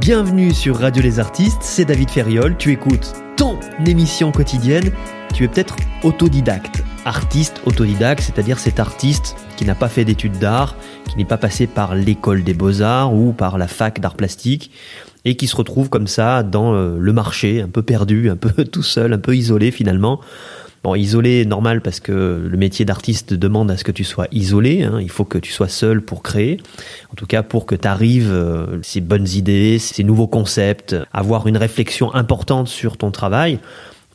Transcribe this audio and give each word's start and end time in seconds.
Bienvenue 0.00 0.52
sur 0.52 0.80
Radio 0.80 1.02
Les 1.02 1.20
Artistes, 1.20 1.62
c'est 1.62 1.84
David 1.84 2.10
Ferriol, 2.10 2.56
tu 2.58 2.72
écoutes 2.72 3.12
ton 3.36 3.58
émission 3.86 4.32
quotidienne, 4.32 4.90
tu 5.32 5.44
es 5.44 5.48
peut-être 5.48 5.76
autodidacte, 6.02 6.82
artiste 7.04 7.60
autodidacte, 7.64 8.20
c'est-à-dire 8.20 8.58
cet 8.58 8.80
artiste 8.80 9.36
qui 9.56 9.64
n'a 9.64 9.76
pas 9.76 9.88
fait 9.88 10.04
d'études 10.04 10.38
d'art, 10.38 10.74
qui 11.08 11.16
n'est 11.16 11.24
pas 11.24 11.38
passé 11.38 11.68
par 11.68 11.94
l'école 11.94 12.42
des 12.42 12.54
beaux-arts 12.54 13.14
ou 13.14 13.32
par 13.32 13.56
la 13.56 13.68
fac 13.68 14.00
d'art 14.00 14.16
plastique, 14.16 14.72
et 15.24 15.36
qui 15.36 15.46
se 15.46 15.56
retrouve 15.56 15.88
comme 15.88 16.08
ça 16.08 16.42
dans 16.42 16.74
euh, 16.74 16.96
le 16.98 17.12
marché, 17.12 17.62
un 17.62 17.68
peu 17.68 17.82
perdu, 17.82 18.28
un 18.28 18.36
peu 18.36 18.64
tout 18.72 18.82
seul, 18.82 19.12
un 19.12 19.18
peu 19.18 19.36
isolé 19.36 19.70
finalement, 19.70 20.20
Bon, 20.84 20.94
isolé, 20.94 21.46
normal, 21.46 21.80
parce 21.80 21.98
que 21.98 22.46
le 22.46 22.56
métier 22.58 22.84
d'artiste 22.84 23.32
demande 23.32 23.70
à 23.70 23.78
ce 23.78 23.84
que 23.84 23.90
tu 23.90 24.04
sois 24.04 24.26
isolé. 24.32 24.82
Hein. 24.82 24.98
Il 25.00 25.08
faut 25.08 25.24
que 25.24 25.38
tu 25.38 25.50
sois 25.50 25.68
seul 25.68 26.02
pour 26.02 26.22
créer. 26.22 26.58
En 27.10 27.14
tout 27.14 27.24
cas, 27.24 27.42
pour 27.42 27.64
que 27.64 27.74
tu 27.74 27.88
arrives 27.88 28.30
euh, 28.30 28.82
ces 28.82 29.00
bonnes 29.00 29.26
idées, 29.26 29.78
ces 29.78 30.04
nouveaux 30.04 30.26
concepts, 30.26 30.94
avoir 31.10 31.46
une 31.46 31.56
réflexion 31.56 32.14
importante 32.14 32.68
sur 32.68 32.98
ton 32.98 33.10
travail. 33.10 33.60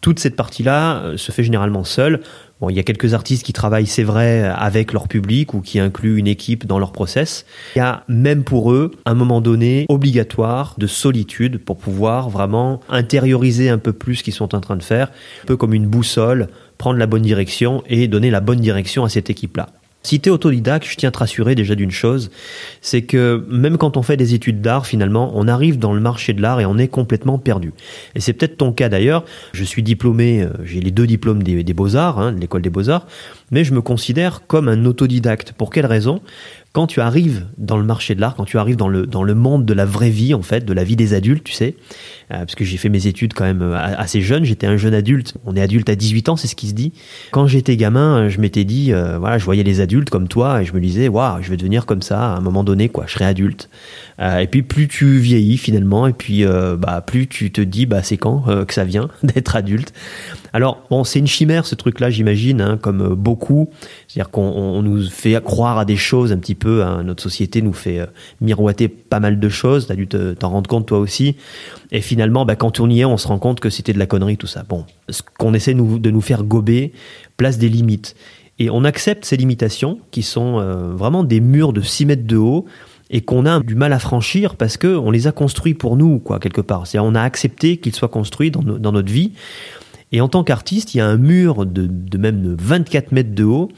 Toute 0.01 0.19
cette 0.19 0.35
partie-là 0.35 0.97
euh, 0.97 1.17
se 1.17 1.31
fait 1.31 1.43
généralement 1.43 1.83
seule. 1.83 2.21
Bon, 2.61 2.69
il 2.69 2.75
y 2.75 2.79
a 2.79 2.83
quelques 2.83 3.13
artistes 3.13 3.45
qui 3.45 3.53
travaillent, 3.53 3.87
c'est 3.87 4.03
vrai, 4.03 4.43
avec 4.43 4.91
leur 4.91 5.07
public 5.07 5.53
ou 5.53 5.61
qui 5.61 5.79
incluent 5.79 6.17
une 6.17 6.27
équipe 6.27 6.67
dans 6.67 6.77
leur 6.77 6.91
process. 6.91 7.45
Il 7.75 7.79
y 7.79 7.81
a 7.81 8.03
même 8.09 8.43
pour 8.43 8.73
eux, 8.73 8.91
un 9.05 9.13
moment 9.13 9.39
donné, 9.39 9.85
obligatoire 9.87 10.75
de 10.77 10.85
solitude 10.85 11.57
pour 11.63 11.77
pouvoir 11.77 12.29
vraiment 12.29 12.81
intérioriser 12.89 13.69
un 13.69 13.77
peu 13.77 13.93
plus 13.93 14.17
ce 14.17 14.23
qu'ils 14.23 14.33
sont 14.33 14.53
en 14.55 14.59
train 14.59 14.75
de 14.75 14.83
faire, 14.83 15.07
un 15.43 15.45
peu 15.45 15.55
comme 15.55 15.73
une 15.73 15.87
boussole, 15.87 16.49
prendre 16.79 16.97
la 16.97 17.05
bonne 17.05 17.21
direction 17.21 17.83
et 17.87 18.07
donner 18.07 18.31
la 18.31 18.39
bonne 18.39 18.61
direction 18.61 19.03
à 19.03 19.09
cette 19.09 19.29
équipe-là. 19.29 19.69
Si 20.01 20.21
tu 20.21 20.29
es 20.29 20.31
autodidacte, 20.31 20.87
je 20.87 20.95
tiens 20.95 21.09
à 21.09 21.11
te 21.11 21.19
rassurer 21.19 21.55
déjà 21.55 21.75
d'une 21.75 21.91
chose, 21.91 22.31
c'est 22.79 23.01
que 23.01 23.45
même 23.49 23.77
quand 23.77 23.97
on 23.97 24.01
fait 24.01 24.15
des 24.15 24.33
études 24.33 24.61
d'art, 24.61 24.87
finalement, 24.87 25.33
on 25.35 25.45
arrive 25.49 25.77
dans 25.77 25.93
le 25.93 25.99
marché 25.99 26.31
de 26.31 26.41
l'art 26.41 26.61
et 26.61 26.65
on 26.65 26.77
est 26.77 26.87
complètement 26.87 27.37
perdu. 27.37 27.73
Et 28.15 28.21
c'est 28.21 28.31
peut-être 28.31 28.55
ton 28.55 28.71
cas 28.71 28.87
d'ailleurs. 28.87 29.25
Je 29.51 29.65
suis 29.65 29.83
diplômé, 29.83 30.41
euh, 30.41 30.51
j'ai 30.63 30.79
les 30.79 30.91
deux 30.91 31.05
diplômes 31.05 31.43
des, 31.43 31.73
beaux-arts, 31.73 32.17
hein, 32.17 32.31
de 32.31 32.39
l'école 32.39 32.61
des 32.61 32.69
beaux-arts, 32.69 33.07
mais 33.51 33.65
je 33.65 33.73
me 33.73 33.81
considère 33.81 34.47
comme 34.47 34.69
un 34.69 34.85
autodidacte. 34.85 35.51
Pour 35.51 35.69
quelle 35.69 35.85
raison? 35.85 36.21
Quand 36.71 36.85
tu 36.85 37.01
arrives 37.01 37.47
dans 37.57 37.77
le 37.77 37.83
marché 37.83 38.13
de 38.13 38.21
l'art, 38.21 38.35
quand 38.35 38.45
tu 38.45 38.59
arrives 38.59 38.75
dans 38.75 38.87
le, 38.87 39.07
dans 39.07 39.23
le 39.23 39.33
monde 39.33 39.65
de 39.65 39.73
la 39.73 39.85
vraie 39.85 40.11
vie, 40.11 40.35
en 40.35 40.43
fait, 40.43 40.65
de 40.65 40.73
la 40.73 40.83
vie 40.83 40.95
des 40.95 41.15
adultes, 41.15 41.43
tu 41.43 41.53
sais, 41.53 41.75
euh, 42.31 42.39
parce 42.39 42.53
que 42.53 42.63
j'ai 42.63 42.77
fait 42.77 42.89
mes 42.89 43.07
études 43.07 43.33
quand 43.33 43.43
même 43.43 43.63
euh, 43.63 43.75
assez 43.75 44.21
jeune, 44.21 44.43
j'étais 44.43 44.67
un 44.67 44.77
jeune 44.77 44.93
adulte, 44.93 45.33
on 45.45 45.55
est 45.55 45.61
adulte 45.61 45.89
à 45.89 45.95
18 45.95 46.29
ans, 46.29 46.35
c'est 46.35 46.47
ce 46.47 46.55
qui 46.55 46.67
se 46.67 46.73
dit. 46.73 46.93
Quand 47.31 47.47
j'étais 47.47 47.75
gamin, 47.75 48.29
je 48.29 48.39
m'étais 48.39 48.65
dit, 48.65 48.93
euh, 48.93 49.17
voilà, 49.17 49.39
je 49.39 49.45
voyais 49.45 49.63
les 49.63 49.81
adultes 49.81 50.11
comme 50.11 50.27
toi 50.27 50.61
et 50.61 50.65
je 50.65 50.73
me 50.73 50.79
disais, 50.79 51.07
waouh, 51.07 51.41
je 51.41 51.49
vais 51.49 51.57
devenir 51.57 51.87
comme 51.87 52.03
ça 52.03 52.33
à 52.33 52.37
un 52.37 52.41
moment 52.41 52.63
donné, 52.63 52.87
quoi, 52.87 53.05
je 53.07 53.13
serai 53.13 53.25
adulte. 53.25 53.69
et 54.19 54.47
puis 54.47 54.61
plus 54.61 54.87
tu 54.87 55.17
vieillis 55.17 55.57
finalement, 55.57 56.05
et 56.05 56.13
puis 56.13 56.45
bah, 56.77 57.01
plus 57.01 57.27
tu 57.27 57.51
te 57.51 57.61
dis, 57.61 57.87
bah, 57.87 58.03
c'est 58.03 58.17
quand 58.17 58.43
que 58.65 58.73
ça 58.73 58.83
vient 58.83 59.09
d'être 59.23 59.55
adulte. 59.55 59.93
Alors, 60.53 60.83
bon, 60.89 61.03
c'est 61.03 61.19
une 61.19 61.27
chimère 61.27 61.65
ce 61.65 61.75
truc-là, 61.75 62.09
j'imagine, 62.09 62.61
hein, 62.61 62.77
comme 62.81 63.15
beaucoup. 63.15 63.69
C'est-à-dire 64.07 64.31
qu'on 64.31 64.81
nous 64.81 65.07
fait 65.09 65.41
croire 65.43 65.77
à 65.77 65.85
des 65.85 65.95
choses 65.95 66.31
un 66.31 66.37
petit 66.37 66.55
peu, 66.55 66.83
hein, 66.83 67.03
notre 67.03 67.23
société 67.23 67.61
nous 67.61 67.73
fait 67.73 68.07
miroiter 68.41 68.87
pas 68.87 69.19
mal 69.19 69.39
de 69.39 69.49
choses, 69.49 69.87
tu 69.87 69.91
as 69.91 69.95
dû 69.95 70.07
t'en 70.07 70.49
rendre 70.49 70.69
compte 70.69 70.87
toi 70.87 70.99
aussi. 70.99 71.35
Et 71.91 72.01
finalement, 72.01 72.45
bah, 72.45 72.55
quand 72.55 72.79
on 72.79 72.89
y 72.89 73.01
est, 73.01 73.05
on 73.05 73.17
se 73.17 73.27
rend 73.27 73.39
compte 73.39 73.59
que 73.59 73.69
c'était 73.69 73.93
de 73.93 73.99
la 73.99 74.05
connerie 74.05 74.37
tout 74.37 74.47
ça. 74.47 74.63
Bon, 74.67 74.85
ce 75.09 75.21
qu'on 75.37 75.53
essaie 75.53 75.73
de 75.73 76.09
nous 76.09 76.21
faire 76.21 76.43
gober 76.43 76.93
place 77.37 77.57
des 77.57 77.69
limites. 77.69 78.15
Et 78.59 78.69
on 78.69 78.83
accepte 78.83 79.25
ces 79.25 79.37
limitations 79.37 79.99
qui 80.11 80.21
sont 80.21 80.59
euh, 80.59 80.93
vraiment 80.93 81.23
des 81.23 81.39
murs 81.39 81.71
de 81.71 81.81
6 81.81 82.05
mètres 82.05 82.27
de 82.27 82.35
haut 82.35 82.65
et 83.09 83.21
qu'on 83.21 83.45
a 83.45 83.61
du 83.61 83.73
mal 83.73 83.93
à 83.93 83.99
franchir 83.99 84.55
parce 84.55 84.77
que 84.77 84.87
on 84.87 85.09
les 85.09 85.27
a 85.27 85.31
construits 85.31 85.73
pour 85.73 85.95
nous, 85.95 86.19
quoi, 86.19 86.39
quelque 86.39 86.61
part. 86.61 86.85
C'est-à-dire, 86.85 87.09
on 87.09 87.15
a 87.15 87.21
accepté 87.21 87.77
qu'ils 87.77 87.95
soient 87.95 88.09
construits 88.09 88.51
dans, 88.51 88.61
dans, 88.61 88.91
notre 88.91 89.11
vie. 89.11 89.31
Et 90.11 90.21
en 90.21 90.27
tant 90.27 90.43
qu'artiste, 90.43 90.95
il 90.95 90.97
y 90.97 91.01
a 91.01 91.07
un 91.07 91.17
mur 91.17 91.65
de, 91.65 91.87
de 91.87 92.17
même 92.17 92.55
24 92.59 93.11
mètres 93.11 93.35
de 93.35 93.43
haut 93.43 93.69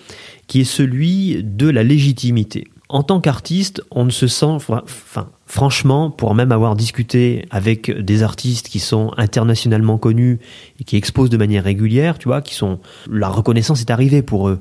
qui 0.47 0.61
est 0.61 0.65
celui 0.65 1.43
de 1.43 1.69
la 1.69 1.83
légitimité 1.83 2.67
en 2.91 3.03
tant 3.03 3.21
qu'artiste, 3.21 3.81
on 3.89 4.03
ne 4.03 4.09
se 4.09 4.27
sent, 4.27 4.45
enfin, 4.45 5.29
franchement, 5.45 6.11
pour 6.11 6.35
même 6.35 6.51
avoir 6.51 6.75
discuté 6.75 7.45
avec 7.49 7.89
des 7.89 8.21
artistes 8.21 8.67
qui 8.67 8.79
sont 8.79 9.13
internationalement 9.15 9.97
connus 9.97 10.39
et 10.79 10.83
qui 10.83 10.97
exposent 10.97 11.29
de 11.29 11.37
manière 11.37 11.63
régulière, 11.63 12.17
tu 12.17 12.27
vois, 12.27 12.41
qui 12.41 12.53
sont, 12.53 12.79
la 13.09 13.29
reconnaissance 13.29 13.79
est 13.79 13.91
arrivée 13.91 14.21
pour 14.21 14.49
eux. 14.49 14.59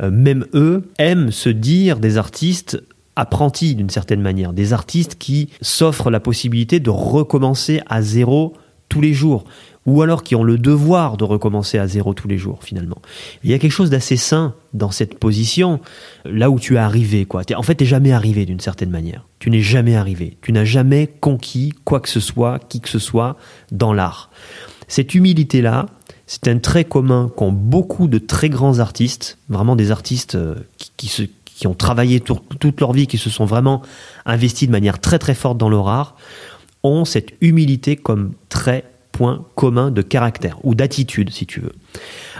Euh, 0.00 0.12
même 0.12 0.46
eux 0.54 0.88
aiment 0.98 1.32
se 1.32 1.48
dire 1.48 1.98
des 1.98 2.18
artistes 2.18 2.80
apprentis 3.16 3.74
d'une 3.74 3.90
certaine 3.90 4.22
manière, 4.22 4.52
des 4.52 4.72
artistes 4.72 5.16
qui 5.18 5.48
s'offrent 5.60 6.10
la 6.10 6.20
possibilité 6.20 6.78
de 6.78 6.90
recommencer 6.90 7.80
à 7.86 8.00
zéro 8.00 8.54
tous 8.88 9.00
les 9.00 9.12
jours 9.12 9.44
ou 9.86 10.02
alors 10.02 10.22
qui 10.22 10.34
ont 10.34 10.44
le 10.44 10.58
devoir 10.58 11.16
de 11.16 11.24
recommencer 11.24 11.78
à 11.78 11.86
zéro 11.86 12.14
tous 12.14 12.28
les 12.28 12.38
jours 12.38 12.60
finalement. 12.62 13.02
Il 13.42 13.50
y 13.50 13.54
a 13.54 13.58
quelque 13.58 13.72
chose 13.72 13.90
d'assez 13.90 14.16
sain 14.16 14.54
dans 14.74 14.90
cette 14.90 15.18
position, 15.18 15.80
là 16.24 16.50
où 16.50 16.58
tu 16.58 16.76
es 16.76 16.78
arrivé. 16.78 17.24
Quoi. 17.24 17.42
En 17.56 17.62
fait, 17.62 17.74
tu 17.74 17.84
n'es 17.84 17.88
jamais 17.88 18.12
arrivé 18.12 18.46
d'une 18.46 18.60
certaine 18.60 18.90
manière. 18.90 19.26
Tu 19.38 19.50
n'es 19.50 19.60
jamais 19.60 19.96
arrivé. 19.96 20.36
Tu 20.42 20.52
n'as 20.52 20.64
jamais 20.64 21.08
conquis 21.20 21.74
quoi 21.84 22.00
que 22.00 22.08
ce 22.08 22.20
soit, 22.20 22.58
qui 22.68 22.80
que 22.80 22.88
ce 22.88 22.98
soit 22.98 23.36
dans 23.70 23.92
l'art. 23.92 24.30
Cette 24.88 25.14
humilité-là, 25.14 25.86
c'est 26.26 26.48
un 26.48 26.58
trait 26.58 26.84
commun 26.84 27.30
qu'ont 27.36 27.52
beaucoup 27.52 28.08
de 28.08 28.18
très 28.18 28.48
grands 28.48 28.78
artistes, 28.78 29.38
vraiment 29.48 29.76
des 29.76 29.90
artistes 29.90 30.36
euh, 30.36 30.54
qui 30.96 31.66
ont 31.66 31.74
travaillé 31.74 32.20
toute 32.20 32.80
leur 32.80 32.92
vie, 32.92 33.06
qui 33.06 33.18
se 33.18 33.30
sont 33.30 33.44
vraiment 33.44 33.82
investis 34.26 34.68
de 34.68 34.72
manière 34.72 35.00
très 35.00 35.18
très 35.18 35.34
forte 35.34 35.58
dans 35.58 35.68
leur 35.68 35.88
art, 35.88 36.16
ont 36.82 37.04
cette 37.04 37.32
humilité 37.40 37.96
comme 37.96 38.32
trait 38.48 38.84
point 39.12 39.44
commun 39.54 39.90
de 39.90 40.02
caractère 40.02 40.58
ou 40.64 40.74
d'attitude, 40.74 41.30
si 41.30 41.46
tu 41.46 41.60
veux. 41.60 41.72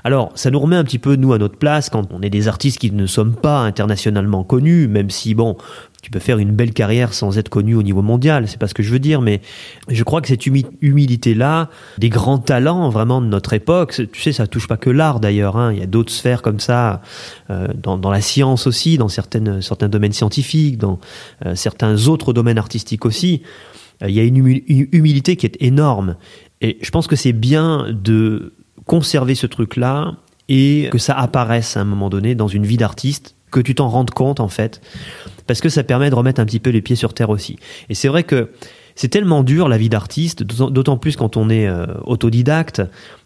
Alors, 0.05 0.33
ça 0.35 0.51
nous 0.51 0.59
remet 0.59 0.77
un 0.77 0.85
petit 0.85 0.99
peu, 0.99 1.17
nous, 1.17 1.33
à 1.33 1.39
notre 1.39 1.57
place 1.57 1.91
quand 1.91 2.13
on 2.13 2.23
est 2.23 2.31
des 2.31 2.49
artistes 2.49 2.79
qui 2.79 2.91
ne 2.91 3.07
sommes 3.07 3.37
pas 3.37 3.61
internationalement 3.61 4.43
connus, 4.43 4.89
même 4.89 5.11
si, 5.11 5.35
bon, 5.35 5.57
tu 6.03 6.11
peux 6.11 6.19
faire 6.19 6.39
une 6.39 6.51
belle 6.51 6.73
carrière 6.73 7.15
sans 7.15 7.39
être 7.39 7.49
connu 7.49 7.77
au 7.77 7.83
niveau 7.85 8.03
mondial, 8.03 8.49
c'est 8.49 8.59
pas 8.59 8.67
ce 8.67 8.75
que 8.75 8.83
je 8.83 8.91
veux 8.91 8.99
dire, 8.99 9.21
mais 9.21 9.41
je 9.89 10.03
crois 10.03 10.21
que 10.21 10.27
cette 10.27 10.47
humilité-là, 10.47 11.71
des 11.99 12.09
grands 12.09 12.39
talents 12.39 12.89
vraiment 12.89 13.21
de 13.21 13.27
notre 13.27 13.53
époque, 13.53 13.95
tu 14.13 14.21
sais, 14.21 14.33
ça 14.33 14.49
touche 14.49 14.67
pas 14.67 14.77
que 14.77 14.91
l'art 14.91 15.21
d'ailleurs, 15.21 15.57
hein, 15.57 15.73
il 15.73 15.79
y 15.79 15.83
a 15.83 15.87
d'autres 15.87 16.13
sphères 16.13 16.43
comme 16.43 16.59
ça, 16.59 17.03
euh, 17.51 17.69
dans, 17.75 17.99
dans, 17.99 18.11
la 18.11 18.21
science 18.21 18.67
aussi, 18.67 18.99
dans 18.99 19.09
certaines, 19.09 19.63
certains 19.63 19.89
domaines 19.89 20.13
scientifiques, 20.13 20.77
dans 20.77 20.99
euh, 21.47 21.55
certains 21.55 22.09
autres 22.09 22.33
domaines 22.33 22.59
artistiques 22.59 23.05
aussi, 23.05 23.43
euh, 24.03 24.11
il 24.11 24.15
y 24.15 24.21
a 24.21 24.25
une 24.25 24.39
humilité 24.93 25.37
qui 25.37 25.47
est 25.47 25.57
énorme. 25.61 26.17
Et 26.63 26.79
je 26.81 26.91
pense 26.91 27.07
que 27.07 27.17
c'est 27.17 27.33
bien 27.33 27.87
de 27.91 28.55
conserver 28.87 29.35
ce 29.35 29.47
truc-là 29.47 30.15
et 30.49 30.89
que 30.91 30.99
ça 30.99 31.15
apparaisse 31.15 31.77
à 31.77 31.81
un 31.81 31.85
moment 31.85 32.09
donné 32.09 32.35
dans 32.35 32.49
une 32.49 32.65
vie 32.65 32.77
d'artiste, 32.77 33.37
que 33.51 33.61
tu 33.61 33.75
t'en 33.75 33.89
rendes 33.89 34.11
compte 34.11 34.41
en 34.41 34.49
fait, 34.49 34.81
parce 35.47 35.61
que 35.61 35.69
ça 35.69 35.85
permet 35.85 36.09
de 36.09 36.15
remettre 36.15 36.41
un 36.41 36.47
petit 36.47 36.61
peu 36.61 36.71
les 36.71 36.81
pieds 36.81 36.97
sur 36.97 37.13
terre 37.13 37.31
aussi. 37.31 37.59
Et 37.91 37.95
c'est 37.95 38.09
vrai 38.09 38.23
que 38.23 38.51
c'est 38.95 39.09
tellement 39.09 39.43
dur 39.43 39.69
la 39.69 39.79
vie 39.79 39.89
d'artiste, 39.89 40.43
d'autant 40.43 40.97
plus 40.97 41.17
quand 41.17 41.37
on 41.37 41.49
est 41.49 41.67
euh, 41.67 41.87
autodidacte. 42.05 42.83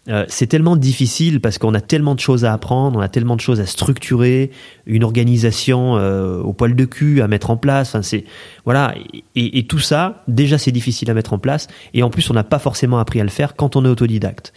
Euh, 0.09 0.25
c'est 0.29 0.47
tellement 0.47 0.77
difficile 0.77 1.41
parce 1.41 1.57
qu'on 1.57 1.73
a 1.73 1.81
tellement 1.81 2.15
de 2.15 2.19
choses 2.19 2.45
à 2.45 2.53
apprendre, 2.53 2.97
on 2.99 3.01
a 3.01 3.09
tellement 3.09 3.35
de 3.35 3.41
choses 3.41 3.59
à 3.59 3.65
structurer, 3.65 4.51
une 4.85 5.03
organisation 5.03 5.97
euh, 5.97 6.39
au 6.41 6.53
poil 6.53 6.75
de 6.75 6.85
cul 6.85 7.21
à 7.21 7.27
mettre 7.27 7.49
en 7.49 7.57
place. 7.57 7.89
Enfin, 7.89 8.01
c'est 8.01 8.23
voilà, 8.63 8.95
et, 9.35 9.59
et, 9.59 9.67
tout 9.67 9.79
ça, 9.79 10.23
déjà 10.27 10.57
c'est 10.57 10.71
difficile 10.71 11.09
à 11.09 11.13
mettre 11.13 11.33
en 11.33 11.39
place, 11.39 11.67
et 11.93 12.03
en 12.03 12.09
plus 12.09 12.29
on 12.29 12.33
n'a 12.33 12.45
pas 12.45 12.59
forcément 12.59 12.99
appris 12.99 13.19
à 13.19 13.23
le 13.23 13.29
faire 13.29 13.55
quand 13.55 13.75
on 13.75 13.83
est 13.83 13.89
autodidacte. 13.89 14.53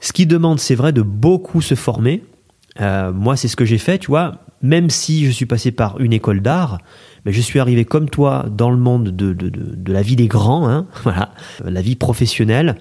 Ce 0.00 0.12
qui 0.12 0.26
demande, 0.26 0.60
c'est 0.60 0.74
vrai, 0.74 0.92
de 0.92 1.02
beaucoup 1.02 1.62
se 1.62 1.74
former. 1.74 2.22
moi, 2.78 3.36
c'est 3.36 3.48
ce 3.48 3.56
que 3.56 3.64
j'ai 3.64 3.78
fait, 3.78 3.98
tu 3.98 4.08
vois. 4.08 4.42
Même 4.62 4.90
si 4.90 5.24
je 5.24 5.30
suis 5.30 5.46
passé 5.46 5.70
par 5.70 6.00
une 6.00 6.12
école 6.12 6.40
d'art, 6.40 6.78
mais 7.26 7.32
je 7.32 7.40
suis 7.40 7.58
arrivé 7.58 7.84
comme 7.84 8.08
toi 8.08 8.46
dans 8.48 8.70
le 8.70 8.76
monde 8.76 9.08
de, 9.08 9.32
de, 9.32 9.50
de, 9.50 9.92
la 9.92 10.00
vie 10.00 10.14
des 10.14 10.28
grands, 10.28 10.68
hein, 10.68 10.86
voilà, 11.02 11.32
la 11.64 11.82
vie 11.82 11.96
professionnelle, 11.96 12.76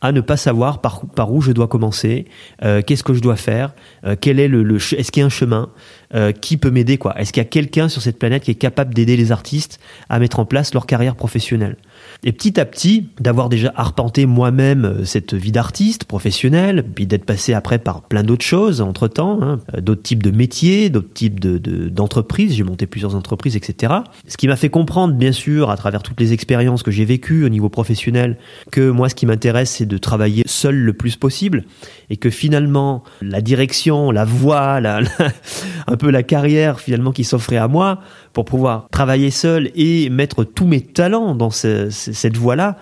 à 0.00 0.10
ne 0.12 0.22
pas 0.22 0.38
savoir 0.38 0.80
par, 0.80 1.02
par 1.14 1.30
où 1.32 1.42
je 1.42 1.52
dois 1.52 1.68
commencer, 1.68 2.24
euh, 2.64 2.80
qu'est-ce 2.80 3.04
que 3.04 3.12
je 3.12 3.20
dois 3.20 3.36
faire, 3.36 3.74
euh, 4.06 4.16
quel 4.18 4.40
est 4.40 4.48
le, 4.48 4.62
le 4.62 4.76
est-ce 4.76 5.12
qu'il 5.12 5.20
y 5.20 5.22
a 5.22 5.26
un 5.26 5.28
chemin, 5.28 5.68
euh, 6.14 6.32
qui 6.32 6.56
peut 6.56 6.70
m'aider 6.70 6.96
quoi. 6.96 7.14
Est-ce 7.20 7.30
qu'il 7.34 7.42
y 7.42 7.46
a 7.46 7.48
quelqu'un 7.48 7.90
sur 7.90 8.00
cette 8.00 8.18
planète 8.18 8.42
qui 8.44 8.50
est 8.50 8.54
capable 8.54 8.94
d'aider 8.94 9.18
les 9.18 9.32
artistes 9.32 9.78
à 10.08 10.18
mettre 10.18 10.38
en 10.38 10.46
place 10.46 10.72
leur 10.72 10.86
carrière 10.86 11.14
professionnelle? 11.14 11.76
Et 12.22 12.32
petit 12.32 12.60
à 12.60 12.66
petit, 12.66 13.08
d'avoir 13.18 13.48
déjà 13.48 13.72
arpenté 13.76 14.26
moi-même 14.26 14.84
euh, 14.84 15.04
cette 15.04 15.34
vie 15.34 15.52
d'artiste 15.52 16.04
professionnelle, 16.04 16.84
puis 16.94 17.06
d'être 17.06 17.24
passé 17.24 17.54
après 17.54 17.78
par 17.78 18.02
plein 18.02 18.22
d'autres 18.22 18.44
choses 18.44 18.80
entre 18.80 19.08
temps, 19.08 19.40
hein, 19.42 19.58
d'autres 19.80 20.02
types 20.02 20.22
de 20.22 20.30
métiers, 20.30 20.90
d'autres 20.90 21.12
types 21.12 21.40
de, 21.40 21.58
d'entreprises. 21.88 22.54
j'ai 22.54 22.62
monté 22.62 22.86
plusieurs 22.86 23.14
entreprises, 23.14 23.56
etc. 23.56 23.94
Ce 24.26 24.36
qui 24.36 24.48
m'a 24.48 24.56
fait 24.56 24.68
comprendre, 24.68 25.14
bien 25.14 25.32
sûr, 25.32 25.70
à 25.70 25.76
travers 25.76 26.02
toutes 26.02 26.20
les 26.20 26.32
expériences 26.32 26.82
que 26.82 26.90
j'ai 26.90 27.04
vécues 27.04 27.44
au 27.44 27.48
niveau 27.48 27.68
professionnel, 27.68 28.36
que 28.70 28.90
moi, 28.90 29.08
ce 29.08 29.14
qui 29.14 29.26
m'intéresse, 29.26 29.70
c'est 29.70 29.86
de 29.86 29.98
travailler 29.98 30.42
seul 30.46 30.76
le 30.76 30.92
plus 30.92 31.16
possible 31.16 31.64
et 32.10 32.16
que 32.16 32.28
finalement, 32.28 33.02
la 33.22 33.40
direction, 33.40 34.10
la 34.10 34.24
voie, 34.24 34.80
un 35.86 35.96
peu 35.96 36.10
la 36.10 36.22
carrière 36.22 36.80
finalement 36.80 37.12
qui 37.12 37.24
s'offrait 37.24 37.56
à 37.56 37.68
moi 37.68 38.00
pour 38.32 38.44
pouvoir 38.44 38.88
travailler 38.90 39.30
seul 39.30 39.70
et 39.74 40.10
mettre 40.10 40.44
tous 40.44 40.66
mes 40.66 40.80
talents 40.80 41.34
dans 41.34 41.50
cette 41.50 42.36
voie-là, 42.36 42.76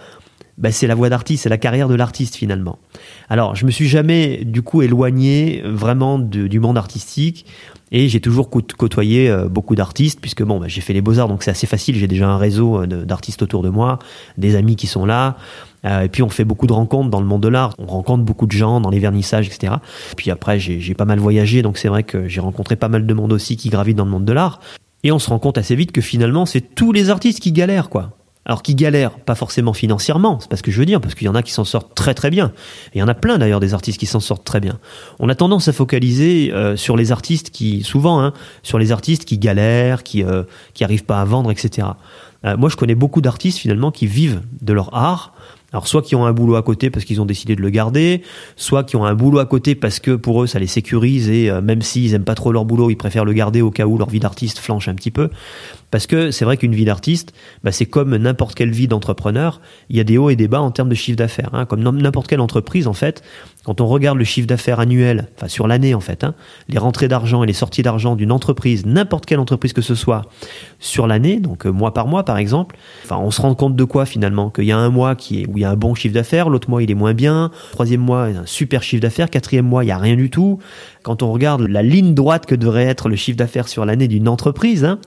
ben, 0.59 0.73
c'est 0.73 0.89
la 0.89 0.97
voie 0.97 1.09
d'artiste, 1.09 1.45
c'est 1.45 1.49
la 1.49 1.57
carrière 1.57 1.89
de 1.89 1.95
l'artiste 1.95 2.35
finalement. 2.35 2.81
Alors, 3.29 3.55
je 3.55 3.65
me 3.65 3.71
suis 3.71 3.87
jamais 3.87 4.45
du 4.45 4.63
coup 4.63 4.83
éloigné 4.83 5.63
vraiment 5.65 6.19
du 6.19 6.59
monde 6.59 6.77
artistique 6.77 7.47
et 7.91 8.09
j'ai 8.09 8.21
toujours 8.21 8.51
côtoyé 8.51 9.31
euh, 9.31 9.49
beaucoup 9.49 9.75
d'artistes 9.75 10.21
puisque 10.21 10.43
bon, 10.43 10.61
ben, 10.61 10.69
j'ai 10.69 10.81
fait 10.81 10.93
les 10.93 11.01
beaux 11.01 11.19
arts 11.19 11.29
donc 11.29 11.43
c'est 11.43 11.51
assez 11.51 11.67
facile. 11.67 11.97
J'ai 11.97 12.09
déjà 12.09 12.29
un 12.29 12.37
réseau 12.37 12.83
euh, 12.83 12.87
d'artistes 12.87 13.43
autour 13.43 13.63
de 13.63 13.71
moi, 13.71 13.99
des 14.37 14.57
amis 14.57 14.77
qui 14.77 14.87
sont 14.87 15.07
là. 15.07 15.37
Euh, 15.85 16.03
et 16.03 16.09
puis 16.09 16.23
on 16.23 16.29
fait 16.29 16.45
beaucoup 16.45 16.67
de 16.67 16.73
rencontres 16.73 17.09
dans 17.09 17.21
le 17.21 17.27
monde 17.27 17.43
de 17.43 17.49
l'art. 17.49 17.75
On 17.79 17.87
rencontre 17.87 18.25
beaucoup 18.25 18.47
de 18.47 18.53
gens 18.53 18.81
dans 18.81 18.91
les 18.91 18.99
vernissages, 18.99 19.47
etc. 19.47 19.75
Puis 20.17 20.31
après, 20.31 20.59
j'ai 20.59 20.95
pas 20.95 21.05
mal 21.05 21.19
voyagé, 21.19 21.63
donc 21.63 21.79
c'est 21.79 21.89
vrai 21.89 22.03
que 22.03 22.29
j'ai 22.29 22.41
rencontré 22.41 22.77
pas 22.77 22.89
mal 22.89 23.07
de 23.07 23.15
monde 23.15 23.33
aussi 23.33 23.57
qui 23.57 23.69
gravite 23.69 23.97
dans 23.97 24.05
le 24.05 24.11
monde 24.11 24.25
de 24.25 24.33
l'art. 24.33 24.61
Et 25.05 25.13
on 25.13 25.19
se 25.19 25.31
rend 25.31 25.39
compte 25.39 25.59
assez 25.59 25.77
vite 25.77 25.93
que 25.93 26.01
finalement, 26.01 26.47
c'est 26.47 26.75
tous 26.75 26.93
les 26.93 27.11
artistes 27.11 27.41
qui 27.41 27.53
galèrent, 27.53 27.89
quoi 27.89 28.19
alors 28.49 28.63
qui 28.63 28.75
galèrent 28.75 29.21
pas 29.21 29.35
forcément 29.35 29.75
financièrement, 29.75 30.41
c'est 30.41 30.49
pas 30.49 30.57
ce 30.57 30.63
que 30.63 30.71
je 30.71 30.79
veux 30.79 30.87
dire, 30.87 31.03
parce 31.03 31.15
qu'il 31.15 31.27
y 31.27 31.29
en 31.29 31.35
a 31.35 31.43
qui 31.43 31.53
s'en 31.53 31.65
sortent 31.65 31.95
très 31.95 32.15
très 32.15 32.31
bien. 32.31 32.53
Il 32.95 32.99
y 32.99 33.03
en 33.03 33.09
a 33.09 33.15
plein 33.15 33.37
d'ailleurs 33.37 33.61
des 33.61 33.75
artistes 33.75 34.01
qui 34.01 34.07
s'en 34.07 34.21
sortent 34.21 34.45
très 34.45 34.59
bien. 34.59 34.79
On 35.19 35.29
a 35.29 35.35
tendance 35.35 35.69
à 35.69 35.75
focaliser 35.75 36.51
euh, 36.55 36.75
sur 36.75 36.97
les 36.97 37.13
artistes 37.13 37.51
qui, 37.51 37.83
souvent, 37.83 38.23
hein, 38.23 38.33
sur 38.63 38.79
les 38.79 38.91
artistes 38.91 39.27
qui 39.27 39.37
galèrent, 39.37 40.03
qui 40.03 40.25
euh, 40.25 40.45
qui 40.73 40.83
arrivent 40.83 41.05
pas 41.05 41.21
à 41.21 41.27
vendre, 41.27 41.51
etc. 41.51 41.89
Euh, 42.47 42.57
moi, 42.57 42.71
je 42.71 42.77
connais 42.77 42.95
beaucoup 42.95 43.21
d'artistes 43.21 43.59
finalement 43.59 43.91
qui 43.91 44.07
vivent 44.07 44.41
de 44.63 44.73
leur 44.73 44.95
art 44.95 45.35
alors 45.73 45.87
soit 45.87 46.03
qui 46.03 46.15
ont 46.15 46.25
un 46.25 46.33
boulot 46.33 46.57
à 46.57 46.63
côté 46.63 46.89
parce 46.89 47.05
qu'ils 47.05 47.21
ont 47.21 47.27
décidé 47.27 47.55
de 47.55 47.61
le 47.61 47.69
garder, 47.69 48.23
soit 48.57 48.85
qui 48.85 48.97
ont 48.97 49.05
un 49.05 49.15
boulot 49.15 49.39
à 49.39 49.47
côté 49.47 49.75
parce 49.75 50.01
que 50.01 50.13
pour 50.13 50.43
eux 50.43 50.47
ça 50.47 50.59
les 50.59 50.67
sécurise 50.67 51.29
et 51.29 51.51
euh, 51.51 51.61
même 51.61 51.83
s'ils 51.83 52.15
aiment 52.15 52.25
pas 52.25 52.35
trop 52.35 52.53
leur 52.53 52.65
boulot, 52.65 52.91
ils 52.91 52.97
préfèrent 52.97 53.27
le 53.27 53.35
garder 53.35 53.61
au 53.61 53.71
cas 53.71 53.85
où 53.85 53.99
leur 53.99 54.09
vie 54.09 54.21
d'artiste 54.21 54.59
flanche 54.59 54.89
un 54.89 54.95
petit 54.95 55.11
peu. 55.11 55.29
Parce 55.91 56.07
que 56.07 56.31
c'est 56.31 56.45
vrai 56.45 56.57
qu'une 56.57 56.75
vie 56.75 56.85
d'artiste, 56.85 57.33
bah, 57.65 57.73
c'est 57.73 57.87
comme 57.87 58.17
n'importe 58.17 58.55
quelle 58.55 58.71
vie 58.71 58.89
d'entrepreneur, 58.89 59.61
il 59.89 59.97
y 59.97 60.01
a 60.01 60.05
des 60.05 60.19
hauts 60.19 60.31
et 60.31 60.37
des 60.37 60.49
bas 60.49 60.61
en 60.61 60.71
termes 60.71 60.89
de 60.89 60.95
chiffre 60.95 61.17
d'affaires. 61.17 61.51
Hein. 61.53 61.65
Comme 61.65 61.83
n'importe 61.83 62.27
quelle 62.27 62.41
entreprise 62.41 62.87
en 62.87 62.93
fait, 62.93 63.23
quand 63.65 63.81
on 63.81 63.87
regarde 63.87 64.19
le 64.19 64.25
chiffre 64.25 64.47
d'affaires 64.47 64.81
annuel, 64.81 65.29
enfin 65.37 65.49
sur 65.49 65.67
l'année 65.67 65.95
en 65.95 66.01
fait, 66.01 66.25
hein, 66.25 66.35
les 66.69 66.79
rentrées 66.79 67.09
d'argent 67.09 67.43
et 67.43 67.47
les 67.47 67.53
sorties 67.53 67.83
d'argent 67.83 68.17
d'une 68.17 68.33
entreprise, 68.33 68.87
n'importe 68.87 69.27
quelle 69.27 69.41
entreprise 69.41 69.73
que 69.73 69.83
ce 69.83 69.95
soit, 69.95 70.23
sur 70.79 71.07
l'année, 71.07 71.41
donc 71.41 71.67
euh, 71.67 71.71
mois 71.71 71.93
par 71.93 72.07
mois 72.07 72.25
par 72.25 72.39
exemple, 72.39 72.77
enfin 73.05 73.17
on 73.17 73.31
se 73.31 73.41
rend 73.41 73.55
compte 73.55 73.77
de 73.77 73.85
quoi 73.85 74.07
finalement? 74.07 74.51
Qu'il 74.51 74.65
y 74.65 74.73
a 74.73 74.79
un 74.79 74.91
mois 74.91 75.15
qui 75.17 75.43
est 75.43 75.47
où 75.47 75.59
il 75.59 75.61
y 75.61 75.65
a 75.65 75.71
un 75.71 75.77
bon 75.77 75.95
chiffre 75.95 76.15
d'affaires, 76.15 76.49
l'autre 76.49 76.71
mois 76.71 76.83
il 76.83 76.91
est 76.91 76.95
moins 76.95 77.15
bien, 77.15 77.51
troisième 77.73 78.01
mois 78.01 78.29
il 78.29 78.35
y 78.35 78.39
a 78.39 78.41
un 78.41 78.47
super 78.47 78.83
chiffre 78.83 79.03
d'affaires, 79.03 79.31
quatrième 79.31 79.67
mois 79.67 79.85
il 79.85 79.89
y 79.89 79.93
a 79.93 79.99
rien 79.99 80.17
du 80.17 80.31
tout. 80.31 80.59
Quand 81.09 81.23
on 81.23 81.33
regarde 81.33 81.63
la 81.63 81.83
ligne 81.83 82.13
droite 82.13 82.45
que 82.45 82.55
devrait 82.55 82.85
être 82.85 83.09
le 83.09 83.17
chiffre 83.17 83.39
d'affaires 83.39 83.67
sur 83.67 83.87
l'année 83.87 84.09
d'une 84.09 84.29
entreprise, 84.29 84.85
hein, 84.85 84.99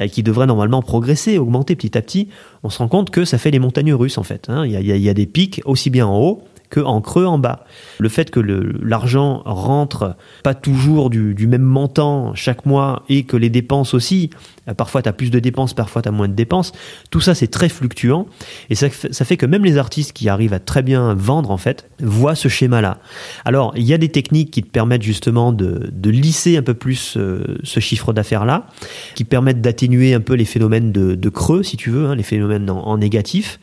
euh, 0.00 0.08
qui 0.08 0.22
devrait 0.22 0.46
normalement 0.46 0.80
progresser, 0.80 1.36
augmenter 1.36 1.76
petit 1.76 1.98
à 1.98 2.00
petit, 2.00 2.28
on 2.62 2.70
se 2.70 2.78
rend 2.78 2.88
compte 2.88 3.10
que 3.10 3.26
ça 3.26 3.36
fait 3.36 3.50
les 3.50 3.58
montagnes 3.58 3.92
russes 3.92 4.16
en 4.16 4.22
fait. 4.22 4.46
Hein. 4.48 4.64
Il, 4.64 4.72
y 4.72 4.76
a, 4.78 4.80
il 4.80 5.02
y 5.02 5.10
a 5.10 5.12
des 5.12 5.26
pics 5.26 5.60
aussi 5.66 5.90
bien 5.90 6.06
en 6.06 6.18
haut 6.18 6.42
que 6.72 6.80
en 6.80 7.02
creux 7.02 7.26
en 7.26 7.38
bas. 7.38 7.66
Le 7.98 8.08
fait 8.08 8.30
que 8.30 8.40
l'argent 8.40 9.42
rentre 9.44 10.16
pas 10.42 10.54
toujours 10.54 11.10
du, 11.10 11.46
même 11.46 11.62
montant 11.62 12.34
chaque 12.34 12.64
mois 12.64 13.04
et 13.10 13.24
que 13.24 13.36
les 13.36 13.50
dépenses 13.50 13.92
aussi, 13.92 14.30
euh, 14.68 14.74
parfois 14.74 15.02
tu 15.02 15.08
as 15.08 15.12
plus 15.12 15.30
de 15.30 15.38
dépenses, 15.38 15.74
parfois 15.74 16.00
tu 16.00 16.08
as 16.08 16.12
moins 16.12 16.28
de 16.28 16.32
dépenses, 16.32 16.72
tout 17.10 17.20
ça 17.20 17.34
c'est 17.34 17.48
très 17.48 17.68
fluctuant 17.68 18.26
et 18.70 18.74
ça, 18.74 18.88
fait 18.88 19.36
que 19.36 19.44
même 19.44 19.66
les 19.66 19.76
artistes 19.76 20.14
qui 20.14 20.30
arrivent 20.30 20.54
à 20.54 20.60
très 20.60 20.82
bien 20.82 21.12
vendre 21.12 21.50
en 21.50 21.58
fait 21.58 21.90
voient 22.00 22.34
ce 22.34 22.48
schéma-là. 22.48 22.98
Alors 23.44 23.74
il 23.76 23.84
y 23.84 23.92
a 23.92 23.98
des 23.98 24.08
techniques 24.08 24.50
qui 24.50 24.62
te 24.62 24.70
permettent 24.70 25.02
justement 25.02 25.52
de, 25.52 25.90
de 25.92 26.10
lisser 26.10 26.56
un 26.56 26.62
peu 26.62 26.74
plus 26.74 27.18
euh, 27.18 27.58
ce 27.64 27.80
chiffre 27.80 28.14
d'affaires-là, 28.14 28.66
qui 29.14 29.24
permettent 29.24 29.60
d'atténuer 29.60 30.14
un 30.14 30.20
peu 30.20 30.34
les 30.34 30.46
phénomènes 30.46 30.90
de, 30.90 31.28
creux 31.28 31.62
si 31.62 31.76
tu 31.76 31.90
veux, 31.90 32.06
hein, 32.06 32.14
les 32.14 32.22
phénomènes 32.22 32.70
en 32.70 32.96
négatif 32.96 33.58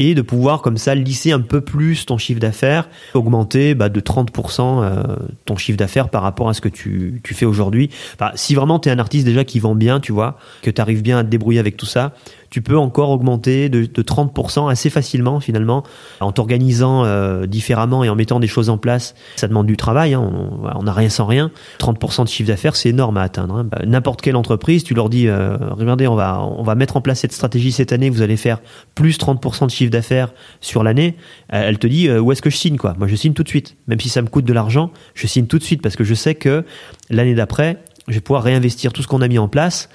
et 0.00 0.14
de 0.14 0.22
pouvoir 0.22 0.62
comme 0.62 0.78
ça 0.78 0.94
lisser 0.96 1.30
un 1.30 1.40
peu 1.40 1.60
plus 1.60 2.06
ton 2.06 2.18
chiffre 2.18 2.40
d'affaires, 2.40 2.88
augmenter 3.14 3.74
bah, 3.74 3.90
de 3.90 4.00
30% 4.00 4.82
euh, 4.82 5.16
ton 5.44 5.56
chiffre 5.56 5.76
d'affaires 5.76 6.08
par 6.08 6.22
rapport 6.22 6.48
à 6.48 6.54
ce 6.54 6.62
que 6.62 6.70
tu, 6.70 7.20
tu 7.22 7.34
fais 7.34 7.44
aujourd'hui. 7.44 7.90
Enfin, 8.14 8.32
si 8.34 8.54
vraiment 8.54 8.78
tu 8.78 8.88
es 8.88 8.92
un 8.92 8.98
artiste 8.98 9.26
déjà 9.26 9.44
qui 9.44 9.60
vend 9.60 9.74
bien, 9.74 10.00
tu 10.00 10.10
vois, 10.12 10.38
que 10.62 10.70
tu 10.70 10.80
arrives 10.80 11.02
bien 11.02 11.18
à 11.18 11.22
te 11.22 11.28
débrouiller 11.28 11.60
avec 11.60 11.76
tout 11.76 11.86
ça, 11.86 12.14
tu 12.50 12.62
peux 12.62 12.76
encore 12.76 13.10
augmenter 13.10 13.68
de, 13.68 13.86
de 13.86 14.02
30% 14.02 14.70
assez 14.70 14.90
facilement 14.90 15.40
finalement 15.40 15.84
en 16.20 16.32
t'organisant 16.32 17.04
euh, 17.04 17.46
différemment 17.46 18.04
et 18.04 18.08
en 18.08 18.16
mettant 18.16 18.40
des 18.40 18.48
choses 18.48 18.70
en 18.70 18.78
place. 18.78 19.14
Ça 19.36 19.48
demande 19.48 19.66
du 19.66 19.76
travail, 19.76 20.14
hein, 20.14 20.30
on 20.74 20.82
n'a 20.82 20.92
rien 20.92 21.08
sans 21.08 21.26
rien. 21.26 21.50
30% 21.78 22.24
de 22.24 22.28
chiffre 22.28 22.48
d'affaires, 22.48 22.76
c'est 22.76 22.88
énorme 22.88 23.16
à 23.16 23.22
atteindre. 23.22 23.56
Hein. 23.56 23.64
Bah, 23.64 23.80
n'importe 23.86 24.20
quelle 24.20 24.36
entreprise, 24.36 24.84
tu 24.84 24.94
leur 24.94 25.08
dis, 25.08 25.28
euh, 25.28 25.56
regardez, 25.70 26.08
on 26.08 26.16
va, 26.16 26.42
on 26.42 26.62
va 26.62 26.74
mettre 26.74 26.96
en 26.96 27.00
place 27.00 27.20
cette 27.20 27.32
stratégie 27.32 27.72
cette 27.72 27.92
année, 27.92 28.10
vous 28.10 28.22
allez 28.22 28.36
faire 28.36 28.58
plus 28.94 29.18
30% 29.18 29.66
de 29.66 29.70
chiffre 29.70 29.90
d'affaires 29.90 30.32
sur 30.60 30.82
l'année. 30.82 31.16
Elle 31.48 31.78
te 31.78 31.86
dit, 31.86 32.08
euh, 32.08 32.20
où 32.20 32.32
est-ce 32.32 32.42
que 32.42 32.50
je 32.50 32.56
signe 32.56 32.76
quoi? 32.76 32.94
Moi, 32.98 33.06
je 33.06 33.14
signe 33.14 33.32
tout 33.32 33.44
de 33.44 33.48
suite. 33.48 33.76
Même 33.86 34.00
si 34.00 34.08
ça 34.08 34.22
me 34.22 34.28
coûte 34.28 34.44
de 34.44 34.52
l'argent, 34.52 34.90
je 35.14 35.26
signe 35.26 35.46
tout 35.46 35.58
de 35.58 35.64
suite 35.64 35.82
parce 35.82 35.96
que 35.96 36.04
je 36.04 36.14
sais 36.14 36.34
que 36.34 36.64
l'année 37.10 37.34
d'après, 37.34 37.78
je 38.08 38.14
vais 38.14 38.20
pouvoir 38.20 38.42
réinvestir 38.42 38.92
tout 38.92 39.02
ce 39.02 39.08
qu'on 39.08 39.22
a 39.22 39.28
mis 39.28 39.38
en 39.38 39.48
place 39.48 39.88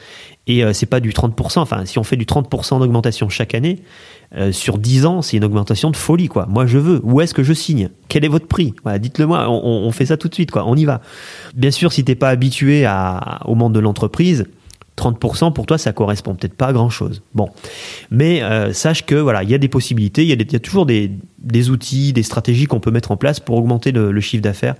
et 0.47 0.63
euh, 0.63 0.73
c'est 0.73 0.85
pas 0.85 0.99
du 0.99 1.11
30%. 1.11 1.59
Enfin, 1.59 1.85
si 1.85 1.97
on 1.97 2.03
fait 2.03 2.17
du 2.17 2.25
30% 2.25 2.79
d'augmentation 2.79 3.29
chaque 3.29 3.55
année, 3.55 3.81
euh, 4.35 4.51
sur 4.51 4.77
10 4.77 5.05
ans, 5.05 5.21
c'est 5.21 5.37
une 5.37 5.43
augmentation 5.43 5.91
de 5.91 5.95
folie, 5.95 6.27
quoi. 6.27 6.45
Moi, 6.47 6.65
je 6.65 6.77
veux. 6.77 6.99
Où 7.03 7.21
est-ce 7.21 7.33
que 7.33 7.43
je 7.43 7.53
signe? 7.53 7.89
Quel 8.09 8.25
est 8.25 8.29
votre 8.29 8.47
prix? 8.47 8.73
Dites-le 8.99 9.25
moi. 9.25 9.49
On, 9.49 9.91
fait 9.91 10.05
ça 10.05 10.17
tout 10.17 10.27
de 10.27 10.33
suite, 10.33 10.51
quoi. 10.51 10.65
On 10.67 10.75
y 10.75 10.85
va. 10.85 11.01
Bien 11.55 11.71
sûr, 11.71 11.91
si 11.91 12.03
t'es 12.03 12.15
pas 12.15 12.29
habitué 12.29 12.87
au 13.45 13.55
monde 13.55 13.73
de 13.73 13.79
l'entreprise, 13.79 14.45
30% 14.97 15.51
pour 15.53 15.65
toi 15.65 15.77
ça 15.77 15.91
correspond 15.91 16.35
peut-être 16.35 16.53
pas 16.53 16.67
à 16.67 16.73
grand 16.73 16.89
chose. 16.89 17.21
Bon, 17.33 17.49
mais 18.11 18.41
euh, 18.43 18.73
sache 18.73 19.05
que 19.05 19.15
voilà, 19.15 19.43
il 19.43 19.49
y 19.49 19.53
a 19.53 19.57
des 19.57 19.67
possibilités, 19.67 20.23
il 20.23 20.29
y, 20.29 20.55
a 20.55 20.59
toujours 20.59 20.85
des, 20.85 21.11
outils, 21.69 22.13
des 22.13 22.23
stratégies 22.23 22.65
qu'on 22.65 22.79
peut 22.79 22.91
mettre 22.91 23.11
en 23.11 23.17
place 23.17 23.39
pour 23.39 23.57
augmenter 23.57 23.91
le, 23.91 24.19
chiffre 24.21 24.41
d'affaires, 24.41 24.75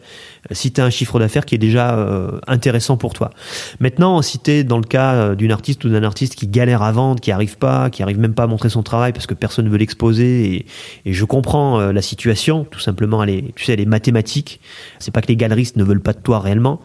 si 0.52 0.72
tu 0.72 0.82
un 0.82 0.90
chiffre 0.90 1.20
d'affaires 1.20 1.46
qui 1.46 1.56
est 1.56 1.60
déjà 1.60 1.98
euh, 1.98 2.40
intéressant 2.48 2.98
pour 2.98 3.14
toi. 3.14 3.32
Maintenant, 3.80 4.22
si 4.22 4.40
tu 4.40 4.52
es 4.52 4.64
dans 4.64 4.78
le 4.78 4.84
cas 4.84 5.14
euh, 5.14 5.36
d'une 5.36 5.52
artiste 5.52 5.84
ou 5.86 5.90
d'un 5.90 6.04
artiste 6.04 6.36
qui 6.36 6.48
galère 6.48 6.82
à 6.82 6.92
vendre, 6.92 7.20
qui 7.20 7.32
arrive 7.32 7.58
pas, 7.58 7.90
qui 7.90 8.04
arrive 8.04 8.20
même 8.20 8.34
pas 8.34 8.44
à 8.44 8.48
montrer 8.48 8.70
son 8.70 8.84
travail 8.84 9.14
parce 9.14 9.28
que 9.28 9.34
personne 9.34 9.66
ne 9.66 9.70
veut 9.70 9.78
l'exposer, 9.78 10.56
et, 10.56 10.66
et, 11.06 11.14
je 11.14 11.26
comprends 11.26 11.80
la 11.80 12.02
situation, 12.02 12.66
tout 12.70 12.80
simplement, 12.80 13.24
elle 13.24 13.30
est, 13.30 13.56
tu 13.56 13.66
sais, 13.66 13.74
elle 13.74 13.80
est 13.80 13.86
mathématique. 13.86 14.60
C'est 15.00 15.12
pas 15.12 15.22
que 15.22 15.28
les 15.28 15.36
galeristes 15.36 15.78
ne 15.78 15.84
veulent 15.84 16.02
pas 16.02 16.14
de 16.14 16.20
toi 16.20 16.40
réellement, 16.40 16.80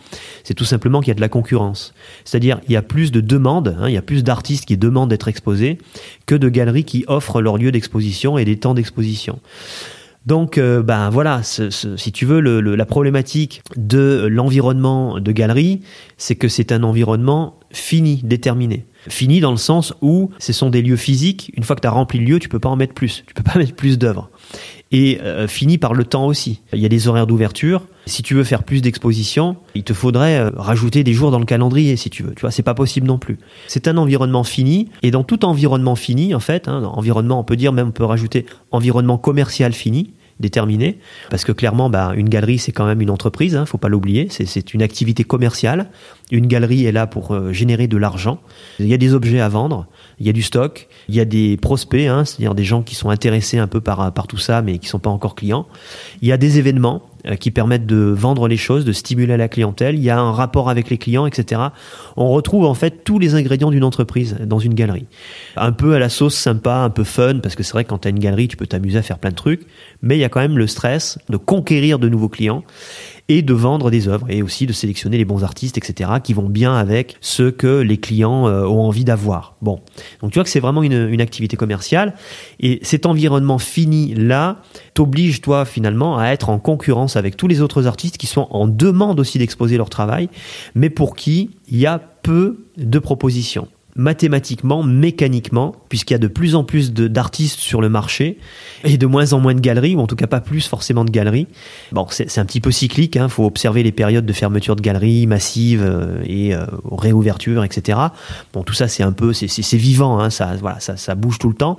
c'est 0.44 0.54
tout 0.54 0.64
simplement 0.64 1.00
qu'il 1.00 1.08
y 1.08 1.12
a 1.12 1.14
de 1.14 1.20
la 1.20 1.28
concurrence. 1.28 1.94
C'est-à-dire, 2.24 2.60
il 2.68 2.72
y 2.72 2.76
a 2.76 2.82
plus 2.82 3.12
de 3.12 3.20
demandes, 3.20 3.76
hein, 3.80 3.88
il 3.88 3.94
y 3.94 3.98
a 3.98 4.02
plus 4.02 4.24
d'artistes 4.24 4.66
qui 4.66 4.76
demandent 4.76 5.10
d'être 5.10 5.28
exposés 5.28 5.78
que 6.26 6.34
de 6.34 6.48
galeries 6.48 6.84
qui 6.84 7.04
offrent 7.08 7.40
leur 7.40 7.58
lieu 7.58 7.72
d'exposition 7.72 8.38
et 8.38 8.44
des 8.44 8.56
temps 8.56 8.74
d'exposition. 8.74 9.40
Donc, 10.26 10.58
ben 10.58 11.10
voilà, 11.10 11.42
si 11.42 12.12
tu 12.12 12.26
veux, 12.26 12.40
la 12.40 12.86
problématique 12.86 13.62
de 13.76 14.26
l'environnement 14.30 15.18
de 15.18 15.32
galerie, 15.32 15.80
c'est 16.18 16.36
que 16.36 16.48
c'est 16.48 16.72
un 16.72 16.82
environnement 16.82 17.58
fini, 17.72 18.20
déterminé. 18.22 18.86
Fini 19.08 19.40
dans 19.40 19.50
le 19.50 19.56
sens 19.56 19.94
où 20.02 20.30
ce 20.38 20.52
sont 20.52 20.68
des 20.68 20.82
lieux 20.82 20.96
physiques. 20.96 21.50
Une 21.56 21.62
fois 21.62 21.74
que 21.74 21.80
tu 21.80 21.88
as 21.88 21.90
rempli 21.90 22.18
le 22.18 22.26
lieu, 22.26 22.38
tu 22.38 22.48
peux 22.48 22.58
pas 22.58 22.68
en 22.68 22.76
mettre 22.76 22.94
plus. 22.94 23.24
Tu 23.26 23.34
peux 23.34 23.42
pas 23.42 23.54
mettre 23.58 23.74
plus 23.74 23.98
d'œuvres 23.98 24.30
et 24.92 25.20
euh, 25.22 25.46
fini 25.46 25.78
par 25.78 25.94
le 25.94 26.04
temps 26.04 26.26
aussi. 26.26 26.60
Il 26.72 26.80
y 26.80 26.86
a 26.86 26.88
des 26.88 27.08
horaires 27.08 27.26
d'ouverture. 27.26 27.86
Si 28.06 28.22
tu 28.22 28.34
veux 28.34 28.44
faire 28.44 28.64
plus 28.64 28.82
d'expositions, 28.82 29.56
il 29.74 29.84
te 29.84 29.92
faudrait 29.92 30.38
euh, 30.38 30.50
rajouter 30.56 31.04
des 31.04 31.12
jours 31.12 31.30
dans 31.30 31.38
le 31.38 31.44
calendrier 31.44 31.96
si 31.96 32.10
tu 32.10 32.22
veux. 32.22 32.34
Tu 32.34 32.40
vois, 32.40 32.50
c'est 32.50 32.62
pas 32.62 32.74
possible 32.74 33.06
non 33.06 33.18
plus. 33.18 33.38
C'est 33.68 33.86
un 33.86 33.96
environnement 33.96 34.44
fini 34.44 34.88
et 35.02 35.10
dans 35.10 35.22
tout 35.22 35.44
environnement 35.44 35.96
fini 35.96 36.34
en 36.34 36.40
fait, 36.40 36.66
hein, 36.66 36.82
environnement 36.84 37.38
on 37.38 37.44
peut 37.44 37.56
dire 37.56 37.72
même 37.72 37.88
on 37.88 37.92
peut 37.92 38.04
rajouter 38.04 38.46
environnement 38.70 39.18
commercial 39.18 39.72
fini 39.72 40.12
déterminé, 40.40 40.98
parce 41.28 41.44
que 41.44 41.52
clairement, 41.52 41.90
bah, 41.90 42.12
une 42.16 42.28
galerie, 42.28 42.58
c'est 42.58 42.72
quand 42.72 42.86
même 42.86 43.00
une 43.00 43.10
entreprise, 43.10 43.54
hein, 43.54 43.66
faut 43.66 43.78
pas 43.78 43.88
l'oublier, 43.88 44.28
c'est 44.30 44.74
une 44.74 44.82
activité 44.82 45.22
commerciale. 45.22 45.90
Une 46.32 46.46
galerie 46.46 46.86
est 46.86 46.92
là 46.92 47.06
pour 47.06 47.32
euh, 47.32 47.52
générer 47.52 47.86
de 47.86 47.96
l'argent. 47.96 48.40
Il 48.78 48.86
y 48.86 48.94
a 48.94 48.96
des 48.96 49.14
objets 49.14 49.40
à 49.40 49.48
vendre, 49.48 49.86
il 50.20 50.26
y 50.26 50.30
a 50.30 50.32
du 50.32 50.42
stock, 50.42 50.88
il 51.08 51.14
y 51.14 51.20
a 51.20 51.24
des 51.24 51.56
prospects, 51.56 52.06
hein, 52.06 52.24
c'est-à-dire 52.24 52.54
des 52.54 52.64
gens 52.64 52.82
qui 52.82 52.94
sont 52.94 53.10
intéressés 53.10 53.58
un 53.58 53.66
peu 53.66 53.80
par, 53.80 54.12
par 54.12 54.26
tout 54.26 54.38
ça, 54.38 54.62
mais 54.62 54.78
qui 54.78 54.88
sont 54.88 54.98
pas 54.98 55.10
encore 55.10 55.34
clients. 55.34 55.66
Il 56.22 56.28
y 56.28 56.32
a 56.32 56.36
des 56.36 56.58
événements 56.58 57.02
euh, 57.26 57.36
qui 57.36 57.50
permettent 57.50 57.86
de 57.86 57.96
vendre 57.96 58.48
les 58.48 58.56
choses, 58.56 58.84
de 58.84 58.92
stimuler 58.92 59.36
la 59.36 59.48
clientèle. 59.48 59.96
Il 59.96 60.02
y 60.02 60.08
a 60.10 60.18
un 60.18 60.32
rapport 60.32 60.70
avec 60.70 60.88
les 60.88 60.96
clients, 60.96 61.26
etc. 61.26 61.60
On 62.16 62.28
retrouve 62.28 62.64
en 62.64 62.72
fait 62.72 63.04
tous 63.04 63.18
les 63.18 63.34
ingrédients 63.34 63.70
d'une 63.70 63.84
entreprise 63.84 64.36
dans 64.46 64.58
une 64.58 64.72
galerie. 64.72 65.06
Un 65.56 65.72
peu 65.72 65.94
à 65.94 65.98
la 65.98 66.08
sauce 66.08 66.34
sympa, 66.34 66.76
un 66.76 66.90
peu 66.90 67.04
fun, 67.04 67.40
parce 67.42 67.56
que 67.56 67.62
c'est 67.62 67.72
vrai 67.72 67.84
que 67.84 67.90
quand 67.90 67.98
tu 67.98 68.08
as 68.08 68.10
une 68.10 68.18
galerie, 68.18 68.48
tu 68.48 68.56
peux 68.56 68.66
t'amuser 68.66 68.98
à 68.98 69.02
faire 69.02 69.18
plein 69.18 69.30
de 69.30 69.36
trucs, 69.36 69.66
mais 70.02 70.16
il 70.16 70.20
y 70.20 70.24
a 70.24 70.30
quand 70.30 70.40
même 70.40 70.56
le 70.56 70.66
stress 70.66 71.18
de 71.28 71.36
conquérir 71.36 71.98
de 71.98 72.08
nouveaux 72.08 72.30
clients. 72.30 72.64
Et 73.30 73.42
de 73.42 73.54
vendre 73.54 73.92
des 73.92 74.08
œuvres 74.08 74.28
et 74.28 74.42
aussi 74.42 74.66
de 74.66 74.72
sélectionner 74.72 75.16
les 75.16 75.24
bons 75.24 75.44
artistes, 75.44 75.78
etc., 75.78 76.10
qui 76.22 76.34
vont 76.34 76.48
bien 76.48 76.74
avec 76.74 77.16
ce 77.20 77.44
que 77.44 77.78
les 77.78 77.96
clients 77.96 78.48
euh, 78.48 78.64
ont 78.64 78.82
envie 78.82 79.04
d'avoir. 79.04 79.54
Bon, 79.62 79.80
donc 80.20 80.32
tu 80.32 80.38
vois 80.38 80.42
que 80.42 80.50
c'est 80.50 80.58
vraiment 80.58 80.82
une, 80.82 81.08
une 81.08 81.20
activité 81.20 81.56
commerciale 81.56 82.14
et 82.58 82.80
cet 82.82 83.06
environnement 83.06 83.58
fini 83.58 84.14
là 84.16 84.56
t'oblige 84.94 85.40
toi 85.42 85.64
finalement 85.64 86.18
à 86.18 86.26
être 86.30 86.48
en 86.48 86.58
concurrence 86.58 87.14
avec 87.14 87.36
tous 87.36 87.46
les 87.46 87.60
autres 87.60 87.86
artistes 87.86 88.18
qui 88.18 88.26
sont 88.26 88.48
en 88.50 88.66
demande 88.66 89.20
aussi 89.20 89.38
d'exposer 89.38 89.76
leur 89.76 89.90
travail, 89.90 90.28
mais 90.74 90.90
pour 90.90 91.14
qui 91.14 91.50
il 91.68 91.78
y 91.78 91.86
a 91.86 92.00
peu 92.00 92.64
de 92.76 92.98
propositions 92.98 93.68
mathématiquement, 94.00 94.82
mécaniquement, 94.82 95.76
puisqu'il 95.90 96.14
y 96.14 96.16
a 96.16 96.18
de 96.18 96.26
plus 96.26 96.54
en 96.54 96.64
plus 96.64 96.92
d'artistes 96.92 97.60
sur 97.60 97.82
le 97.82 97.90
marché 97.90 98.38
et 98.82 98.96
de 98.96 99.06
moins 99.06 99.34
en 99.34 99.40
moins 99.40 99.54
de 99.54 99.60
galeries, 99.60 99.94
ou 99.94 100.00
en 100.00 100.06
tout 100.06 100.16
cas 100.16 100.26
pas 100.26 100.40
plus 100.40 100.66
forcément 100.66 101.04
de 101.04 101.10
galeries. 101.10 101.46
Bon, 101.92 102.06
c'est 102.08 102.38
un 102.38 102.46
petit 102.46 102.62
peu 102.62 102.70
cyclique, 102.70 103.16
il 103.16 103.18
hein, 103.18 103.28
faut 103.28 103.44
observer 103.44 103.82
les 103.82 103.92
périodes 103.92 104.24
de 104.24 104.32
fermeture 104.32 104.74
de 104.74 104.80
galeries 104.80 105.26
massives 105.26 105.82
euh, 105.84 106.22
et 106.24 106.54
euh, 106.54 106.64
réouverture, 106.90 107.62
etc. 107.62 107.98
Bon, 108.54 108.62
tout 108.62 108.72
ça 108.72 108.88
c'est 108.88 109.02
un 109.02 109.12
peu, 109.12 109.34
c'est 109.34 109.76
vivant, 109.76 110.18
hein, 110.18 110.30
ça, 110.30 110.56
voilà, 110.58 110.80
ça, 110.80 110.96
ça 110.96 111.14
bouge 111.14 111.38
tout 111.38 111.48
le 111.48 111.54
temps. 111.54 111.78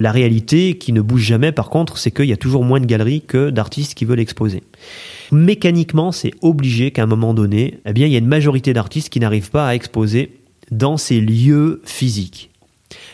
La 0.00 0.10
réalité 0.10 0.76
qui 0.76 0.92
ne 0.92 1.00
bouge 1.00 1.22
jamais, 1.22 1.52
par 1.52 1.70
contre, 1.70 1.98
c'est 1.98 2.10
qu'il 2.10 2.26
y 2.26 2.32
a 2.32 2.36
toujours 2.36 2.64
moins 2.64 2.80
de 2.80 2.86
galeries 2.86 3.22
que 3.22 3.50
d'artistes 3.50 3.94
qui 3.94 4.04
veulent 4.04 4.20
exposer. 4.20 4.64
Mécaniquement, 5.30 6.10
c'est 6.10 6.32
obligé 6.40 6.90
qu'à 6.90 7.04
un 7.04 7.06
moment 7.06 7.32
donné, 7.32 7.78
eh 7.86 7.92
bien, 7.92 8.06
il 8.06 8.12
y 8.12 8.16
a 8.16 8.18
une 8.18 8.26
majorité 8.26 8.72
d'artistes 8.72 9.10
qui 9.10 9.20
n'arrivent 9.20 9.50
pas 9.50 9.68
à 9.68 9.74
exposer 9.76 10.39
dans 10.70 10.96
ces 10.96 11.20
lieux 11.20 11.80
physiques. 11.84 12.50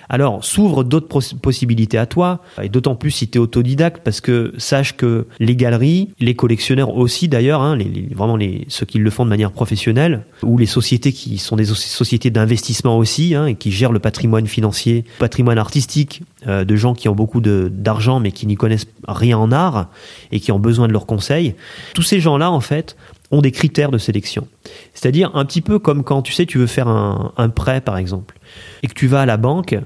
Alors, 0.08 0.44
s'ouvrent 0.44 0.84
d'autres 0.84 1.20
possibilités 1.36 1.98
à 1.98 2.06
toi, 2.06 2.40
et 2.62 2.68
d'autant 2.68 2.94
plus 2.94 3.10
si 3.10 3.28
tu 3.28 3.38
es 3.38 3.40
autodidacte, 3.40 4.02
parce 4.04 4.20
que 4.20 4.54
sache 4.56 4.96
que 4.96 5.26
les 5.40 5.56
galeries, 5.56 6.10
les 6.20 6.34
collectionneurs 6.34 6.96
aussi 6.96 7.28
d'ailleurs, 7.28 7.62
hein, 7.62 7.76
les, 7.76 8.08
vraiment 8.14 8.36
les, 8.36 8.66
ceux 8.68 8.86
qui 8.86 8.98
le 8.98 9.10
font 9.10 9.25
de 9.25 9.30
manière 9.30 9.50
professionnelle, 9.50 10.25
ou 10.42 10.58
les 10.58 10.66
sociétés 10.66 11.12
qui 11.12 11.38
sont 11.38 11.56
des 11.56 11.64
sociétés 11.66 12.30
d'investissement 12.30 12.96
aussi, 12.98 13.34
hein, 13.34 13.46
et 13.46 13.54
qui 13.56 13.72
gèrent 13.72 13.92
le 13.92 13.98
patrimoine 13.98 14.46
financier, 14.46 15.04
patrimoine 15.18 15.58
artistique 15.58 16.22
euh, 16.46 16.64
de 16.64 16.76
gens 16.76 16.94
qui 16.94 17.08
ont 17.08 17.14
beaucoup 17.14 17.40
d'argent 17.40 18.20
mais 18.20 18.30
qui 18.30 18.46
n'y 18.46 18.54
connaissent 18.54 18.86
rien 19.08 19.38
en 19.38 19.50
art, 19.50 19.88
et 20.30 20.38
qui 20.40 20.52
ont 20.52 20.60
besoin 20.60 20.86
de 20.86 20.92
leurs 20.92 21.06
conseils, 21.06 21.54
tous 21.94 22.02
ces 22.02 22.20
gens-là, 22.20 22.50
en 22.50 22.60
fait, 22.60 22.96
ont 23.30 23.40
des 23.40 23.50
critères 23.50 23.90
de 23.90 23.99
sélection. 23.99 24.47
C'est-à-dire 24.95 25.30
un 25.35 25.45
petit 25.45 25.61
peu 25.61 25.78
comme 25.78 26.04
quand 26.04 26.23
tu 26.23 26.33
sais 26.33 26.47
tu 26.47 26.59
veux 26.59 26.66
faire 26.66 26.88
un, 26.88 27.49
prêt 27.54 27.80
par 27.80 27.97
exemple 27.97 28.38
et 28.83 28.88
que 28.88 28.95
tu 28.95 29.06
vas 29.06 29.23
à 29.23 29.26
la 29.26 29.37
banque, 29.37 29.76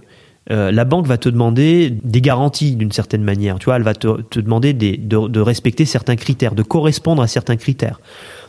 euh, 0.51 0.73
la 0.73 0.85
banque 0.85 1.07
va 1.07 1.19
te 1.19 1.29
demander 1.29 1.91
des 1.91 2.21
garanties 2.21 2.75
d'une 2.75 2.93
certaine 2.93 3.23
manière. 3.23 3.59
Tu 3.59 3.67
vois, 3.67 3.77
elle 3.77 3.83
va 3.83 3.95
te, 3.95 4.41
demander 4.41 4.73
de, 4.73 5.41
respecter 5.41 5.85
certains 5.85 6.17
critères, 6.17 6.55
de 6.55 6.63
correspondre 6.63 7.23
à 7.23 7.27
certains 7.27 7.57
critères. 7.57 8.01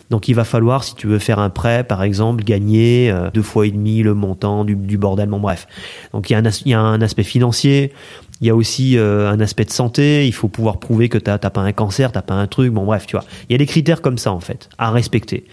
Donc 0.10 0.28
il 0.28 0.34
va 0.34 0.44
falloir, 0.44 0.84
si 0.84 0.94
tu 0.96 1.08
veux 1.08 1.20
faire 1.20 1.40
un 1.40 1.50
prêt, 1.50 1.86
par 1.86 2.04
exemple, 2.04 2.44
gagner 2.44 3.10
euh, 3.10 3.30
deux 3.34 3.42
fois 3.42 3.66
et 3.66 3.72
demi 3.72 4.04
le 4.04 4.14
montant 4.14 4.66
du, 4.66 4.76
bordel. 4.98 5.30
Bon 5.30 5.40
bref. 5.40 5.68
Donc 6.12 6.30
il 6.30 6.34
y, 6.34 6.36
a 6.36 6.40
un, 6.40 6.50
il 6.66 6.72
y 6.72 6.74
a 6.74 6.82
un 6.82 7.02
aspect 7.02 7.24
financier, 7.24 7.94
il 8.42 8.48
y 8.48 8.50
a 8.50 8.56
aussi 8.56 8.98
euh, 8.98 9.30
un 9.30 9.40
aspect 9.40 9.66
de 9.66 9.72
santé. 9.72 10.28
Il 10.28 10.34
faut 10.34 10.48
pouvoir 10.48 10.80
prouver 10.80 11.10
que 11.10 11.18
t'as 11.20 11.38
pas 11.38 11.62
un 11.62 11.72
cancer, 11.72 12.12
t'as 12.12 12.24
pas 12.24 12.34
un 12.34 12.48
truc. 12.48 12.74
Bon, 12.74 12.86
bref, 12.86 13.06
tu 13.06 13.16
vois. 13.16 13.26
Il 13.48 13.54
y 13.54 13.56
a 13.56 13.58
des 13.60 13.68
critères 13.68 14.02
comme 14.02 14.18
ça 14.18 14.32
en 14.32 14.40
fait 14.40 14.68
à 14.78 14.92
respecter. 14.92 15.46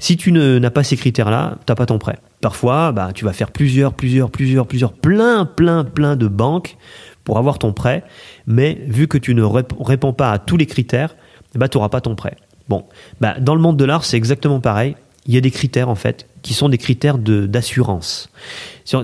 Si 0.00 0.16
tu 0.16 0.32
n'as 0.32 0.70
pas 0.70 0.82
ces 0.82 0.96
critères-là, 0.96 1.58
t'as 1.64 1.74
pas 1.74 1.86
ton 1.86 1.98
prêt. 1.98 2.18
Parfois, 2.40 2.92
bah, 2.92 3.10
tu 3.14 3.24
vas 3.24 3.32
faire 3.32 3.50
plusieurs, 3.50 3.94
plusieurs, 3.94 4.30
plusieurs, 4.30 4.66
plusieurs, 4.66 4.92
plein, 4.92 5.46
plein, 5.46 5.84
plein 5.84 6.16
de 6.16 6.26
banques 6.26 6.76
pour 7.22 7.38
avoir 7.38 7.58
ton 7.58 7.72
prêt. 7.72 8.04
Mais 8.46 8.80
vu 8.86 9.08
que 9.08 9.16
tu 9.16 9.34
ne 9.34 9.42
réponds 9.42 10.12
pas 10.12 10.32
à 10.32 10.38
tous 10.38 10.56
les 10.56 10.66
critères, 10.66 11.16
bah, 11.54 11.68
tu 11.68 11.78
n'auras 11.78 11.88
pas 11.88 12.00
ton 12.00 12.16
prêt. 12.16 12.36
Bon, 12.68 12.84
bah, 13.20 13.36
dans 13.40 13.54
le 13.54 13.60
monde 13.60 13.76
de 13.76 13.84
l'art, 13.84 14.04
c'est 14.04 14.16
exactement 14.16 14.60
pareil 14.60 14.96
il 15.26 15.34
y 15.34 15.38
a 15.38 15.40
des 15.40 15.50
critères 15.50 15.88
en 15.88 15.94
fait 15.94 16.26
qui 16.42 16.54
sont 16.54 16.68
des 16.68 16.78
critères 16.78 17.18
d'assurance. 17.18 18.30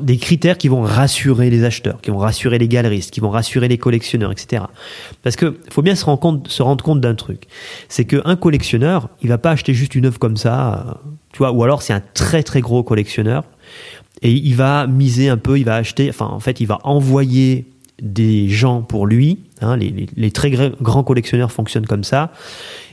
Des 0.03 0.19
critères 0.19 0.59
qui 0.59 0.69
vont 0.69 0.83
rassurer 0.83 1.49
les 1.49 1.65
acheteurs, 1.65 2.03
qui 2.03 2.11
vont 2.11 2.19
rassurer 2.19 2.59
les 2.59 2.69
galeristes, 2.69 3.11
qui 3.11 3.21
vont 3.21 3.31
rassurer 3.31 3.67
les 3.67 3.79
collectionneurs, 3.79 4.31
etc. 4.31 4.65
Parce 5.23 5.37
que 5.37 5.59
faut 5.71 5.81
bien 5.81 5.95
se 5.95 6.05
rendre 6.05 6.21
compte, 6.21 6.49
se 6.49 6.63
rendre 6.63 6.85
compte 6.85 7.01
d'un 7.01 7.15
truc, 7.15 7.45
c'est 7.89 8.05
qu'un 8.05 8.37
collectionneur, 8.37 9.09
il 9.23 9.31
va 9.31 9.39
pas 9.39 9.53
acheter 9.53 9.73
juste 9.73 9.95
une 9.95 10.05
œuvre 10.05 10.19
comme 10.19 10.37
ça, 10.37 11.01
tu 11.33 11.39
vois, 11.39 11.53
ou 11.53 11.65
alors 11.65 11.81
c'est 11.81 11.95
un 11.95 12.03
très 12.13 12.43
très 12.43 12.61
gros 12.61 12.83
collectionneur 12.83 13.45
et 14.21 14.33
il 14.33 14.55
va 14.55 14.87
miser 14.87 15.31
un 15.31 15.39
peu, 15.39 15.59
il 15.59 15.65
va 15.65 15.77
acheter, 15.77 16.11
enfin 16.11 16.27
en 16.27 16.41
fait 16.41 16.61
il 16.61 16.67
va 16.67 16.79
envoyer 16.85 17.67
des 18.03 18.49
gens 18.49 18.83
pour 18.83 19.07
lui. 19.07 19.39
Hein, 19.63 19.77
les 19.79 20.31
très 20.31 20.51
grands 20.51 21.05
collectionneurs 21.05 21.53
fonctionnent 21.53 21.87
comme 21.87 22.05
ça. 22.05 22.33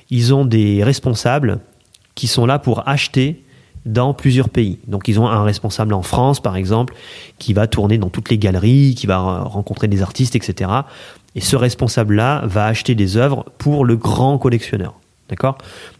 Ils 0.09 0.33
ont 0.33 0.45
des 0.45 0.83
responsables 0.83 1.59
qui 2.15 2.27
sont 2.27 2.45
là 2.45 2.59
pour 2.59 2.87
acheter 2.87 3.43
dans 3.87 4.13
plusieurs 4.13 4.49
pays. 4.49 4.79
Donc 4.87 5.07
ils 5.07 5.19
ont 5.19 5.27
un 5.27 5.43
responsable 5.43 5.93
en 5.93 6.01
France, 6.01 6.39
par 6.39 6.55
exemple, 6.55 6.93
qui 7.39 7.53
va 7.53 7.67
tourner 7.67 7.97
dans 7.97 8.09
toutes 8.09 8.29
les 8.29 8.37
galeries, 8.37 8.95
qui 8.95 9.07
va 9.07 9.41
rencontrer 9.41 9.87
des 9.87 10.01
artistes, 10.01 10.35
etc. 10.35 10.69
Et 11.35 11.41
ce 11.41 11.55
responsable-là 11.55 12.43
va 12.45 12.65
acheter 12.65 12.95
des 12.95 13.17
œuvres 13.17 13.45
pour 13.57 13.85
le 13.85 13.95
grand 13.95 14.37
collectionneur. 14.37 14.93
D'accord? 15.29 15.57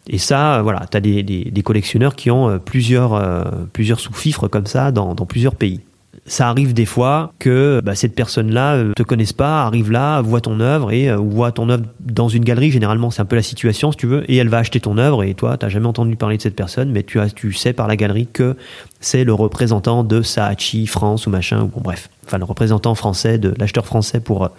Et 0.08 0.20
ça, 0.20 0.62
voilà, 0.62 0.86
tu 0.89 0.96
as 0.96 1.01
des, 1.01 1.22
des, 1.24 1.62
collectionneurs 1.62 2.15
qui 2.15 2.32
ont 2.32 2.50
euh, 2.50 2.60
plusieurs, 2.60 3.13
euh, 3.13 3.44
plusieurs 3.74 4.00
sous-fifres 4.00 4.48
comme 4.48 4.67
ça 4.67 4.91
dans, 4.94 5.15
dans 5.15 5.25
plusieurs 5.25 5.56
pays 5.56 5.82
ça 6.27 6.50
arrive 6.50 6.74
des 6.74 6.86
fois 6.86 7.34
que 7.39 7.81
bah, 7.84 7.96
cette 7.96 8.13
personne-là 8.13 8.75
euh, 8.75 8.93
te 8.93 9.03
connaisse 9.03 9.34
pas, 9.34 9.63
arrive 9.63 9.91
là, 9.91 10.22
voit 10.22 10.41
ton 10.41 10.60
œuvre 10.60 10.91
et 10.91 11.10
euh, 11.10 11.15
voit 11.15 11.51
ton 11.51 11.69
œuvre 11.69 11.84
dans 12.00 12.27
une 12.27 12.43
galerie. 12.43 12.69
Généralement, 12.69 13.10
c'est 13.12 13.22
un 13.22 13.25
peu 13.25 13.38
la 13.38 13.41
situation, 13.41 13.91
si 13.91 13.98
tu 13.98 14.07
veux, 14.07 14.29
et 14.29 14.36
elle 14.36 14.50
va 14.50 14.57
acheter 14.57 14.79
ton 14.79 14.98
œuvre 14.98 15.24
et 15.24 15.34
toi, 15.34 15.57
t'as 15.57 15.69
jamais 15.69 15.88
entendu 15.88 16.15
parler 16.15 16.38
de 16.38 16.41
cette 16.41 16.55
personne, 16.55 16.91
mais 16.91 17.03
tu 17.03 17.19
as, 17.19 17.29
tu 17.29 17.53
sais 17.53 17.74
par 17.74 17.88
la 17.88 17.96
galerie 17.96 18.27
que 18.31 18.55
c'est 18.99 19.23
le 19.23 19.33
représentant 19.33 20.03
de 20.03 20.21
Saatchi 20.21 20.87
France 20.87 21.27
ou 21.27 21.29
machin, 21.29 21.63
ou 21.63 21.67
bon 21.67 21.81
bref, 21.81 22.09
enfin 22.25 22.37
le 22.37 22.45
représentant 22.45 22.95
français 22.95 23.37
de 23.37 23.53
l'acheteur 23.57 23.85
français 23.85 24.19
pour 24.19 24.49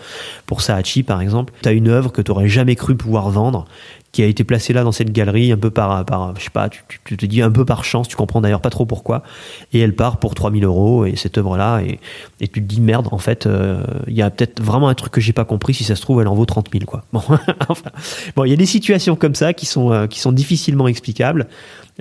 pour 0.47 0.61
Saatchi 0.61 1.03
par 1.03 1.21
exemple. 1.21 1.53
T'as 1.63 1.73
une 1.73 1.89
œuvre 1.89 2.13
que 2.13 2.23
t'aurais 2.23 2.49
jamais 2.49 2.77
cru 2.77 2.97
pouvoir 2.97 3.31
vendre 3.31 3.67
qui 4.13 4.23
a 4.23 4.27
été 4.27 4.43
placé 4.43 4.73
là 4.73 4.85
dans 4.85 4.93
cette 4.93 5.13
galerie 5.13 5.53
un 5.53 5.57
peu 5.57 5.71
par, 5.71 6.05
par 6.05 6.35
je 6.37 6.45
sais 6.45 6.51
pas, 6.51 6.69
tu, 6.69 6.83
tu, 7.05 7.17
te 7.17 7.27
dis 7.27 7.43
un 7.43 7.51
peu 7.51 7.65
par 7.65 7.85
chance, 7.85 8.09
tu 8.09 8.17
comprends 8.17 8.41
d'ailleurs 8.41 8.61
pas 8.61 8.71
trop 8.71 8.87
pourquoi, 8.87 9.23
et 9.73 9.81
elle 9.81 9.95
part 9.95 10.19
pour 10.19 10.35
3000 10.35 10.65
euros 10.65 11.05
et 11.05 11.17
cette 11.17 11.37
œuvre-là, 11.39 11.81
et, 11.81 12.01
et 12.41 12.49
tu 12.49 12.63
te 12.63 12.67
dis 12.67 12.81
merde, 12.81 13.09
en 13.13 13.19
fait, 13.19 13.47
euh, 13.47 13.83
il 14.07 14.15
y 14.15 14.23
a 14.23 14.31
peut-être 14.31 14.63
vraiment 14.63 14.89
un 14.89 14.95
truc 14.95 15.13
que 15.13 15.21
j'ai 15.21 15.33
pas 15.33 15.45
compris, 15.45 15.75
si 15.75 15.85
ça 15.85 15.95
se 15.95 16.01
trouve, 16.01 16.21
elle 16.21 16.29
en 16.29 16.35
vaut 16.35 16.47
30 16.47 16.69
000 16.73 16.85
quoi. 16.85 17.05
Bon, 17.13 17.23
enfin, 17.69 17.91
bon, 18.37 18.45
il 18.45 18.51
y 18.51 18.53
a 18.53 18.57
des 18.57 18.67
situations 18.67 19.17
comme 19.17 19.35
ça 19.35 19.53
qui 19.53 19.67
sont 19.67 19.93
euh, 19.93 20.07
qui 20.07 20.21
sont 20.21 20.33
difficilement 20.33 20.89
explicables. 20.89 21.47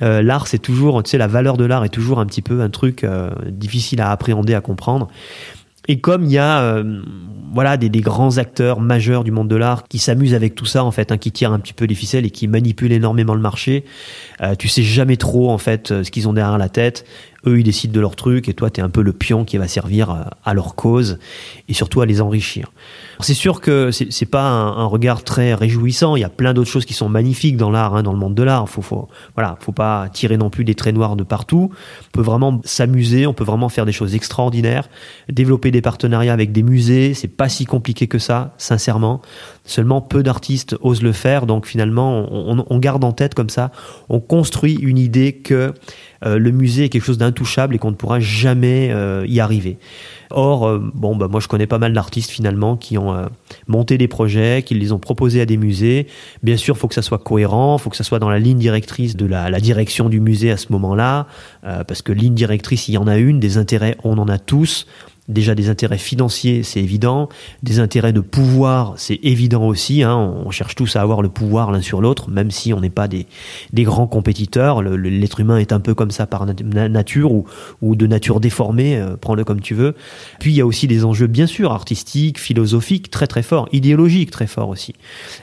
Euh, 0.01 0.21
l'art, 0.21 0.47
c'est 0.47 0.59
toujours, 0.59 1.01
tu 1.03 1.11
sais, 1.11 1.17
la 1.17 1.27
valeur 1.27 1.57
de 1.57 1.65
l'art 1.65 1.83
est 1.83 1.89
toujours 1.89 2.19
un 2.19 2.25
petit 2.25 2.41
peu 2.41 2.61
un 2.61 2.69
truc 2.69 3.05
difficile 3.47 4.01
à 4.01 4.11
appréhender, 4.11 4.53
à 4.53 4.61
comprendre. 4.61 5.07
Et 5.87 5.99
comme 5.99 6.25
il 6.25 6.31
y 6.31 6.37
a 6.37 6.61
euh, 6.61 7.01
voilà 7.53 7.77
des, 7.77 7.89
grands 8.01 8.37
acteurs 8.37 8.81
majeurs 8.81 9.23
du 9.23 9.31
monde 9.31 9.47
de 9.47 9.55
l'art 9.55 9.87
qui 9.87 9.99
s'amusent 9.99 10.33
avec 10.33 10.53
tout 10.53 10.65
ça 10.65 10.83
en 10.83 10.91
fait, 10.91 11.11
hein, 11.11 11.17
qui 11.17 11.31
tirent 11.31 11.53
un 11.53 11.59
petit 11.59 11.73
peu 11.73 11.85
les 11.85 11.95
ficelles 11.95 12.25
et 12.25 12.29
qui 12.29 12.47
manipulent 12.47 12.91
énormément 12.91 13.33
le 13.33 13.41
marché, 13.41 13.85
euh, 14.41 14.55
tu 14.55 14.67
sais 14.67 14.83
jamais 14.83 15.17
trop 15.17 15.49
en 15.49 15.57
fait 15.57 15.91
euh, 15.91 16.03
ce 16.03 16.11
qu'ils 16.11 16.27
ont 16.27 16.33
derrière 16.33 16.57
la 16.57 16.69
tête 16.69 17.05
eux 17.47 17.59
ils 17.59 17.63
décident 17.63 17.93
de 17.93 17.99
leur 17.99 18.15
truc 18.15 18.49
et 18.49 18.53
toi 18.53 18.69
tu 18.69 18.81
es 18.81 18.83
un 18.83 18.89
peu 18.89 19.01
le 19.01 19.13
pion 19.13 19.45
qui 19.45 19.57
va 19.57 19.67
servir 19.67 20.11
euh, 20.11 20.23
à 20.43 20.53
leur 20.53 20.75
cause 20.75 21.19
et 21.67 21.73
surtout 21.73 22.01
à 22.01 22.05
les 22.05 22.21
enrichir. 22.21 22.71
C'est 23.19 23.33
sûr 23.33 23.61
que 23.61 23.89
c'est 23.91 24.25
pas 24.25 24.47
un, 24.47 24.85
regard 24.85 25.23
très 25.23 25.53
réjouissant. 25.53 26.15
Il 26.15 26.19
y 26.19 26.23
a 26.23 26.29
plein 26.29 26.53
d'autres 26.53 26.69
choses 26.69 26.85
qui 26.85 26.93
sont 26.93 27.09
magnifiques 27.09 27.57
dans 27.57 27.71
l'art, 27.71 27.95
hein, 27.95 28.03
dans 28.03 28.13
le 28.13 28.19
monde 28.19 28.35
de 28.35 28.43
l'art. 28.43 28.69
Faut, 28.69 28.81
faut, 28.81 29.09
voilà, 29.35 29.57
faut 29.59 29.71
pas 29.71 30.07
tirer 30.09 30.37
non 30.37 30.49
plus 30.49 30.63
des 30.63 30.75
traits 30.75 30.93
noirs 30.93 31.15
de 31.15 31.23
partout. 31.23 31.71
On 31.71 32.11
peut 32.11 32.21
vraiment 32.21 32.61
s'amuser, 32.63 33.25
on 33.25 33.33
peut 33.33 33.43
vraiment 33.43 33.69
faire 33.69 33.85
des 33.85 33.91
choses 33.91 34.13
extraordinaires, 34.13 34.87
développer 35.29 35.71
des 35.71 35.81
partenariats 35.81 36.33
avec 36.33 36.51
des 36.51 36.63
musées. 36.63 37.13
C'est 37.15 37.27
pas 37.27 37.49
si 37.49 37.65
compliqué 37.65 38.07
que 38.07 38.19
ça, 38.19 38.53
sincèrement. 38.57 39.21
Seulement 39.65 39.99
peu 40.01 40.23
d'artistes 40.23 40.75
osent 40.81 41.01
le 41.01 41.11
faire, 41.11 41.45
donc 41.45 41.65
finalement 41.65 42.27
on 42.31 42.77
garde 42.77 43.03
en 43.03 43.11
tête 43.11 43.33
comme 43.33 43.49
ça, 43.49 43.71
on 44.07 44.19
construit 44.19 44.75
une 44.75 44.97
idée 44.97 45.33
que 45.33 45.73
euh, 46.25 46.39
le 46.39 46.51
musée 46.51 46.85
est 46.85 46.89
quelque 46.89 47.05
chose 47.05 47.17
d'intouchable 47.17 47.75
et 47.75 47.77
qu'on 47.77 47.91
ne 47.91 47.95
pourra 47.95 48.19
jamais 48.19 48.89
euh, 48.91 49.25
y 49.27 49.39
arriver. 49.39 49.77
Or, 50.29 50.67
euh, 50.67 50.79
bon, 50.93 51.15
bah, 51.15 51.27
moi 51.29 51.39
je 51.39 51.47
connais 51.47 51.67
pas 51.67 51.77
mal 51.77 51.93
d'artistes 51.93 52.31
finalement 52.31 52.75
qui 52.75 52.97
ont 52.97 53.15
monté 53.67 53.97
des 53.97 54.07
projets, 54.07 54.63
qui 54.63 54.75
les 54.75 54.91
ont 54.91 54.99
proposés 54.99 55.41
à 55.41 55.45
des 55.45 55.57
musées. 55.57 56.07
Bien 56.43 56.57
sûr, 56.57 56.77
faut 56.77 56.87
que 56.87 56.95
ça 56.95 57.01
soit 57.01 57.19
cohérent, 57.19 57.77
faut 57.77 57.89
que 57.89 57.97
ça 57.97 58.03
soit 58.03 58.19
dans 58.19 58.29
la 58.29 58.39
ligne 58.39 58.57
directrice 58.57 59.15
de 59.15 59.25
la, 59.25 59.49
la 59.49 59.59
direction 59.59 60.09
du 60.09 60.19
musée 60.19 60.51
à 60.51 60.57
ce 60.57 60.71
moment-là, 60.71 61.27
parce 61.61 62.01
que 62.01 62.11
ligne 62.11 62.33
directrice, 62.33 62.87
il 62.87 62.93
y 62.93 62.97
en 62.97 63.07
a 63.07 63.17
une, 63.17 63.39
des 63.39 63.57
intérêts, 63.57 63.97
on 64.03 64.17
en 64.17 64.27
a 64.27 64.37
tous. 64.37 64.85
Déjà 65.27 65.55
des 65.55 65.69
intérêts 65.69 65.97
financiers, 65.97 66.63
c'est 66.63 66.79
évident, 66.79 67.27
des 67.63 67.79
intérêts 67.79 68.13
de 68.13 68.21
pouvoir, 68.21 68.93
c'est 68.97 69.19
évident 69.23 69.67
aussi. 69.67 70.03
Hein. 70.03 70.15
on 70.15 70.51
cherche 70.51 70.75
tous 70.75 70.95
à 70.95 71.01
avoir 71.01 71.21
le 71.21 71.29
pouvoir 71.29 71.71
l'un 71.71 71.81
sur 71.81 72.01
l'autre, 72.01 72.29
même 72.29 72.51
si 72.51 72.73
on 72.73 72.79
n'est 72.79 72.89
pas 72.89 73.07
des, 73.07 73.25
des 73.73 73.83
grands 73.83 74.07
compétiteurs. 74.07 74.81
L'être 74.81 75.39
humain 75.39 75.57
est 75.57 75.73
un 75.73 75.79
peu 75.79 75.93
comme 75.93 76.11
ça 76.11 76.27
par 76.27 76.45
nature 76.45 77.31
ou, 77.31 77.45
ou 77.81 77.95
de 77.95 78.07
nature 78.07 78.39
déformée, 78.39 78.97
euh, 78.97 79.17
prends-le 79.17 79.43
comme 79.43 79.61
tu 79.61 79.73
veux. 79.73 79.95
Puis 80.39 80.51
il 80.51 80.55
y 80.55 80.61
a 80.61 80.65
aussi 80.65 80.87
des 80.87 81.03
enjeux 81.03 81.27
bien 81.27 81.47
sûr 81.47 81.71
artistiques, 81.71 82.39
philosophiques 82.39 83.11
très 83.11 83.27
très 83.27 83.43
forts, 83.43 83.67
idéologiques 83.71 84.31
très 84.31 84.47
forts 84.47 84.69
aussi. 84.69 84.93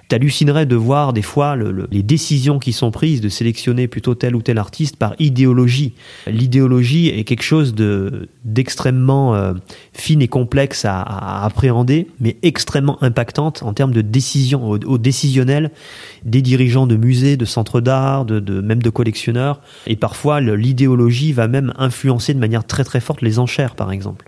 T'hallucinerais 0.09 0.67
de 0.67 0.77
voir 0.77 1.13
des 1.13 1.23
fois 1.23 1.57
le, 1.57 1.87
les 1.91 2.03
décisions 2.03 2.59
qui 2.59 2.73
sont 2.73 2.91
prises 2.91 3.21
de 3.21 3.29
sélectionner 3.29 3.89
plutôt 3.89 4.15
tel 4.15 4.35
ou 4.35 4.43
tel 4.43 4.59
artiste 4.59 4.97
par 4.97 5.15
idéologie. 5.19 5.95
L'idéologie 6.27 7.09
est 7.09 7.25
quelque 7.25 7.43
chose 7.43 7.75
de 7.75 8.29
d'extrêmement 8.45 9.35
euh, 9.35 9.55
fine 9.93 10.23
et 10.23 10.29
complexe 10.29 10.85
à, 10.85 11.45
appréhender, 11.45 12.09
mais 12.21 12.37
extrêmement 12.43 13.03
impactante 13.03 13.63
en 13.63 13.73
termes 13.73 13.93
de 13.93 14.01
décision, 14.01 14.71
au, 14.71 14.99
décisionnel 14.99 15.71
des 16.25 16.43
dirigeants 16.43 16.87
de 16.87 16.97
musées, 16.97 17.37
de 17.37 17.45
centres 17.45 17.81
d'art, 17.81 18.25
de, 18.25 18.41
de, 18.41 18.61
même 18.61 18.83
de 18.83 18.91
collectionneurs. 18.91 19.61
Et 19.87 19.97
parfois, 19.97 20.41
l'idéologie 20.41 21.33
va 21.33 21.49
même 21.49 21.73
influencer 21.79 22.35
de 22.35 22.39
manière 22.39 22.65
très 22.65 22.85
très 22.85 23.01
forte 23.01 23.23
les 23.23 23.39
enchères, 23.39 23.75
par 23.75 23.93
exemple. 23.93 24.27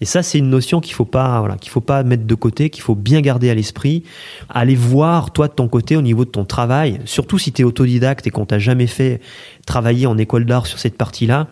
Et 0.00 0.04
ça, 0.04 0.22
c'est 0.22 0.38
une 0.38 0.50
notion 0.50 0.80
qu'il 0.80 0.94
faut 0.94 1.04
pas, 1.04 1.40
voilà, 1.40 1.56
qu'il 1.56 1.70
faut 1.70 1.80
pas 1.80 2.02
mettre 2.02 2.24
de 2.24 2.34
côté, 2.34 2.70
qu'il 2.70 2.82
faut 2.82 2.94
bien 2.94 3.20
garder 3.20 3.50
à 3.50 3.54
l'esprit. 3.54 4.04
Aller 4.48 4.76
voir, 4.76 5.32
toi, 5.32 5.48
de 5.48 5.52
ton 5.52 5.68
côté, 5.68 5.96
au 5.96 6.02
niveau 6.02 6.24
de 6.24 6.30
ton 6.30 6.44
travail, 6.44 7.00
surtout 7.04 7.38
si 7.38 7.52
tu 7.52 7.62
es 7.62 7.64
autodidacte 7.64 8.26
et 8.26 8.30
qu'on 8.30 8.46
t'a 8.46 8.58
jamais 8.58 8.86
fait 8.86 9.20
travailler 9.66 10.06
en 10.06 10.16
école 10.16 10.44
d'art 10.44 10.66
sur 10.66 10.78
cette 10.78 10.96
partie-là, 10.96 11.48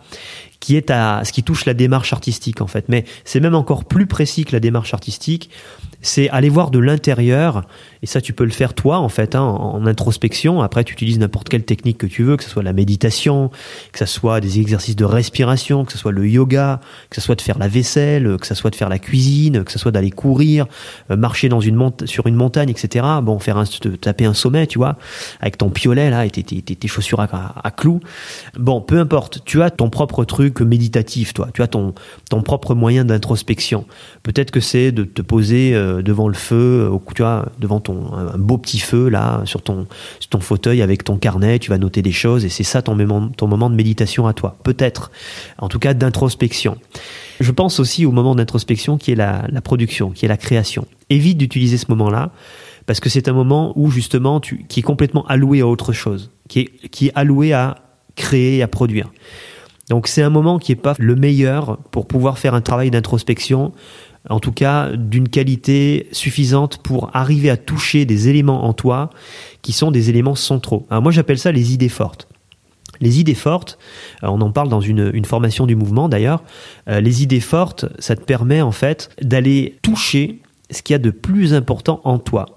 qui 0.66 0.74
est 0.74 0.90
à 0.90 1.22
ce 1.22 1.30
qui 1.30 1.44
touche 1.44 1.64
la 1.64 1.74
démarche 1.74 2.12
artistique 2.12 2.60
en 2.60 2.66
fait. 2.66 2.86
Mais 2.88 3.04
c'est 3.24 3.38
même 3.38 3.54
encore 3.54 3.84
plus 3.84 4.08
précis 4.08 4.44
que 4.44 4.52
la 4.52 4.58
démarche 4.58 4.94
artistique. 4.94 5.48
C'est 6.02 6.28
aller 6.30 6.48
voir 6.48 6.72
de 6.72 6.80
l'intérieur 6.80 7.62
et 8.06 8.08
ça, 8.08 8.20
tu 8.20 8.32
peux 8.32 8.44
le 8.44 8.52
faire 8.52 8.72
toi, 8.72 8.98
en 8.98 9.08
fait, 9.08 9.34
hein, 9.34 9.42
en, 9.42 9.84
introspection. 9.84 10.62
Après, 10.62 10.84
tu 10.84 10.92
utilises 10.92 11.18
n'importe 11.18 11.48
quelle 11.48 11.64
technique 11.64 11.98
que 11.98 12.06
tu 12.06 12.22
veux, 12.22 12.36
que 12.36 12.44
ce 12.44 12.50
soit 12.50 12.62
la 12.62 12.72
méditation, 12.72 13.50
que 13.90 13.98
ce 13.98 14.06
soit 14.06 14.40
des 14.40 14.60
exercices 14.60 14.94
de 14.94 15.04
respiration, 15.04 15.84
que 15.84 15.90
ce 15.90 15.98
soit 15.98 16.12
le 16.12 16.28
yoga, 16.28 16.78
que 17.10 17.16
ce 17.16 17.20
soit 17.20 17.34
de 17.34 17.40
faire 17.40 17.58
la 17.58 17.66
vaisselle, 17.66 18.36
que 18.40 18.46
ce 18.46 18.54
soit 18.54 18.70
de 18.70 18.76
faire 18.76 18.88
la 18.88 19.00
cuisine, 19.00 19.64
que 19.64 19.72
ce 19.72 19.80
soit 19.80 19.90
d'aller 19.90 20.12
courir, 20.12 20.66
euh, 21.10 21.16
marcher 21.16 21.48
dans 21.48 21.60
une 21.60 21.90
sur 22.04 22.28
une 22.28 22.36
montagne, 22.36 22.70
etc. 22.70 23.04
Bon, 23.22 23.40
faire 23.40 23.56
un, 23.56 23.64
taper 24.00 24.26
un 24.26 24.34
sommet, 24.34 24.68
tu 24.68 24.78
vois, 24.78 24.98
avec 25.40 25.58
ton 25.58 25.70
piolet 25.70 26.08
là 26.08 26.26
et 26.26 26.30
tes, 26.30 26.44
tes, 26.44 26.62
tes 26.62 26.88
chaussures 26.88 27.18
à, 27.18 27.60
à, 27.64 27.70
clous. 27.72 27.98
Bon, 28.56 28.80
peu 28.80 29.00
importe. 29.00 29.40
Tu 29.44 29.62
as 29.62 29.70
ton 29.70 29.90
propre 29.90 30.24
truc 30.24 30.55
méditatif, 30.64 31.34
toi. 31.34 31.48
Tu 31.52 31.62
as 31.62 31.68
ton 31.68 31.94
ton 32.30 32.42
propre 32.42 32.74
moyen 32.74 33.04
d'introspection. 33.04 33.86
Peut-être 34.22 34.50
que 34.50 34.60
c'est 34.60 34.92
de 34.92 35.04
te 35.04 35.22
poser 35.22 35.74
euh, 35.74 36.02
devant 36.02 36.28
le 36.28 36.34
feu, 36.34 36.90
euh, 36.90 36.98
tu 37.14 37.22
vois, 37.22 37.46
devant 37.58 37.82
un 37.88 38.38
beau 38.38 38.58
petit 38.58 38.78
feu 38.78 39.08
là 39.08 39.42
sur 39.44 39.62
ton, 39.62 39.86
ton 40.30 40.40
fauteuil 40.40 40.82
avec 40.82 41.04
ton 41.04 41.18
carnet, 41.18 41.58
tu 41.58 41.70
vas 41.70 41.78
noter 41.78 42.02
des 42.02 42.12
choses 42.12 42.44
et 42.44 42.48
c'est 42.48 42.64
ça 42.64 42.82
ton 42.82 42.94
moment, 42.94 43.28
ton 43.28 43.46
moment 43.46 43.70
de 43.70 43.74
méditation 43.74 44.26
à 44.26 44.32
toi. 44.32 44.56
Peut-être, 44.62 45.10
en 45.58 45.68
tout 45.68 45.78
cas 45.78 45.94
d'introspection. 45.94 46.78
Je 47.40 47.52
pense 47.52 47.80
aussi 47.80 48.06
au 48.06 48.12
moment 48.12 48.34
d'introspection 48.34 48.98
qui 48.98 49.12
est 49.12 49.16
la, 49.16 49.46
production, 49.62 50.10
qui 50.10 50.24
est 50.24 50.28
la 50.28 50.36
création. 50.36 50.86
Évite 51.10 51.38
d'utiliser 51.38 51.76
ce 51.76 51.86
moment-là 51.90 52.32
parce 52.86 53.00
que 53.00 53.08
c'est 53.08 53.28
un 53.28 53.32
moment 53.32 53.72
où 53.76 53.90
justement 53.90 54.40
tu, 54.40 54.64
qui 54.68 54.80
est 54.80 54.84
complètement 54.84 55.26
alloué 55.26 55.60
à 55.60 55.66
autre 55.66 55.92
chose, 55.92 56.30
qui 56.48 56.60
est, 56.60 56.88
qui 56.88 57.08
est 57.08 57.12
alloué 57.14 57.52
à 57.52 57.76
créer, 58.14 58.62
à 58.62 58.68
produire. 58.68 59.10
Donc 59.88 60.08
c'est 60.08 60.22
un 60.22 60.30
moment 60.30 60.58
qui 60.58 60.72
n'est 60.72 60.76
pas 60.76 60.94
le 60.98 61.14
meilleur 61.14 61.78
pour 61.90 62.06
pouvoir 62.06 62.38
faire 62.38 62.54
un 62.54 62.60
travail 62.60 62.90
d'introspection 62.90 63.72
en 64.28 64.40
tout 64.40 64.52
cas 64.52 64.90
d'une 64.92 65.28
qualité 65.28 66.08
suffisante 66.12 66.78
pour 66.78 67.10
arriver 67.14 67.50
à 67.50 67.56
toucher 67.56 68.04
des 68.04 68.28
éléments 68.28 68.64
en 68.64 68.72
toi 68.72 69.10
qui 69.62 69.72
sont 69.72 69.90
des 69.90 70.10
éléments 70.10 70.34
centraux. 70.34 70.86
Alors 70.90 71.02
moi 71.02 71.12
j'appelle 71.12 71.38
ça 71.38 71.52
les 71.52 71.72
idées 71.72 71.88
fortes. 71.88 72.28
Les 73.00 73.20
idées 73.20 73.34
fortes, 73.34 73.78
euh, 74.22 74.28
on 74.28 74.40
en 74.40 74.50
parle 74.50 74.68
dans 74.68 74.80
une, 74.80 75.24
formation 75.24 75.66
du 75.66 75.76
mouvement 75.76 76.08
d'ailleurs, 76.08 76.42
euh, 76.88 77.00
les 77.00 77.22
idées 77.22 77.40
fortes, 77.40 77.84
ça 77.98 78.16
te 78.16 78.22
permet 78.22 78.62
en 78.62 78.72
fait 78.72 79.10
d'aller 79.20 79.78
toucher 79.82 80.40
ce 80.70 80.82
qu'il 80.82 80.94
y 80.94 80.96
a 80.96 80.98
de 80.98 81.10
plus 81.10 81.52
important 81.54 82.00
en 82.04 82.18
toi. 82.18 82.55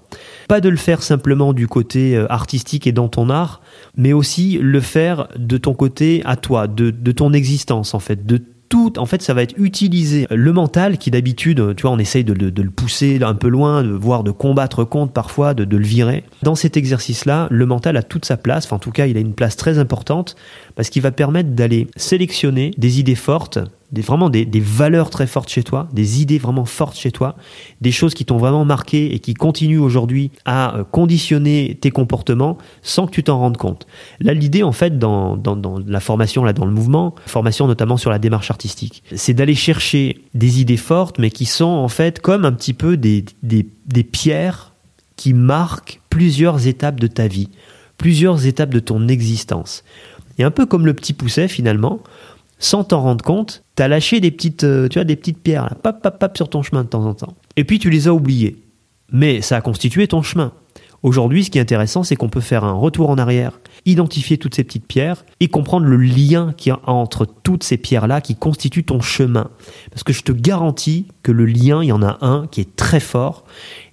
Pas 0.50 0.60
de 0.60 0.68
le 0.68 0.76
faire 0.76 1.04
simplement 1.04 1.52
du 1.52 1.68
côté 1.68 2.16
euh, 2.16 2.26
artistique 2.28 2.88
et 2.88 2.90
dans 2.90 3.06
ton 3.06 3.30
art, 3.30 3.60
mais 3.96 4.12
aussi 4.12 4.58
le 4.60 4.80
faire 4.80 5.28
de 5.38 5.56
ton 5.58 5.74
côté 5.74 6.22
à 6.24 6.34
toi, 6.34 6.66
de, 6.66 6.90
ton 7.12 7.32
existence 7.32 7.94
en 7.94 8.00
fait, 8.00 8.26
de 8.26 8.42
tout, 8.68 8.98
en 8.98 9.06
fait, 9.06 9.22
ça 9.22 9.32
va 9.32 9.44
être 9.44 9.54
utilisé. 9.58 10.26
Le 10.28 10.52
mental, 10.52 10.98
qui 10.98 11.12
d'habitude, 11.12 11.76
tu 11.76 11.82
vois, 11.82 11.92
on 11.92 12.00
essaye 12.00 12.24
de, 12.24 12.32
le 12.32 12.70
pousser 12.70 13.20
un 13.22 13.36
peu 13.36 13.46
loin, 13.46 13.84
de 13.84 13.90
voir, 13.90 14.24
de 14.24 14.32
combattre 14.32 14.82
contre 14.82 15.12
parfois, 15.12 15.54
de, 15.54 15.64
de 15.64 15.76
le 15.76 15.84
virer. 15.84 16.24
Dans 16.42 16.56
cet 16.56 16.76
exercice-là, 16.76 17.46
le 17.48 17.66
mental 17.66 17.96
a 17.96 18.02
toute 18.02 18.24
sa 18.24 18.36
place. 18.36 18.66
Enfin, 18.66 18.76
en 18.76 18.80
tout 18.80 18.90
cas, 18.90 19.06
il 19.06 19.16
a 19.16 19.20
une 19.20 19.34
place 19.34 19.56
très 19.56 19.78
importante 19.78 20.34
parce 20.74 20.90
qu'il 20.90 21.02
va 21.02 21.12
permettre 21.12 21.50
d'aller 21.50 21.86
sélectionner 21.94 22.72
des 22.76 22.98
idées 22.98 23.14
fortes 23.14 23.60
des, 23.92 24.02
vraiment 24.02 24.30
des, 24.30 24.44
des, 24.44 24.60
valeurs 24.60 25.10
très 25.10 25.26
fortes 25.26 25.48
chez 25.48 25.62
toi, 25.62 25.88
des 25.92 26.22
idées 26.22 26.38
vraiment 26.38 26.64
fortes 26.64 26.96
chez 26.96 27.10
toi, 27.10 27.36
des 27.80 27.92
choses 27.92 28.14
qui 28.14 28.24
t'ont 28.24 28.38
vraiment 28.38 28.64
marqué 28.64 29.14
et 29.14 29.18
qui 29.18 29.34
continuent 29.34 29.80
aujourd'hui 29.80 30.30
à 30.44 30.76
euh, 30.76 30.84
conditionner 30.84 31.78
tes 31.80 31.90
comportements 31.90 32.58
sans 32.82 33.06
que 33.06 33.12
tu 33.12 33.22
t'en 33.22 33.38
rendes 33.38 33.56
compte. 33.56 33.86
Là, 34.20 34.34
l'idée, 34.34 34.62
en 34.62 34.72
fait, 34.72 34.98
dans, 34.98 35.36
dans, 35.36 35.56
dans, 35.56 35.78
la 35.78 36.00
formation, 36.00 36.44
là, 36.44 36.52
dans 36.52 36.66
le 36.66 36.72
mouvement, 36.72 37.14
formation 37.26 37.66
notamment 37.66 37.96
sur 37.96 38.10
la 38.10 38.18
démarche 38.18 38.50
artistique, 38.50 39.02
c'est 39.14 39.34
d'aller 39.34 39.54
chercher 39.54 40.22
des 40.34 40.60
idées 40.60 40.76
fortes, 40.76 41.18
mais 41.18 41.30
qui 41.30 41.46
sont, 41.46 41.64
en 41.66 41.88
fait, 41.88 42.20
comme 42.20 42.44
un 42.44 42.52
petit 42.52 42.74
peu 42.74 42.96
des, 42.96 43.24
des, 43.42 43.66
des 43.86 44.04
pierres 44.04 44.72
qui 45.16 45.34
marquent 45.34 46.00
plusieurs 46.10 46.66
étapes 46.66 47.00
de 47.00 47.06
ta 47.06 47.28
vie, 47.28 47.48
plusieurs 47.98 48.46
étapes 48.46 48.70
de 48.70 48.80
ton 48.80 49.08
existence. 49.08 49.84
Et 50.38 50.42
un 50.42 50.50
peu 50.50 50.64
comme 50.64 50.86
le 50.86 50.94
petit 50.94 51.12
pousset, 51.12 51.48
finalement, 51.48 52.00
sans 52.60 52.84
t'en 52.84 53.00
rendre 53.00 53.24
compte, 53.24 53.64
t'as 53.74 53.88
lâché 53.88 54.20
des 54.20 54.30
petites, 54.30 54.64
euh, 54.64 54.86
tu 54.86 54.98
vois, 54.98 55.04
des 55.04 55.16
petites 55.16 55.42
pierres, 55.42 55.64
là, 55.64 55.74
pap, 55.82 56.00
pap, 56.00 56.18
pap, 56.18 56.36
sur 56.36 56.48
ton 56.48 56.62
chemin 56.62 56.84
de 56.84 56.88
temps 56.88 57.04
en 57.04 57.14
temps. 57.14 57.34
Et 57.56 57.64
puis 57.64 57.80
tu 57.80 57.90
les 57.90 58.06
as 58.06 58.14
oubliées. 58.14 58.62
Mais 59.10 59.40
ça 59.40 59.56
a 59.56 59.60
constitué 59.60 60.06
ton 60.06 60.22
chemin. 60.22 60.52
Aujourd'hui, 61.02 61.44
ce 61.44 61.50
qui 61.50 61.56
est 61.56 61.62
intéressant, 61.62 62.02
c'est 62.02 62.14
qu'on 62.14 62.28
peut 62.28 62.40
faire 62.40 62.62
un 62.62 62.74
retour 62.74 63.08
en 63.08 63.16
arrière, 63.16 63.58
identifier 63.86 64.36
toutes 64.36 64.54
ces 64.54 64.64
petites 64.64 64.86
pierres 64.86 65.24
et 65.40 65.48
comprendre 65.48 65.86
le 65.86 65.96
lien 65.96 66.52
qu'il 66.54 66.70
y 66.70 66.72
a 66.72 66.80
entre 66.86 67.24
toutes 67.24 67.64
ces 67.64 67.78
pierres-là 67.78 68.20
qui 68.20 68.36
constituent 68.36 68.84
ton 68.84 69.00
chemin. 69.00 69.48
Parce 69.90 70.02
que 70.02 70.12
je 70.12 70.22
te 70.22 70.32
garantis 70.32 71.06
que 71.22 71.32
le 71.32 71.46
lien, 71.46 71.82
il 71.82 71.86
y 71.86 71.92
en 71.92 72.02
a 72.02 72.18
un 72.20 72.46
qui 72.48 72.60
est 72.60 72.76
très 72.76 73.00
fort. 73.00 73.44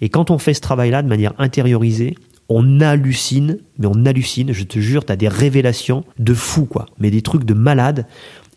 Et 0.01 0.09
quand 0.09 0.31
on 0.31 0.37
fait 0.37 0.53
ce 0.53 0.59
travail-là 0.59 1.01
de 1.01 1.07
manière 1.07 1.33
intériorisée, 1.37 2.17
on 2.49 2.81
hallucine, 2.81 3.59
mais 3.77 3.87
on 3.87 4.05
hallucine, 4.05 4.51
je 4.51 4.63
te 4.63 4.79
jure, 4.79 5.05
tu 5.05 5.11
as 5.11 5.17
des 5.17 5.27
révélations 5.27 6.03
de 6.19 6.33
fou, 6.33 6.65
quoi. 6.65 6.87
Mais 6.99 7.09
des 7.11 7.21
trucs 7.21 7.45
de 7.45 7.53
malade 7.53 8.05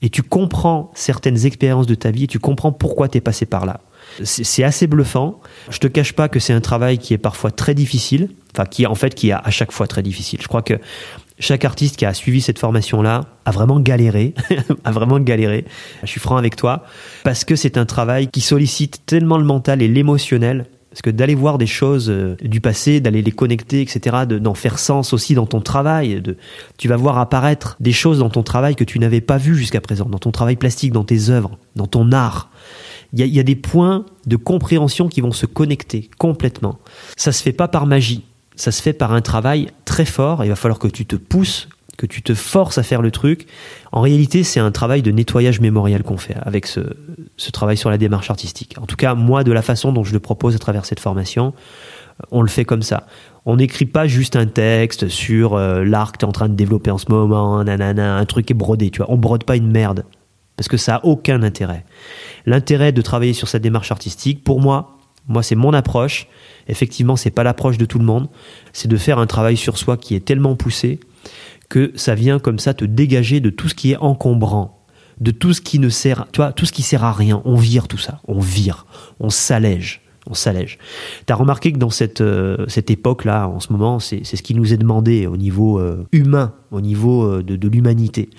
et 0.03 0.11
tu 0.11 0.23
comprends 0.23 0.91
certaines 0.95 1.47
expériences 1.47 1.87
de 1.87 1.95
ta 1.95 2.11
vie 2.11 2.25
et 2.25 2.27
tu 2.27 2.39
comprends 2.39 2.73
pourquoi 2.73 3.09
tu 3.09 3.19
es 3.19 3.21
passé 3.21 3.47
par 3.47 3.67
là. 3.67 3.81
C'est 4.25 4.65
assez 4.65 4.87
bluffant. 4.87 5.41
Je 5.69 5.79
te 5.79 5.87
cache 5.87 6.15
pas 6.15 6.29
que 6.29 6.41
c'est 6.41 6.53
un 6.53 6.61
travail 6.61 6.99
qui 6.99 7.15
est 7.15 7.19
parfois 7.19 7.51
très 7.51 7.75
difficile, 7.75 8.31
enfin 8.55 8.65
qui 8.65 8.85
est 8.85 8.87
en 8.87 8.95
fait 8.95 9.15
qui 9.15 9.29
est 9.29 9.33
à 9.33 9.51
chaque 9.51 9.73
fois 9.73 9.87
très 9.87 10.03
difficile. 10.03 10.41
Je 10.43 10.49
crois 10.49 10.63
que 10.63 10.75
chaque 11.39 11.65
artiste 11.65 11.97
qui 11.97 12.07
a 12.07 12.15
suivi 12.15 12.41
cette 12.41 12.59
formation-là 12.59 13.27
a 13.45 13.51
vraiment 13.51 13.79
galéré, 13.79 14.35
a 14.85 14.91
vraiment 14.91 15.21
galéré. 15.21 15.65
Je 16.03 16.09
suis 16.09 16.21
franc 16.21 16.37
avec 16.37 16.57
toi 16.57 16.85
parce 17.25 17.45
que 17.45 17.57
c'est 17.57 17.77
un 17.77 17.87
travail 17.87 18.29
qui 18.29 18.41
sollicite 18.41 19.03
tellement 19.07 19.39
le 19.39 19.45
mental 19.45 19.83
et 19.83 19.89
l'émotionnel 19.89 20.67
parce 20.91 21.03
que 21.03 21.11
d'aller 21.11 21.35
voir 21.35 21.57
des 21.57 21.67
choses 21.67 22.11
euh, 22.11 22.37
du 22.43 22.61
passé, 22.61 23.01
d'aller 23.01 23.23
les 23.23 23.31
connecter, 23.31 23.81
etc., 23.81 24.27
d'en 24.27 24.55
faire 24.55 24.79
sens 24.79 25.13
aussi 25.13 25.35
dans 25.35 25.47
ton 25.47 25.61
travail, 25.61 26.23
tu 26.79 26.89
vas 26.89 26.97
voir 26.97 27.19
apparaître 27.19 27.77
des 27.81 27.93
choses 27.93 28.19
dans 28.19 28.31
ton 28.31 28.43
travail 28.43 28.75
que 28.75 28.85
tu 28.85 28.99
n'avais 28.99 29.21
pas 29.21 29.37
vues 29.37 29.57
jusqu'à 29.57 29.81
présent, 29.81 30.07
dans 30.07 30.19
ton 30.19 30.33
travail 30.33 30.57
plastique, 30.57 30.93
dans 30.93 31.05
tes 31.05 31.31
œuvres, 31.31 31.59
dans 31.77 31.87
ton 31.87 32.11
art. 32.13 32.51
Il 33.13 33.21
y 33.21 33.23
a, 33.23 33.27
y 33.27 33.41
a, 33.41 33.43
des 33.43 33.57
points 33.57 34.05
de 34.27 34.37
compréhension 34.37 35.09
qui 35.09 35.21
vont 35.21 35.33
se 35.33 35.47
connecter 35.47 36.11
complètement. 36.19 36.79
Ça 37.17 37.33
se 37.33 37.43
fait 37.43 37.53
pas 37.53 37.67
par 37.67 37.87
magie, 37.87 38.25
ça 38.57 38.73
se 38.73 38.83
fait 38.83 38.93
par 38.93 39.13
un 39.13 39.21
travail 39.21 39.69
très 39.85 40.05
fort. 40.05 40.45
Il 40.45 40.49
va 40.49 40.57
falloir 40.57 40.79
que 40.79 40.89
tu 40.89 41.07
te 41.07 41.17
pousses 41.17 41.69
que 41.97 42.07
tu 42.07 42.23
te 42.23 42.35
forces 42.35 42.79
à 42.79 42.83
faire 42.83 43.03
le 43.03 43.11
truc. 43.11 43.47
En 43.93 44.01
réalité, 44.01 44.43
c'est 44.43 44.61
un 44.61 44.71
travail 44.71 45.03
de 45.03 45.11
nettoyage 45.11 45.61
mémorial 45.61 46.03
qu'on 46.03 46.17
fait 46.17 46.37
avec 46.43 46.67
ce, 46.67 46.81
travail 47.53 47.77
sur 47.77 47.91
la 47.91 47.99
démarche 47.99 48.31
artistique. 48.31 48.77
En 48.81 48.87
tout 48.87 48.97
cas, 48.97 49.15
moi, 49.15 49.45
de 49.45 49.53
la 49.53 49.63
façon 49.63 49.93
dont 49.93 50.05
je 50.05 50.13
le 50.13 50.21
propose 50.21 50.55
à 50.55 50.59
travers 50.59 50.85
cette 50.87 51.01
formation, 51.01 51.53
euh, 52.21 52.25
on 52.31 52.43
le 52.43 52.49
fait 52.49 52.65
comme 52.65 52.83
ça. 52.83 53.07
On 53.47 53.57
n'écrit 53.57 53.87
pas 53.87 54.07
juste 54.07 54.37
un 54.37 54.47
texte 54.47 55.09
sur 55.09 55.55
euh, 55.55 55.85
l'art 55.85 56.13
que 56.13 56.19
tu 56.19 56.25
es 56.25 56.29
en 56.29 56.33
train 56.33 56.49
de 56.49 56.55
développer 56.55 56.91
en 56.91 56.99
ce 56.99 57.07
moment, 57.09 57.63
nanana, 57.65 58.17
un 58.17 58.25
truc 58.27 58.51
est 58.51 58.55
brodé, 58.55 58.91
tu 58.91 58.99
vois. 58.99 59.11
On 59.11 59.17
brode 59.17 59.45
pas 59.45 59.57
une 59.57 59.71
merde. 59.71 60.05
Parce 60.57 60.69
que 60.69 60.77
ça 60.77 60.97
a 60.97 61.05
aucun 61.05 61.43
intérêt. 61.43 61.85
L'intérêt 62.45 62.93
de 62.93 63.01
travailler 63.01 63.33
sur 63.33 63.49
cette 63.49 63.63
démarche 63.63 63.91
artistique, 63.93 64.45
pour 64.45 64.61
moi, 64.61 64.99
moi, 65.29 65.43
c'est 65.43 65.55
mon 65.55 65.73
approche. 65.73 66.27
Effectivement, 66.69 67.17
c'est 67.17 67.31
pas 67.31 67.45
l'approche 67.45 67.79
de 67.79 67.85
tout 67.85 67.99
le 67.99 68.05
monde. 68.05 68.29
C'est 68.73 68.89
de 68.89 68.97
faire 68.97 69.19
un 69.19 69.27
travail 69.27 69.57
sur 69.57 69.79
soi 69.79 69.97
qui 69.97 70.15
est 70.15 70.25
tellement 70.25 70.57
poussé 70.57 71.01
que 71.71 71.93
ça 71.95 72.15
vient 72.15 72.39
comme 72.39 72.59
ça 72.59 72.75
te 72.75 72.85
dégager 72.85 73.41
de 73.41 73.49
tout 73.49 73.71
ce 73.71 73.75
qui 73.75 73.93
est 73.93 73.97
encombrant, 73.97 74.85
de 75.21 75.31
tout 75.31 75.55
ce 75.55 75.63
qui 75.63 75.79
ne 75.79 75.89
sert, 75.89 76.27
tu 76.33 76.39
vois, 76.39 76.53
tout 76.53 76.67
ce 76.67 76.73
qui 76.73 76.83
sert 76.83 77.05
à 77.05 77.13
rien. 77.13 77.41
On 77.47 77.55
vire 77.55 77.89
tout 77.89 77.97
ça, 77.97 78.21
on 78.29 78.41
vire, 78.41 78.85
on 79.21 79.31
s'allège 79.31 80.03
on 80.31 80.35
s'allège. 80.35 80.79
Tu 81.27 81.33
remarqué 81.33 81.73
que 81.73 81.79
dans 81.79 81.91
cette, 81.91 82.21
euh, 82.21 82.65
cette 82.69 82.91
époque-là, 82.91 83.49
en 83.49 83.61
ce 83.61 83.73
moment, 83.73 83.99
c'est 83.99 84.25
ce 84.25 84.43
qui 84.43 84.55
nous 84.55 84.73
est 84.73 84.77
demandé 84.77 85.27
au 85.27 85.37
niveau 85.37 85.79
euh, 85.79 86.07
humain, 86.13 86.55
au 86.71 86.81
niveau 86.81 87.25
euh, 87.25 87.43
de, 87.43 87.57
de 87.57 87.69
l'humanité. 87.69 88.31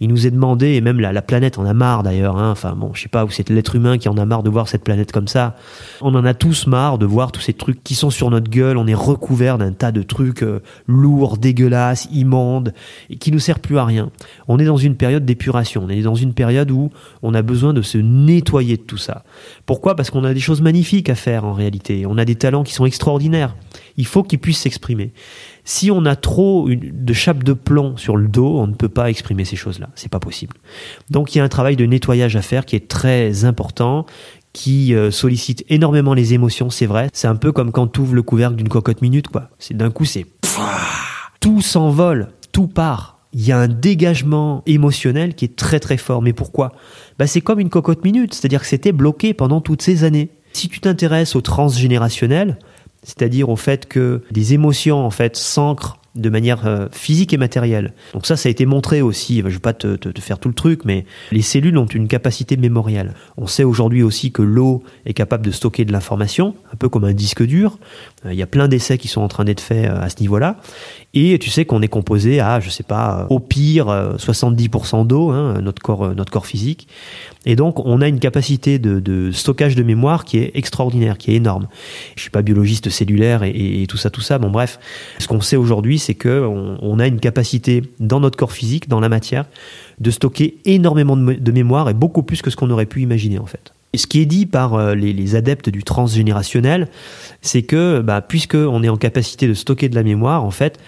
Il 0.00 0.08
nous 0.08 0.26
est 0.26 0.30
demandé, 0.30 0.74
et 0.74 0.80
même 0.80 1.00
la, 1.00 1.12
la 1.12 1.22
planète 1.22 1.58
en 1.58 1.64
a 1.64 1.74
marre 1.74 2.04
d'ailleurs, 2.04 2.36
hein, 2.38 2.50
enfin 2.52 2.74
bon, 2.76 2.94
je 2.94 3.02
sais 3.02 3.08
pas, 3.08 3.24
où 3.24 3.30
c'est 3.30 3.50
l'être 3.50 3.74
humain 3.74 3.98
qui 3.98 4.08
en 4.08 4.16
a 4.16 4.24
marre 4.24 4.42
de 4.42 4.50
voir 4.50 4.68
cette 4.68 4.84
planète 4.84 5.10
comme 5.10 5.28
ça. 5.28 5.56
On 6.00 6.14
en 6.14 6.24
a 6.24 6.34
tous 6.34 6.66
marre 6.66 6.98
de 6.98 7.06
voir 7.06 7.32
tous 7.32 7.40
ces 7.40 7.52
trucs 7.52 7.82
qui 7.82 7.94
sont 7.94 8.10
sur 8.10 8.30
notre 8.30 8.50
gueule, 8.50 8.76
on 8.76 8.86
est 8.86 8.94
recouvert 8.94 9.58
d'un 9.58 9.72
tas 9.72 9.90
de 9.90 10.02
trucs 10.02 10.44
lourds, 10.86 11.38
dégueulasses, 11.38 12.08
immondes, 12.12 12.72
et 13.10 13.16
qui 13.16 13.32
nous 13.32 13.40
servent 13.40 13.60
plus 13.60 13.78
à 13.78 13.84
rien. 13.84 14.10
On 14.46 14.58
est 14.58 14.64
dans 14.64 14.76
une 14.76 14.94
période 14.94 15.24
d'épuration, 15.24 15.84
on 15.86 15.88
est 15.88 16.02
dans 16.02 16.14
une 16.14 16.34
période 16.34 16.70
où 16.70 16.90
on 17.22 17.34
a 17.34 17.42
besoin 17.42 17.72
de 17.72 17.82
se 17.82 17.98
nettoyer 17.98 18.76
de 18.76 18.82
tout 18.82 18.98
ça. 18.98 19.24
Pourquoi? 19.66 19.96
Parce 19.96 20.10
qu'on 20.10 20.24
a 20.24 20.34
des 20.34 20.40
choses 20.40 20.60
magnifiques 20.60 21.08
à 21.08 21.14
faire 21.14 21.31
en 21.40 21.52
réalité. 21.52 22.04
On 22.06 22.18
a 22.18 22.24
des 22.24 22.34
talents 22.34 22.62
qui 22.62 22.72
sont 22.72 22.86
extraordinaires. 22.86 23.56
Il 23.96 24.06
faut 24.06 24.22
qu'ils 24.22 24.38
puissent 24.38 24.60
s'exprimer. 24.60 25.12
Si 25.64 25.90
on 25.90 26.04
a 26.06 26.16
trop 26.16 26.68
de 26.68 27.12
chape 27.12 27.44
de 27.44 27.52
plomb 27.52 27.96
sur 27.96 28.16
le 28.16 28.28
dos, 28.28 28.58
on 28.58 28.66
ne 28.66 28.74
peut 28.74 28.88
pas 28.88 29.10
exprimer 29.10 29.44
ces 29.44 29.56
choses-là. 29.56 29.88
C'est 29.94 30.10
pas 30.10 30.20
possible. 30.20 30.56
Donc 31.10 31.34
il 31.34 31.38
y 31.38 31.40
a 31.40 31.44
un 31.44 31.48
travail 31.48 31.76
de 31.76 31.86
nettoyage 31.86 32.36
à 32.36 32.42
faire 32.42 32.64
qui 32.64 32.76
est 32.76 32.88
très 32.88 33.44
important, 33.44 34.06
qui 34.52 34.94
euh, 34.94 35.10
sollicite 35.10 35.64
énormément 35.68 36.14
les 36.14 36.34
émotions, 36.34 36.70
c'est 36.70 36.86
vrai. 36.86 37.08
C'est 37.12 37.28
un 37.28 37.36
peu 37.36 37.52
comme 37.52 37.72
quand 37.72 37.86
tu 37.88 38.00
ouvres 38.00 38.14
le 38.14 38.22
couvercle 38.22 38.56
d'une 38.56 38.68
cocotte 38.68 39.02
minute, 39.02 39.28
quoi. 39.28 39.50
C'est 39.58 39.76
d'un 39.76 39.90
coup, 39.90 40.04
c'est 40.04 40.26
tout 41.40 41.60
s'envole, 41.60 42.28
tout 42.52 42.68
part. 42.68 43.18
Il 43.32 43.46
y 43.46 43.50
a 43.50 43.58
un 43.58 43.68
dégagement 43.68 44.62
émotionnel 44.66 45.34
qui 45.34 45.46
est 45.46 45.56
très 45.56 45.80
très 45.80 45.96
fort. 45.96 46.20
Mais 46.20 46.34
pourquoi? 46.34 46.72
Bah, 47.18 47.26
C'est 47.26 47.40
comme 47.40 47.60
une 47.60 47.70
cocotte 47.70 48.04
minute, 48.04 48.34
c'est-à-dire 48.34 48.60
que 48.60 48.66
c'était 48.66 48.92
bloqué 48.92 49.32
pendant 49.32 49.60
toutes 49.60 49.82
ces 49.82 50.04
années. 50.04 50.30
Si 50.52 50.68
tu 50.68 50.80
t'intéresses 50.80 51.34
au 51.36 51.40
transgénérationnel, 51.40 52.58
c'est-à-dire 53.02 53.48
au 53.48 53.56
fait 53.56 53.86
que 53.86 54.22
des 54.30 54.54
émotions 54.54 55.04
en 55.04 55.10
fait 55.10 55.36
s'ancrent 55.36 55.98
de 56.14 56.28
manière 56.28 56.66
euh, 56.66 56.88
physique 56.92 57.32
et 57.32 57.38
matérielle. 57.38 57.94
Donc 58.12 58.26
ça, 58.26 58.36
ça 58.36 58.48
a 58.48 58.50
été 58.50 58.66
montré 58.66 59.00
aussi, 59.00 59.38
je 59.38 59.44
ne 59.44 59.50
vais 59.50 59.58
pas 59.58 59.72
te, 59.72 59.96
faire 60.20 60.38
tout 60.38 60.48
le 60.48 60.54
truc, 60.54 60.84
mais 60.84 61.06
les 61.30 61.40
cellules 61.40 61.78
ont 61.78 61.86
une 61.86 62.06
capacité 62.06 62.56
mémorielle. 62.58 63.14
On 63.38 63.46
sait 63.46 63.64
aujourd'hui 63.64 64.02
aussi 64.02 64.30
que 64.30 64.42
l'eau 64.42 64.82
est 65.06 65.14
capable 65.14 65.44
de 65.44 65.50
stocker 65.50 65.86
de 65.86 65.92
l'information, 65.92 66.54
un 66.72 66.76
peu 66.76 66.90
comme 66.90 67.04
un 67.04 67.14
disque 67.14 67.42
dur. 67.42 67.78
Euh, 68.26 68.32
il 68.32 68.38
y 68.38 68.42
a 68.42 68.46
plein 68.46 68.68
d'essais 68.68 68.98
qui 68.98 69.08
sont 69.08 69.22
en 69.22 69.28
train 69.28 69.44
d'être 69.44 69.60
faits 69.60 69.88
euh, 69.88 70.02
à 70.02 70.10
ce 70.10 70.20
niveau-là. 70.20 70.60
Et 71.14 71.38
tu 71.38 71.48
sais 71.48 71.64
qu'on 71.64 71.80
est 71.80 71.88
composé 71.88 72.40
à, 72.40 72.60
je 72.60 72.68
sais 72.68 72.82
pas, 72.82 73.26
au 73.30 73.38
pire 73.38 73.86
70% 73.86 75.06
d'eau, 75.06 75.30
hein, 75.30 75.60
notre 75.60 75.82
corps, 75.82 76.14
notre 76.14 76.32
corps 76.32 76.46
physique. 76.46 76.88
Et 77.44 77.54
donc 77.54 77.84
on 77.84 78.00
a 78.00 78.08
une 78.08 78.18
capacité 78.18 78.78
de, 78.78 78.98
de, 79.00 79.30
stockage 79.30 79.74
de 79.76 79.82
mémoire 79.82 80.24
qui 80.24 80.38
est 80.38 80.52
extraordinaire, 80.54 81.18
qui 81.18 81.32
est 81.32 81.34
énorme. 81.34 81.68
Je 82.16 82.22
suis 82.22 82.30
pas 82.30 82.40
biologiste 82.40 82.88
cellulaire 82.88 83.42
et, 83.42 83.82
et 83.82 83.86
tout 83.86 83.98
ça, 83.98 84.08
tout 84.08 84.22
ça. 84.22 84.38
Bon 84.38 84.50
bref, 84.50 84.78
ce 85.18 85.26
qu'on 85.26 85.40
sait 85.42 85.56
aujourd'hui, 85.56 85.98
c'est 86.02 86.14
que 86.14 86.46
on, 86.46 86.98
a 86.98 87.06
une 87.06 87.20
capacité 87.20 87.82
dans 88.00 88.20
notre 88.20 88.36
corps 88.36 88.52
physique, 88.52 88.88
dans 88.88 89.00
la 89.00 89.08
matière, 89.08 89.46
de 90.00 90.10
stocker 90.10 90.58
énormément 90.64 91.16
de, 91.16 91.52
mémoire 91.52 91.88
et 91.88 91.94
beaucoup 91.94 92.22
plus 92.22 92.42
que 92.42 92.50
ce 92.50 92.56
qu'on 92.56 92.70
aurait 92.70 92.86
pu 92.86 93.00
imaginer 93.00 93.38
en 93.38 93.46
fait. 93.46 93.72
Et 93.94 93.98
ce 93.98 94.06
qui 94.06 94.20
est 94.20 94.26
dit 94.26 94.46
par 94.46 94.74
euh, 94.74 94.94
les, 94.94 95.36
adeptes 95.36 95.68
du 95.68 95.82
transgénérationnel, 95.82 96.88
c'est 97.42 97.62
que 97.62 98.00
bah, 98.00 98.20
puisqu'on 98.22 98.82
est 98.82 98.88
en 98.88 98.96
capacité 98.96 99.46
de 99.46 99.54
stocker 99.54 99.88
de 99.88 99.94
la 99.94 100.02
mémoire, 100.02 100.44
en 100.44 100.50
fait, 100.50 100.78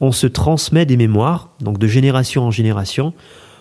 on 0.00 0.12
se 0.12 0.26
transmet 0.26 0.86
des 0.86 0.96
mémoires, 0.96 1.50
donc 1.60 1.78
de 1.78 1.86
génération 1.86 2.44
en 2.44 2.50
génération, 2.50 3.12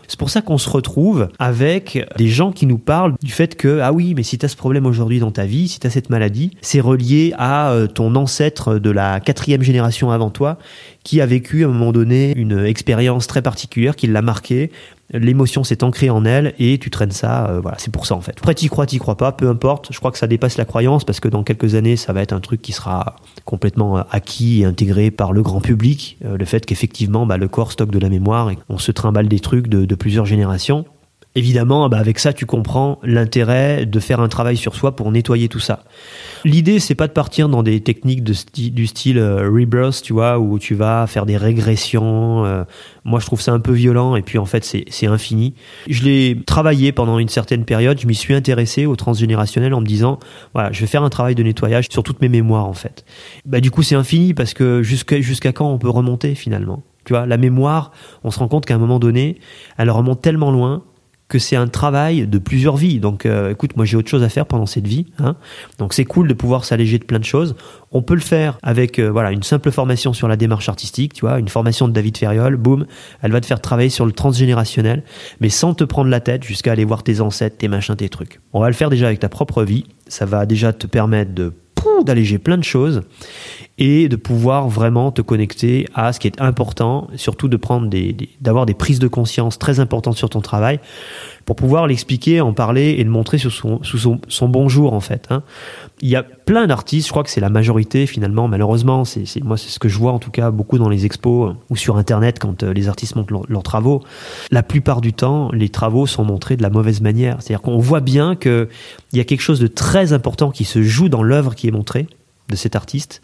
c'est 0.09 0.17
pour 0.17 0.31
ça 0.31 0.41
qu'on 0.41 0.57
se 0.57 0.69
retrouve 0.69 1.29
avec 1.37 2.03
des 2.17 2.27
gens 2.27 2.51
qui 2.51 2.65
nous 2.65 2.79
parlent 2.79 3.13
du 3.21 3.31
fait 3.31 3.55
que, 3.55 3.79
ah 3.79 3.93
oui, 3.93 4.15
mais 4.15 4.23
si 4.23 4.39
tu 4.39 4.45
as 4.45 4.49
ce 4.49 4.55
problème 4.55 4.87
aujourd'hui 4.87 5.19
dans 5.19 5.29
ta 5.29 5.45
vie, 5.45 5.67
si 5.67 5.79
tu 5.79 5.85
as 5.85 5.91
cette 5.91 6.09
maladie, 6.09 6.51
c'est 6.61 6.79
relié 6.79 7.31
à 7.37 7.71
euh, 7.71 7.85
ton 7.85 8.15
ancêtre 8.15 8.79
de 8.79 8.89
la 8.89 9.19
quatrième 9.19 9.61
génération 9.61 10.09
avant 10.09 10.31
toi 10.31 10.57
qui 11.03 11.21
a 11.21 11.27
vécu 11.27 11.63
à 11.63 11.67
un 11.67 11.71
moment 11.71 11.91
donné 11.91 12.33
une 12.35 12.65
expérience 12.65 13.27
très 13.27 13.43
particulière 13.43 13.95
qui 13.95 14.07
l'a 14.07 14.23
marqué 14.23 14.71
l'émotion 15.11 15.63
s'est 15.63 15.83
ancrée 15.83 16.09
en 16.09 16.25
elle 16.25 16.53
et 16.59 16.77
tu 16.77 16.89
traînes 16.89 17.11
ça, 17.11 17.49
euh, 17.49 17.59
voilà, 17.59 17.77
c'est 17.79 17.91
pour 17.91 18.05
ça 18.05 18.15
en 18.15 18.21
fait. 18.21 18.35
Après, 18.37 18.53
t'y 18.53 18.67
crois, 18.67 18.85
t'y 18.85 18.99
crois 18.99 19.17
pas, 19.17 19.31
peu 19.31 19.47
importe. 19.49 19.89
Je 19.91 19.99
crois 19.99 20.11
que 20.11 20.17
ça 20.17 20.27
dépasse 20.27 20.57
la 20.57 20.65
croyance 20.65 21.03
parce 21.03 21.19
que 21.19 21.27
dans 21.27 21.43
quelques 21.43 21.75
années, 21.75 21.95
ça 21.95 22.13
va 22.13 22.21
être 22.21 22.33
un 22.33 22.39
truc 22.39 22.61
qui 22.61 22.71
sera 22.71 23.15
complètement 23.45 23.97
euh, 23.97 24.03
acquis 24.11 24.61
et 24.61 24.65
intégré 24.65 25.11
par 25.11 25.33
le 25.33 25.41
grand 25.41 25.61
public. 25.61 26.17
Euh, 26.25 26.37
le 26.37 26.45
fait 26.45 26.65
qu'effectivement, 26.65 27.25
bah, 27.25 27.37
le 27.37 27.47
corps 27.47 27.71
stocke 27.71 27.91
de 27.91 27.99
la 27.99 28.09
mémoire 28.09 28.51
et 28.51 28.57
on 28.69 28.77
se 28.77 28.91
trimballe 28.91 29.27
des 29.27 29.39
trucs 29.39 29.67
de, 29.67 29.85
de 29.85 29.95
plusieurs 29.95 30.25
générations. 30.25 30.85
Évidemment, 31.39 31.87
bah 31.87 31.99
avec 31.99 32.19
ça, 32.19 32.33
tu 32.33 32.45
comprends 32.45 32.99
l'intérêt 33.01 33.85
de 33.85 33.99
faire 34.01 34.19
un 34.19 34.27
travail 34.27 34.57
sur 34.57 34.75
soi 34.75 34.97
pour 34.97 35.09
nettoyer 35.09 35.47
tout 35.47 35.61
ça. 35.61 35.85
L'idée, 36.43 36.79
c'est 36.79 36.95
pas 36.95 37.07
de 37.07 37.13
partir 37.13 37.47
dans 37.47 37.63
des 37.63 37.79
techniques 37.79 38.25
du 38.25 38.87
style 38.87 39.17
euh, 39.17 39.49
rebirth, 39.49 40.01
tu 40.03 40.11
vois, 40.11 40.37
où 40.37 40.59
tu 40.59 40.75
vas 40.75 41.07
faire 41.07 41.25
des 41.25 41.37
régressions. 41.37 42.43
Euh. 42.43 42.65
moi, 43.05 43.21
je 43.21 43.25
trouve 43.25 43.39
ça 43.39 43.53
un 43.53 43.61
peu 43.61 43.71
violent 43.71 44.17
et 44.17 44.21
puis 44.21 44.37
en 44.37 44.43
fait, 44.43 44.65
c'est 44.65 45.07
infini. 45.07 45.53
Je 45.87 46.03
l'ai 46.03 46.37
travaillé 46.45 46.91
pendant 46.91 47.19
une 47.19 47.29
certaine 47.29 47.63
période. 47.63 47.97
Je 48.01 48.07
m'y 48.07 48.15
suis 48.15 48.33
intéressé 48.33 48.85
au 48.85 48.97
transgénérationnel 48.97 49.73
en 49.73 49.79
me 49.79 49.85
disant, 49.85 50.19
voilà, 50.53 50.73
je 50.73 50.81
vais 50.81 50.87
faire 50.87 51.03
un 51.03 51.09
travail 51.09 51.35
de 51.35 51.43
nettoyage 51.43 51.85
sur 51.89 52.03
toutes 52.03 52.21
mes 52.21 52.27
mémoires 52.27 52.65
en 52.65 52.73
fait. 52.73 53.05
Bah 53.45 53.61
du 53.61 53.71
coup, 53.71 53.81
c'est 53.81 53.95
infini 53.95 54.33
parce 54.33 54.53
que 54.53 54.83
jusqu'à 54.83 55.21
jusqu'à 55.21 55.53
quand 55.53 55.71
on 55.71 55.77
peut 55.77 55.89
remonter 55.89 56.35
finalement? 56.35 56.83
Tu 57.05 57.13
vois, 57.13 57.25
la 57.25 57.37
mémoire, 57.37 57.91
on 58.25 58.29
se 58.29 58.39
rend 58.39 58.49
compte 58.49 58.65
qu'à 58.65 58.75
un 58.75 58.77
moment 58.77 58.99
donné, 58.99 59.39
elle 59.77 59.89
remonte 59.89 60.21
tellement 60.21 60.51
loin 60.51 60.83
que 61.29 61.37
c'est 61.39 61.55
un 61.55 61.67
travail 61.67 62.27
de 62.27 62.39
plusieurs 62.39 62.75
vies. 62.75 62.99
Donc, 62.99 63.25
euh, 63.25 63.51
écoute, 63.51 63.77
moi 63.77 63.85
j'ai 63.85 63.95
autre 63.95 64.09
chose 64.09 64.23
à 64.23 64.29
faire 64.29 64.47
pendant 64.47 64.65
cette 64.65 64.87
vie. 64.87 65.05
Hein. 65.19 65.35
Donc, 65.77 65.93
c'est 65.93 66.03
cool 66.03 66.27
de 66.27 66.33
pouvoir 66.33 66.65
s'alléger 66.65 66.97
de 66.97 67.05
plein 67.05 67.19
de 67.19 67.23
choses. 67.23 67.55
On 67.91 68.01
peut 68.01 68.15
le 68.15 68.19
faire 68.19 68.57
avec 68.63 68.99
euh, 68.99 69.09
voilà 69.09 69.31
une 69.31 69.43
simple 69.43 69.71
formation 69.71 70.11
sur 70.11 70.27
la 70.27 70.35
démarche 70.35 70.67
artistique, 70.67 71.13
tu 71.13 71.21
vois, 71.21 71.39
une 71.39 71.47
formation 71.47 71.87
de 71.87 71.93
David 71.93 72.17
Ferriol. 72.17 72.57
Boum, 72.57 72.85
elle 73.21 73.31
va 73.31 73.39
te 73.39 73.45
faire 73.45 73.61
travailler 73.61 73.89
sur 73.89 74.07
le 74.07 74.11
transgénérationnel, 74.11 75.03
mais 75.39 75.49
sans 75.49 75.75
te 75.75 75.83
prendre 75.83 76.09
la 76.09 76.19
tête 76.19 76.43
jusqu'à 76.43 76.71
aller 76.71 76.85
voir 76.85 77.03
tes 77.03 77.21
ancêtres, 77.21 77.57
tes 77.57 77.67
machins, 77.67 77.95
tes 77.95 78.09
trucs. 78.09 78.41
On 78.51 78.59
va 78.59 78.67
le 78.67 78.73
faire 78.73 78.89
déjà 78.89 79.05
avec 79.05 79.19
ta 79.19 79.29
propre 79.29 79.63
vie. 79.63 79.85
Ça 80.07 80.25
va 80.25 80.47
déjà 80.47 80.73
te 80.73 80.87
permettre 80.87 81.35
de 81.35 81.53
d'alléger 82.03 82.37
plein 82.37 82.57
de 82.57 82.63
choses 82.63 83.01
et 83.77 84.09
de 84.09 84.15
pouvoir 84.15 84.67
vraiment 84.67 85.11
te 85.11 85.21
connecter 85.21 85.87
à 85.93 86.11
ce 86.13 86.19
qui 86.19 86.27
est 86.27 86.41
important, 86.41 87.07
surtout 87.15 87.47
de 87.47 87.57
prendre 87.57 87.89
d'avoir 88.41 88.65
des 88.65 88.73
prises 88.73 88.99
de 88.99 89.07
conscience 89.07 89.57
très 89.57 89.79
importantes 89.79 90.17
sur 90.17 90.29
ton 90.29 90.41
travail 90.41 90.79
pour 91.45 91.55
pouvoir 91.55 91.87
l'expliquer, 91.87 92.41
en 92.41 92.53
parler 92.53 92.95
et 92.99 93.03
le 93.03 93.09
montrer 93.09 93.37
sous 93.37 93.49
son, 93.49 93.81
sous 93.83 94.19
en 94.85 94.99
fait. 94.99 95.27
Hein. 95.29 95.43
Il 96.01 96.09
y 96.09 96.15
a 96.15 96.23
plein 96.23 96.67
d'artistes, 96.67 97.07
je 97.07 97.11
crois 97.11 97.23
que 97.23 97.29
c'est 97.29 97.41
la 97.41 97.49
majorité 97.49 98.05
finalement, 98.05 98.47
malheureusement, 98.47 99.05
c'est, 99.05 99.25
moi 99.43 99.57
c'est 99.57 99.69
ce 99.69 99.79
que 99.79 99.89
je 99.89 99.97
vois 99.97 100.11
en 100.11 100.19
tout 100.19 100.31
cas 100.31 100.51
beaucoup 100.51 100.77
dans 100.77 100.89
les 100.89 101.05
expos 101.05 101.55
ou 101.69 101.75
sur 101.75 101.97
internet 101.97 102.39
quand 102.39 102.63
euh, 102.63 102.73
les 102.73 102.87
artistes 102.87 103.15
montrent 103.15 103.33
leurs 103.47 103.63
travaux. 103.63 104.03
La 104.51 104.63
plupart 104.63 105.01
du 105.01 105.13
temps, 105.13 105.49
les 105.53 105.69
travaux 105.69 106.07
sont 106.07 106.23
montrés 106.23 106.57
de 106.57 106.63
la 106.63 106.69
mauvaise 106.69 107.01
manière. 107.01 107.37
C'est-à-dire 107.39 107.61
qu'on 107.61 107.77
voit 107.79 108.01
bien 108.01 108.35
que 108.35 108.69
il 109.11 109.17
y 109.17 109.21
a 109.21 109.23
quelque 109.23 109.41
chose 109.41 109.59
de 109.59 109.67
très 109.67 110.13
important 110.13 110.51
qui 110.51 110.65
se 110.65 110.81
joue 110.81 111.09
dans 111.09 111.23
l'œuvre 111.23 111.55
qui 111.55 111.67
est 111.67 111.71
montrée 111.71 112.07
de 112.49 112.55
cet 112.55 112.75
artiste, 112.75 113.21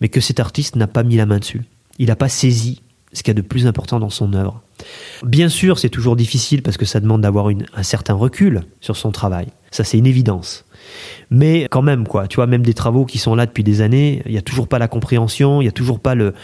mais 0.00 0.08
que 0.08 0.20
cet 0.20 0.40
artiste 0.40 0.76
n'a 0.76 0.86
pas 0.86 1.02
mis 1.02 1.16
la 1.16 1.26
main 1.26 1.38
dessus. 1.38 1.62
Il 1.98 2.06
n'a 2.06 2.16
pas 2.16 2.28
saisi 2.28 2.82
ce 3.12 3.22
qu'il 3.22 3.34
y 3.34 3.38
a 3.38 3.40
de 3.40 3.46
plus 3.46 3.66
important 3.66 4.00
dans 4.00 4.10
son 4.10 4.32
œuvre. 4.32 4.62
Bien 5.22 5.48
sûr, 5.48 5.78
c'est 5.78 5.90
toujours 5.90 6.16
difficile 6.16 6.62
parce 6.62 6.76
que 6.76 6.84
ça 6.84 7.00
demande 7.00 7.20
d'avoir 7.20 7.48
un 7.48 7.82
certain 7.82 8.14
recul 8.14 8.62
sur 8.80 8.96
son 8.96 9.12
travail. 9.12 9.48
Ça, 9.70 9.84
c'est 9.84 9.98
une 9.98 10.06
évidence. 10.06 10.64
Mais 11.30 11.66
quand 11.70 11.82
même, 11.82 12.06
quoi, 12.06 12.26
tu 12.26 12.36
vois, 12.36 12.46
même 12.46 12.62
des 12.62 12.74
travaux 12.74 13.04
qui 13.04 13.18
sont 13.18 13.34
là 13.34 13.46
depuis 13.46 13.64
des 13.64 13.80
années, 13.80 14.22
il 14.26 14.32
n'y 14.32 14.38
a 14.38 14.42
toujours 14.42 14.68
pas 14.68 14.78
la 14.78 14.88
compréhension, 14.88 15.60
il 15.60 15.64
n'y 15.64 15.68
a 15.68 15.72
toujours 15.72 16.00
pas 16.00 16.14
le, 16.14 16.34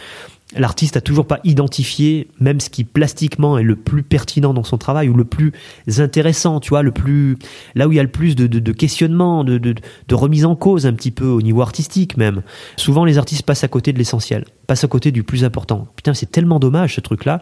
l'artiste 0.55 0.97
a 0.97 1.01
toujours 1.01 1.27
pas 1.27 1.39
identifié 1.43 2.27
même 2.39 2.59
ce 2.59 2.69
qui 2.69 2.83
plastiquement 2.83 3.57
est 3.57 3.63
le 3.63 3.75
plus 3.75 4.03
pertinent 4.03 4.53
dans 4.53 4.63
son 4.63 4.77
travail 4.77 5.09
ou 5.09 5.13
le 5.13 5.25
plus 5.25 5.53
intéressant, 5.97 6.59
tu 6.59 6.69
vois, 6.69 6.81
le 6.81 6.91
plus 6.91 7.37
là 7.75 7.87
où 7.87 7.91
il 7.91 7.95
y 7.95 7.99
a 7.99 8.03
le 8.03 8.09
plus 8.09 8.35
de, 8.35 8.47
de, 8.47 8.59
de 8.59 8.71
questionnement, 8.71 9.43
de, 9.43 9.57
de, 9.57 9.75
remise 10.15 10.45
en 10.45 10.55
cause 10.55 10.85
un 10.85 10.93
petit 10.93 11.11
peu 11.11 11.27
au 11.27 11.41
niveau 11.41 11.61
artistique 11.61 12.17
même. 12.17 12.41
Souvent 12.77 13.05
les 13.05 13.17
artistes 13.17 13.43
passent 13.43 13.63
à 13.63 13.67
côté 13.67 13.93
de 13.93 13.97
l'essentiel, 13.97 14.45
passent 14.67 14.83
à 14.83 14.87
côté 14.87 15.11
du 15.11 15.23
plus 15.23 15.43
important. 15.43 15.87
Putain, 15.95 16.13
c'est 16.13 16.31
tellement 16.31 16.59
dommage 16.59 16.95
ce 16.95 17.01
truc-là. 17.01 17.41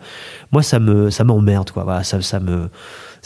Moi, 0.52 0.62
ça 0.62 0.80
me 0.80 1.10
ça 1.10 1.24
m'emmerde 1.24 1.72
quoi. 1.72 1.84
Voilà, 1.84 2.04
ça 2.04 2.39
me 2.39 2.70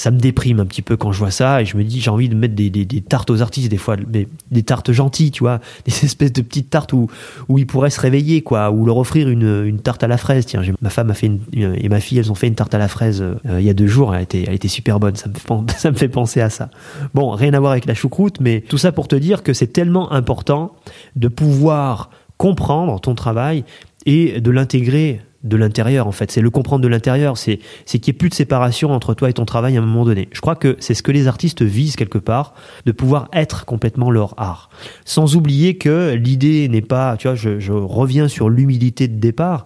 ça 0.02 0.10
me 0.10 0.18
déprime 0.18 0.60
un 0.60 0.66
petit 0.66 0.82
peu 0.82 0.98
quand 0.98 1.12
je 1.12 1.20
vois 1.20 1.30
ça 1.30 1.62
et 1.62 1.66
je 1.66 1.78
me 1.78 1.84
dis 1.84 2.02
j'ai 2.02 2.10
envie 2.10 2.28
de 2.28 2.34
mettre 2.34 2.56
des, 2.56 2.72
des, 2.72 3.02
tartes 3.02 3.30
aux 3.30 3.44
artistes 3.44 3.70
des 3.70 3.78
fois 3.78 3.98
mais 4.12 4.28
des 4.50 4.64
tartes 4.64 4.92
gentilles 4.92 5.30
tu 5.30 5.44
vois 5.44 5.60
des 5.86 6.06
espèces 6.06 6.34
de 6.34 6.42
petites 6.42 6.72
tartes 6.72 6.92
où 6.94 7.08
où 7.50 7.60
ils 7.60 7.68
pourraient 7.68 7.92
se 7.92 8.02
réveiller 8.02 8.42
quoi 8.42 8.72
ou 8.72 8.88
leur 8.88 8.98
offrir 8.98 9.30
une, 9.30 9.64
une 9.64 9.80
tarte 9.80 10.04
à 10.04 10.08
la 10.08 10.18
fraise. 10.18 10.48
Tiens 10.48 10.64
ma 10.82 10.90
femme 10.90 11.12
a 11.12 11.14
fait 11.14 11.28
une, 11.28 11.40
et 11.54 11.88
ma 11.88 12.00
fille 12.00 12.18
elles 12.18 12.32
ont 12.32 12.36
fait 12.36 12.48
une 12.48 12.56
tarte 12.56 12.74
à 12.74 12.80
la 12.80 12.88
fraise 12.88 13.22
euh, 13.22 13.60
il 13.60 13.64
y 13.64 13.70
a 13.70 13.76
deux 13.76 13.86
jours 13.86 14.16
elle 14.16 14.24
été 14.24 14.46
elle 14.48 14.58
a 14.62 14.68
super 14.68 15.00
bonne 15.00 15.16
ça 15.16 15.30
me 15.30 15.68
ça 15.78 15.92
me 15.92 15.96
fait 15.96 16.10
penser 16.10 16.42
à 16.42 16.50
ça. 16.50 16.70
Bon 17.14 17.30
rien 17.30 17.54
à 17.54 17.60
voir 17.60 17.74
avec 17.74 17.86
la 17.86 17.94
choucroute 17.94 18.40
mais 18.40 18.62
tout 18.62 18.80
ça 18.80 18.92
pour 18.92 19.08
te 19.08 19.16
dire 19.16 19.44
que 19.44 19.54
c'est 19.54 19.72
tellement 19.72 20.12
important 20.12 20.74
de 21.16 21.28
pouvoir 21.28 22.10
comprendre 22.38 23.00
ton 23.00 23.14
travail 23.14 23.66
et 24.08 24.42
de 24.42 24.50
l'intégrer 24.50 25.22
de 25.44 25.58
l'intérieur 25.58 26.08
en 26.08 26.12
fait. 26.12 26.32
C'est 26.32 26.42
le 26.42 26.50
comprendre 26.50 26.84
de 26.84 26.88
l'intérieur. 26.88 27.38
C'est 27.38 27.60
c'est 27.86 28.00
qu'il 28.00 28.12
n'y 28.12 28.16
ait 28.16 28.20
plus 28.20 28.30
de 28.30 28.36
séparation 28.36 28.92
entre 28.92 29.14
toi 29.14 29.30
et 29.30 29.34
ton 29.34 29.46
travail 29.46 29.78
à 29.78 29.82
un 29.82 29.86
moment 29.86 30.06
donné. 30.06 30.30
Je 30.32 30.42
crois 30.42 30.56
que 30.56 30.78
c'est 30.80 30.94
ce 30.94 31.04
que 31.04 31.12
les 31.12 31.28
artistes 31.28 31.62
visent 31.62 31.96
quelque 31.96 32.18
part, 32.18 32.54
de 32.86 32.92
pouvoir 32.92 33.28
être 33.34 33.66
complètement 33.66 34.12
leur 34.12 34.34
art. 34.38 34.70
Sans 35.06 35.36
oublier 35.36 35.78
que 35.78 36.14
l'idée 36.14 36.68
n'est 36.70 36.82
pas, 36.82 37.18
tu 37.18 37.28
vois, 37.28 37.36
je, 37.36 37.60
je 37.60 37.74
reviens 37.74 38.28
sur 38.28 38.50
l'humilité 38.50 39.08
de 39.08 39.20
départ. 39.20 39.66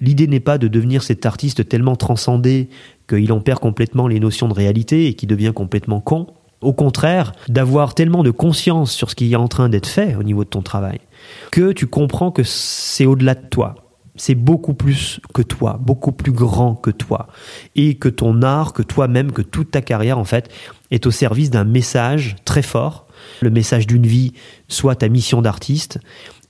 L'idée 0.00 0.26
n'est 0.26 0.40
pas 0.40 0.58
de 0.58 0.68
devenir 0.68 1.02
cet 1.02 1.24
artiste 1.24 1.68
tellement 1.68 1.96
transcendé 1.96 2.68
qu'il 3.08 3.32
en 3.32 3.40
perd 3.40 3.60
complètement 3.60 4.08
les 4.08 4.20
notions 4.20 4.48
de 4.48 4.54
réalité 4.54 5.06
et 5.06 5.14
qui 5.14 5.26
devient 5.26 5.52
complètement 5.54 6.00
con. 6.00 6.26
Au 6.60 6.72
contraire, 6.72 7.32
d'avoir 7.48 7.94
tellement 7.94 8.22
de 8.22 8.30
conscience 8.30 8.92
sur 8.92 9.10
ce 9.10 9.14
qui 9.14 9.32
est 9.32 9.36
en 9.36 9.48
train 9.48 9.68
d'être 9.68 9.86
fait 9.86 10.16
au 10.16 10.22
niveau 10.22 10.44
de 10.44 10.48
ton 10.48 10.62
travail, 10.62 10.98
que 11.52 11.72
tu 11.72 11.86
comprends 11.86 12.30
que 12.30 12.42
c'est 12.42 13.04
au-delà 13.04 13.34
de 13.34 13.46
toi. 13.50 13.83
C'est 14.16 14.34
beaucoup 14.34 14.74
plus 14.74 15.20
que 15.32 15.42
toi, 15.42 15.78
beaucoup 15.80 16.12
plus 16.12 16.32
grand 16.32 16.74
que 16.74 16.90
toi. 16.90 17.26
Et 17.74 17.96
que 17.96 18.08
ton 18.08 18.42
art, 18.42 18.72
que 18.72 18.82
toi-même, 18.82 19.32
que 19.32 19.42
toute 19.42 19.72
ta 19.72 19.82
carrière, 19.82 20.18
en 20.18 20.24
fait, 20.24 20.50
est 20.90 21.06
au 21.06 21.10
service 21.10 21.50
d'un 21.50 21.64
message 21.64 22.36
très 22.44 22.62
fort, 22.62 23.06
le 23.44 23.50
message 23.50 23.86
d'une 23.86 24.06
vie, 24.06 24.32
soit 24.68 24.96
ta 24.96 25.08
mission 25.08 25.42
d'artiste, 25.42 26.00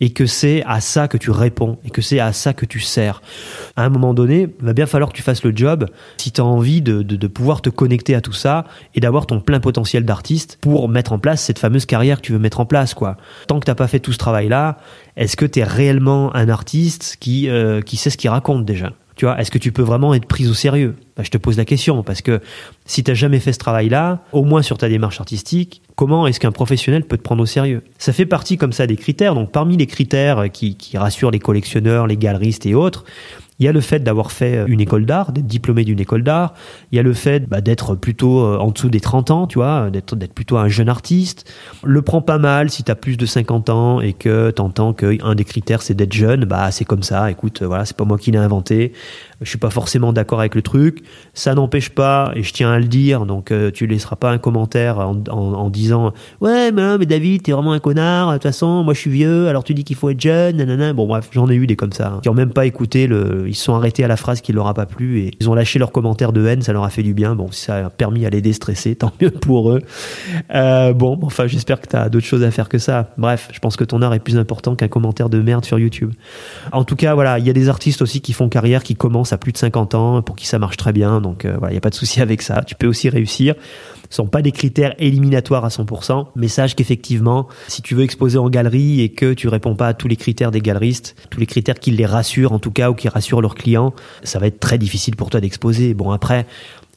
et 0.01 0.11
que 0.11 0.27
c'est 0.27 0.63
à 0.67 0.81
ça 0.81 1.09
que 1.09 1.17
tu 1.17 1.31
réponds 1.31 1.79
et 1.85 1.91
que 1.91 2.03
c'est 2.03 2.19
à 2.19 2.33
ça 2.33 2.53
que 2.53 2.67
tu 2.67 2.81
sers. 2.81 3.23
À 3.77 3.85
un 3.85 3.89
moment 3.89 4.15
donné, 4.15 4.49
il 4.59 4.65
va 4.65 4.73
bien 4.73 4.87
falloir 4.87 5.11
que 5.11 5.17
tu 5.17 5.23
fasses 5.23 5.45
le 5.45 5.53
job 5.55 5.87
si 6.17 6.33
tu 6.33 6.41
as 6.41 6.45
envie 6.45 6.83
de, 6.83 7.03
de, 7.03 7.27
pouvoir 7.27 7.63
te 7.63 7.71
connecter 7.71 8.15
à 8.15 8.21
tout 8.21 8.33
ça 8.33 8.65
et 8.95 9.01
d'avoir 9.01 9.27
ton 9.27 9.41
plein 9.41 9.61
potentiel 9.61 10.05
d'artiste 10.05 10.59
pour 10.61 10.89
mettre 10.89 11.13
en 11.13 11.19
place 11.19 11.43
cette 11.43 11.59
fameuse 11.59 11.87
carrière 11.87 12.21
que 12.21 12.27
tu 12.27 12.33
veux 12.33 12.39
mettre 12.39 12.61
en 12.61 12.67
place. 12.67 12.95
quoi. 12.95 13.17
Tant 13.47 13.61
que 13.61 13.71
tu 13.71 13.75
pas 13.75 13.89
fait 13.89 14.01
tout 14.01 14.13
ce 14.13 14.19
travail-là, 14.19 14.79
est-ce 15.17 15.37
que 15.37 15.47
tu 15.47 15.61
es 15.61 15.65
réellement 15.65 16.35
un 16.35 16.49
artiste 16.49 17.17
qui, 17.21 17.49
euh, 17.49 17.81
qui 17.81 17.97
sait 17.97 18.11
ce 18.11 18.17
qu'il 18.17 18.31
raconte 18.31 18.65
déjà? 18.65 18.93
Tu 19.17 19.27
vois, 19.27 19.41
est-ce 19.41 19.51
que 19.51 19.59
tu 19.59 19.71
peux 19.71 19.83
vraiment 19.83 20.13
être 20.15 20.27
pris 20.27 20.49
au 20.49 20.55
sérieux? 20.55 20.97
Bah, 21.17 21.23
Je 21.25 21.31
te 21.31 21.39
pose 21.39 21.57
la 21.57 21.65
question 21.65 22.03
parce 22.03 22.21
que 22.21 22.41
si 22.85 23.05
tu 23.05 23.11
n'as 23.11 23.15
jamais 23.15 23.39
fait 23.39 23.53
ce 23.53 23.59
travail-là, 23.59 24.25
au 24.33 24.43
moins 24.43 24.63
sur 24.63 24.77
ta 24.77 24.89
démarche 24.89 25.21
artistique, 25.21 25.83
comment 25.97 26.27
est-ce 26.27 26.41
qu'un 26.41 26.53
professionnel 26.53 27.05
peut 27.05 27.17
te 27.17 27.23
prendre 27.23 27.43
au 27.43 27.47
sérieux? 27.47 27.83
Ça 27.99 28.13
fait 28.13 28.27
partie 28.27 28.57
comme 28.57 28.73
ça 28.73 28.87
des 28.87 28.97
critères. 28.97 29.35
Donc 29.35 29.53
parmi 29.53 29.77
les 29.77 29.87
critères 29.87 30.51
qui, 30.53 30.77
rassurent 30.95 31.31
les 31.31 31.39
collectionneurs, 31.39 32.07
les 32.07 32.17
galeristes 32.17 32.67
et 32.67 32.75
autres, 32.75 33.05
il 33.59 33.67
y 33.67 33.69
a 33.69 33.73
le 33.73 33.81
fait 33.81 34.01
d'avoir 34.01 34.33
fait 34.33 34.65
une 34.67 34.81
école 34.81 35.07
d'art, 35.07 35.33
d'être 35.33 35.47
diplômé 35.47 35.85
d'une 35.85 36.01
école 36.01 36.23
d'art. 36.23 36.55
Il 36.91 36.97
y 36.97 36.99
a 36.99 37.03
le 37.03 37.13
fait 37.13 37.49
bah, 37.49 37.61
d'être 37.61 37.95
plutôt 37.95 38.41
euh, 38.41 38.59
en 38.59 38.71
dessous 38.71 38.89
des 38.89 39.01
30 39.01 39.31
ans, 39.31 39.47
tu 39.47 39.59
vois, 39.59 39.91
d'être 39.91 40.17
d'être 40.17 40.35
plutôt 40.35 40.57
un 40.57 40.69
jeune 40.69 40.89
artiste. 40.89 41.51
Le 41.85 42.03
prends 42.03 42.23
pas 42.23 42.39
mal 42.39 42.71
si 42.71 42.83
tu 42.83 42.91
as 42.91 42.97
plus 42.97 43.17
de 43.17 43.27
50 43.27 43.71
ans 43.71 44.01
et 44.01 44.13
que 44.13 44.51
tu 44.51 44.61
entends 44.61 44.93
qu'un 44.93 45.35
des 45.35 45.45
critères 45.45 45.83
c'est 45.83 45.95
d'être 45.95 46.13
jeune, 46.13 46.45
bah 46.45 46.71
c'est 46.71 46.85
comme 46.85 47.03
ça. 47.03 47.31
Écoute, 47.31 47.63
voilà, 47.63 47.85
c'est 47.85 47.97
pas 47.97 48.05
moi 48.05 48.19
qui 48.19 48.31
l'ai 48.31 48.39
inventé 48.39 48.93
je 49.45 49.49
suis 49.51 49.59
pas 49.59 49.71
forcément 49.71 50.13
d'accord 50.13 50.41
avec 50.41 50.55
le 50.55 50.63
truc. 50.63 51.05
Ça 51.35 51.55
n'empêche 51.55 51.91
pas, 51.91 52.33
et 52.35 52.43
je 52.43 52.53
tiens 52.53 52.73
à 52.73 52.79
le 52.79 52.87
dire, 52.87 53.27
donc 53.27 53.51
euh, 53.51 53.71
tu 53.71 53.87
laisseras 53.87 54.17
pas 54.17 54.31
un 54.31 54.39
commentaire 54.39 54.99
en, 54.99 55.23
en, 55.29 55.71
disant 55.71 56.13
ouais 56.41 56.73
mais, 56.73 56.99
mais 56.99 57.07
David 57.07 57.43
t'es 57.43 57.53
vraiment 57.53 57.73
un 57.73 57.79
connard. 57.79 58.29
De 58.29 58.35
toute 58.35 58.45
façon 58.45 58.83
moi 58.83 58.95
je 58.95 59.01
suis 59.01 59.11
vieux, 59.11 59.49
alors 59.49 59.65
tu 59.65 59.75
dis 59.75 59.85
qu'il 59.85 59.97
faut 59.97 60.11
être 60.11 60.21
jeune. 60.21 60.57
Nanana. 60.57 60.93
Bon 60.93 61.07
bref, 61.07 61.29
j'en 61.33 61.49
ai 61.49 61.55
eu 61.55 61.67
des 61.67 61.77
comme 61.77 61.93
ça 61.93 62.09
hein, 62.09 62.21
qui 62.23 62.29
ont 62.29 62.35
même 62.35 62.53
pas 62.53 62.67
écouté 62.67 63.07
le, 63.07 63.44
ils 63.47 63.55
se 63.55 63.65
sont 63.65 63.75
arrêtés 63.75 64.05
à 64.05 64.09
la 64.09 64.17
phrase 64.17 64.41
qui 64.41 64.53
leur 64.53 64.67
a 64.67 64.75
pas 64.75 64.87
plu 64.87 65.21
et 65.21 65.33
ils 65.41 65.51
ont 65.51 65.55
lâché 65.55 65.79
leurs 65.79 65.93
commentaires 65.93 66.33
de 66.33 66.47
haine, 66.47 66.63
ça 66.63 66.73
leur 66.73 66.85
a 66.85 66.91
fait 66.91 67.03
du 67.03 67.15
bien. 67.15 67.35
Bon 67.35 67.51
ça 67.51 67.87
a 67.87 67.91
permis 67.91 68.27
à 68.27 68.31
les 68.31 68.41
déstresser, 68.41 68.95
tant 68.97 69.13
mieux 69.21 69.31
pour 69.31 69.71
eux. 69.71 69.83
Euh, 70.55 70.93
bon 70.93 71.19
enfin 71.23 71.47
j'espère 71.47 71.81
que 71.81 71.89
tu 71.89 71.97
as 71.97 72.09
d'autres 72.09 72.27
choses 72.27 72.43
à 72.43 72.51
faire 72.51 72.69
que 72.69 72.79
ça. 72.79 73.11
Bref, 73.19 73.49
je 73.53 73.59
pense 73.59 73.77
que 73.77 73.85
ton 73.85 74.03
art 74.03 74.15
est 74.15 74.21
plus 74.21 74.39
important 74.39 74.75
qu'un 74.75 74.89
commentaire 74.89 75.29
de 75.29 75.41
merde 75.41 75.65
sur 75.65 75.79
YouTube. 75.79 76.13
En 76.73 76.85
tout 76.85 76.97
cas 76.97 77.15
voilà, 77.15 77.39
il 77.39 77.47
y 77.47 77.51
a 77.51 77.55
des 77.55 77.69
artistes 77.69 78.03
aussi 78.03 78.21
qui 78.21 78.33
font 78.33 78.49
carrière, 78.49 78.83
qui 78.83 78.95
commencent 78.95 79.33
à 79.33 79.39
plus 79.39 79.53
de 79.53 79.59
50 79.59 79.95
ans, 79.95 80.23
pour 80.23 80.37
qui 80.37 80.47
ça 80.47 80.59
marche 80.59 80.77
très 80.77 80.93
bien. 80.93 81.21
Donc 81.21 81.45
euh, 81.45 81.57
voilà, 81.59 81.73
il 81.73 81.75
n'y 81.75 81.79
a 81.79 81.83
pas 81.83 81.91
de 81.91 81.95
souci 81.95 82.21
avec 82.21 82.43
ça. 82.43 82.63
Tu 82.63 82.75
peux 82.75 82.87
aussi 82.87 83.09
réussir. 83.09 83.55
Ce 84.11 84.17
sont 84.17 84.27
pas 84.27 84.43
des 84.43 84.53
critères 84.53 84.95
éliminatoires 84.99 85.65
à 85.65 85.69
100%, 85.69 86.27
mais 86.37 86.49
sache 86.49 86.75
qu'effectivement, 86.75 87.49
si 87.69 87.83
tu 87.83 87.95
veux 87.95 88.05
exposer 88.05 88.39
en 88.39 88.49
galerie 88.49 89.01
et 89.01 89.09
que 89.09 89.35
tu 89.35 89.49
réponds 89.49 89.75
pas 89.75 89.89
à 89.89 89.95
tous 89.95 90.09
les 90.09 90.17
critères 90.17 90.51
des 90.51 90.61
galeristes, 90.61 91.17
tous 91.31 91.41
les 91.41 91.47
critères 91.47 91.79
qui 91.79 91.91
les 91.91 92.07
rassurent 92.07 92.53
en 92.53 92.59
tout 92.59 92.71
cas 92.71 92.91
ou 92.91 92.95
qui 92.95 93.09
rassurent 93.09 93.41
leurs 93.41 93.55
clients, 93.55 93.95
ça 94.23 94.39
va 94.39 94.47
être 94.47 94.61
très 94.61 94.79
difficile 94.79 95.17
pour 95.17 95.31
toi 95.31 95.41
d'exposer. 95.41 95.95
Bon 95.95 96.11
après, 96.11 96.47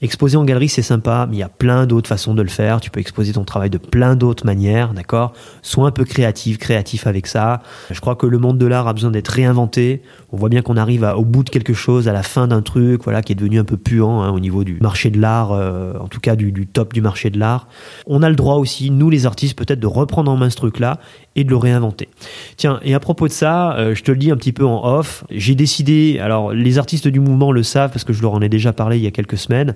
Exposer 0.02 0.38
en 0.38 0.44
galerie, 0.44 0.70
c'est 0.70 0.82
sympa, 0.82 1.26
mais 1.30 1.38
il 1.38 1.40
y 1.40 1.44
a 1.44 1.50
plein 1.50 1.88
d'autres 1.88 2.08
façons 2.08 2.36
de 2.36 2.42
le 2.42 2.50
faire. 2.50 2.80
Tu 2.82 2.92
peux 2.92 3.00
exposer 3.00 3.34
ton 3.34 3.44
travail 3.44 3.70
de 3.70 3.78
plein 3.78 4.16
d'autres 4.16 4.46
manières, 4.46 4.94
d'accord? 4.94 5.34
Sois 5.62 5.88
un 5.88 5.92
peu 5.92 6.06
créatif, 6.06 6.60
créatif 6.60 7.08
avec 7.08 7.26
ça. 7.26 7.62
Je 7.90 8.00
crois 8.00 8.16
que 8.16 8.28
le 8.28 8.38
monde 8.38 8.58
de 8.58 8.66
l'art 8.68 8.88
a 8.88 8.94
besoin 8.94 9.10
d'être 9.10 9.30
réinventé. 9.30 10.04
On 10.32 10.38
voit 10.38 10.50
bien 10.50 10.62
qu'on 10.62 10.78
arrive 10.78 11.04
au 11.16 11.26
bout 11.26 11.44
de 11.44 11.50
quelque 11.50 11.74
chose, 11.74 12.08
à 12.08 12.14
la 12.14 12.24
fin 12.24 12.48
d'un 12.48 12.62
truc, 12.62 13.04
voilà, 13.04 13.22
qui 13.22 13.32
est 13.32 13.36
devenu 13.36 13.60
un 13.60 13.64
peu 13.64 13.78
puant 13.78 14.22
hein, 14.22 14.30
au 14.30 14.40
niveau 14.40 14.64
du 14.64 14.78
marché 14.82 15.10
de 15.10 15.20
l'art, 15.20 15.52
euh, 15.52 15.94
en 16.00 16.08
tout 16.08 16.20
cas 16.20 16.36
du, 16.36 16.52
du 16.52 16.68
top 16.68 16.94
du 16.94 17.02
marché 17.02 17.30
de 17.30 17.40
l'art. 17.40 17.68
On 18.06 18.22
a 18.22 18.30
le 18.30 18.36
droit 18.36 18.56
aussi, 18.56 18.92
nous 18.92 19.10
les 19.10 19.26
artistes, 19.26 19.58
peut-être 19.58 19.80
de 19.80 19.88
reprendre 19.88 20.30
en 20.30 20.38
main 20.38 20.50
ce 20.50 20.58
truc-là 20.58 21.00
et 21.36 21.44
de 21.44 21.50
le 21.50 21.58
réinventer. 21.58 22.10
Tiens, 22.58 22.80
et 22.84 22.94
à 22.94 23.00
propos 23.00 23.28
de 23.28 23.34
ça, 23.34 23.76
euh, 23.78 23.96
je 23.96 24.04
te 24.04 24.12
le 24.12 24.18
dis 24.18 24.32
un 24.32 24.38
petit 24.38 24.54
peu 24.54 24.66
en 24.66 24.84
off, 24.86 25.24
j'ai 25.30 25.56
décidé, 25.56 26.20
alors 26.20 26.52
les 26.52 26.78
artistes 26.80 27.08
du 27.08 27.20
mouvement 27.20 27.52
le 27.52 27.64
savent 27.64 27.92
parce 27.92 28.04
que 28.04 28.12
je 28.12 28.22
leur 28.22 28.34
en 28.34 28.42
ai 28.42 28.50
déjà 28.50 28.74
parlé 28.74 28.98
il 28.98 29.04
y 29.04 29.08
a 29.08 29.12
quelques 29.12 29.38
semaines, 29.38 29.76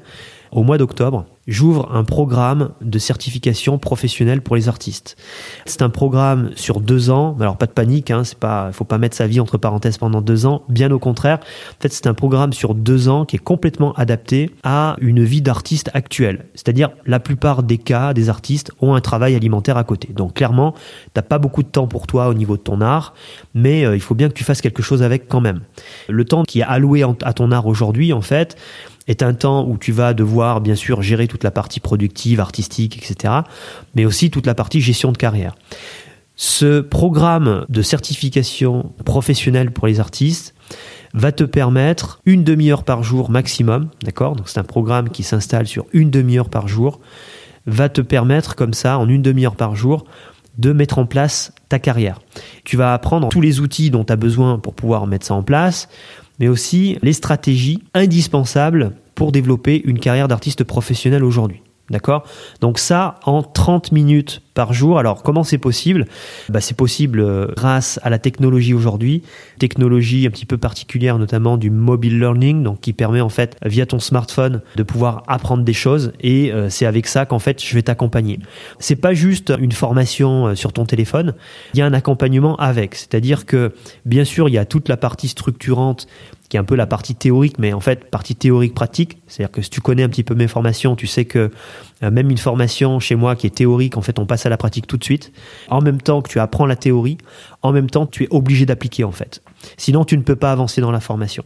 au 0.52 0.64
mois 0.64 0.78
d'octobre, 0.78 1.26
j'ouvre 1.48 1.90
un 1.94 2.04
programme 2.04 2.72
de 2.82 3.00
certification 3.00 3.78
professionnelle 3.78 4.42
pour 4.42 4.56
les 4.56 4.68
artistes. 4.68 5.16
C'est 5.66 5.82
un 5.82 5.90
programme 5.90 6.52
sur 6.56 6.82
deux 6.82 7.10
ans. 7.10 7.38
Alors 7.40 7.58
pas 7.58 7.68
de 7.68 7.72
panique, 7.72 8.12
hein, 8.12 8.24
c'est 8.24 8.38
pas, 8.38 8.72
faut 8.74 8.84
pas 8.84 8.98
mettre 8.98 9.16
sa 9.16 9.28
vie 9.28 9.40
entre 9.40 9.58
parenthèses 9.58 9.98
pendant 9.98 10.22
deux 10.22 10.46
ans. 10.46 10.64
Bien 10.68 10.92
au 10.92 11.00
contraire, 11.00 11.40
en 11.40 11.82
fait 11.82 11.94
c'est 11.94 12.08
un 12.08 12.14
programme 12.14 12.52
sur 12.52 12.76
deux 12.76 13.08
ans 13.08 13.26
qui 13.26 13.38
est 13.38 13.40
complètement 13.40 13.94
adapté 13.94 14.52
à 14.64 14.98
une 15.00 15.24
vie 15.24 15.42
d'artiste 15.42 15.90
actuelle. 15.94 16.46
C'est-à-dire 16.54 16.90
la 17.06 17.20
plupart 17.20 17.64
des 17.64 17.78
cas 17.78 18.14
des 18.14 18.30
artistes 18.30 18.72
ont 18.82 18.94
un 18.94 19.02
travail 19.02 19.36
alimentaire 19.36 19.78
à 19.78 19.86
côté. 19.86 20.10
Donc 20.14 20.34
clairement, 20.34 20.76
t'as 21.14 21.22
pas 21.22 21.40
beaucoup 21.40 21.64
de 21.64 21.70
temps 21.70 21.88
pour 21.88 22.08
toi 22.08 22.28
au 22.28 22.34
niveau 22.34 22.58
de 22.58 22.62
ton 22.62 22.82
art, 22.82 23.14
mais 23.54 23.86
euh, 23.86 23.96
il 23.96 24.02
faut 24.02 24.16
bien 24.16 24.28
que 24.28 24.34
tu 24.34 24.44
fasses 24.44 24.62
quelque 24.62 24.84
chose 24.84 25.02
avec 25.02 25.30
quand 25.30 25.42
même. 25.42 25.62
Le 26.10 26.26
temps 26.26 26.44
qui 26.44 26.60
est 26.60 26.64
alloué 26.64 27.06
à 27.24 27.34
ton 27.34 27.52
art 27.52 27.68
aujourd'hui, 27.68 28.12
en 28.12 28.22
fait, 28.22 28.58
est 29.12 29.22
un 29.22 29.34
temps 29.34 29.68
où 29.68 29.78
tu 29.78 29.92
vas 29.92 30.14
devoir 30.14 30.62
bien 30.62 30.76
sûr 30.76 31.02
gérer 31.02 31.28
toute 31.28 31.44
la 31.44 31.52
partie 31.52 31.80
productive, 31.80 32.40
artistique, 32.40 32.98
etc., 32.98 33.34
mais 33.94 34.06
aussi 34.06 34.32
toute 34.32 34.48
la 34.48 34.56
partie 34.56 34.82
gestion 34.82 35.12
de 35.12 35.18
carrière. 35.18 35.54
Ce 36.36 36.80
programme 36.80 37.66
de 37.70 37.82
certification 37.82 38.94
professionnelle 39.06 39.72
pour 39.72 39.86
les 39.86 40.00
artistes 40.00 40.56
va 41.14 41.32
te 41.34 41.44
permettre 41.44 42.22
une 42.26 42.44
demi-heure 42.44 42.84
par 42.84 43.04
jour 43.04 43.30
maximum, 43.30 43.90
d'accord? 44.02 44.36
Donc 44.36 44.48
c'est 44.48 44.60
un 44.60 44.64
programme 44.64 45.10
qui 45.10 45.24
s'installe 45.24 45.68
sur 45.68 45.86
une 45.92 46.10
demi-heure 46.10 46.50
par 46.50 46.68
jour, 46.70 47.00
va 47.68 47.90
te 47.90 48.02
permettre 48.02 48.56
comme 48.56 48.74
ça, 48.74 48.98
en 48.98 49.08
une 49.10 49.22
demi-heure 49.22 49.58
par 49.58 49.76
jour, 49.76 50.06
de 50.58 50.72
mettre 50.72 51.00
en 51.00 51.06
place 51.06 51.54
ta 51.70 51.80
carrière. 51.80 52.20
Tu 52.64 52.78
vas 52.78 52.94
apprendre 52.94 53.30
tous 53.30 53.42
les 53.42 53.60
outils 53.60 53.92
dont 53.92 54.06
tu 54.06 54.14
as 54.14 54.16
besoin 54.18 54.58
pour 54.58 54.74
pouvoir 54.74 55.06
mettre 55.06 55.26
ça 55.26 55.34
en 55.34 55.44
place, 55.44 55.90
mais 56.40 56.48
aussi 56.48 56.98
les 57.04 57.14
stratégies 57.14 57.84
indispensables 57.94 58.94
pour 59.16 59.32
développer 59.32 59.82
une 59.86 60.00
carrière 60.00 60.28
d'artiste 60.28 60.64
professionnel 60.64 61.24
aujourd'hui. 61.24 61.62
D'accord? 61.90 62.24
Donc 62.62 62.80
ça 62.80 63.16
en 63.26 63.44
30 63.44 63.92
minutes 63.92 64.42
par 64.54 64.74
jour. 64.74 65.00
Alors 65.00 65.24
comment 65.24 65.44
c'est 65.44 65.58
possible? 65.58 66.06
Bah, 66.50 66.62
C'est 66.62 66.76
possible 66.76 67.20
euh, 67.20 67.48
grâce 67.56 68.00
à 68.04 68.10
la 68.10 68.20
technologie 68.20 68.74
aujourd'hui, 68.74 69.24
technologie 69.60 70.28
un 70.28 70.30
petit 70.30 70.46
peu 70.46 70.58
particulière 70.58 71.18
notamment 71.18 71.58
du 71.58 71.70
mobile 71.70 72.20
learning, 72.20 72.64
donc 72.64 72.82
qui 72.82 72.94
permet 72.94 73.22
en 73.22 73.30
fait 73.30 73.58
via 73.66 73.86
ton 73.86 74.00
smartphone 74.00 74.62
de 74.76 74.84
pouvoir 74.84 75.24
apprendre 75.28 75.64
des 75.64 75.74
choses 75.74 76.14
et 76.20 76.52
euh, 76.52 76.70
c'est 76.70 76.86
avec 76.86 77.08
ça 77.08 77.26
qu'en 77.26 77.40
fait 77.40 77.64
je 77.64 77.74
vais 77.74 77.84
t'accompagner. 77.84 78.40
C'est 78.80 78.96
pas 78.96 79.14
juste 79.14 79.54
une 79.60 79.72
formation 79.72 80.48
euh, 80.48 80.56
sur 80.56 80.74
ton 80.74 80.86
téléphone, 80.86 81.34
il 81.74 81.80
y 81.80 81.82
a 81.82 81.86
un 81.86 81.94
accompagnement 81.94 82.56
avec, 82.58 82.96
c'est-à-dire 82.96 83.46
que 83.46 83.74
bien 84.06 84.26
sûr 84.26 84.50
il 84.50 84.54
y 84.54 84.58
a 84.58 84.66
toute 84.66 84.90
la 84.90 84.98
partie 84.98 85.28
structurante 85.28 86.08
qui 86.52 86.58
est 86.58 86.60
un 86.60 86.66
peu 86.66 86.76
la 86.76 86.86
partie 86.86 87.16
théorique, 87.16 87.60
mais 87.60 87.72
en 87.72 87.80
fait 87.80 88.10
partie 88.10 88.36
théorique 88.36 88.74
pratique. 88.74 89.20
C'est-à-dire 89.28 89.52
que 89.52 89.62
si 89.62 89.70
tu 89.70 89.80
connais 89.80 90.04
un 90.04 90.10
petit 90.10 90.26
peu 90.26 90.36
mes 90.36 90.50
formations, 90.50 90.98
tu 90.98 91.08
sais 91.08 91.24
que 91.24 91.50
même 92.10 92.32
une 92.32 92.38
formation 92.38 93.00
chez 93.00 93.16
moi 93.16 93.36
qui 93.36 93.48
est 93.48 93.56
théorique, 93.56 93.98
en 93.98 94.02
fait, 94.02 94.18
on 94.18 94.26
passe 94.26 94.46
à 94.46 94.50
la 94.50 94.58
pratique 94.58 94.88
tout 94.88 94.98
de 94.98 95.04
suite. 95.04 95.32
En 95.70 95.82
même 95.82 96.02
temps 96.02 96.22
que 96.22 96.30
tu 96.30 96.40
apprends 96.40 96.66
la 96.66 96.76
théorie, 96.76 97.18
en 97.62 97.72
même 97.72 97.90
temps, 97.90 98.08
tu 98.08 98.24
es 98.24 98.28
obligé 98.32 98.66
d'appliquer 98.66 99.04
en 99.04 99.12
fait. 99.12 99.44
Sinon, 99.78 100.06
tu 100.06 100.18
ne 100.18 100.24
peux 100.24 100.36
pas 100.36 100.52
avancer 100.52 100.82
dans 100.82 100.92
la 100.92 101.00
formation. 101.00 101.44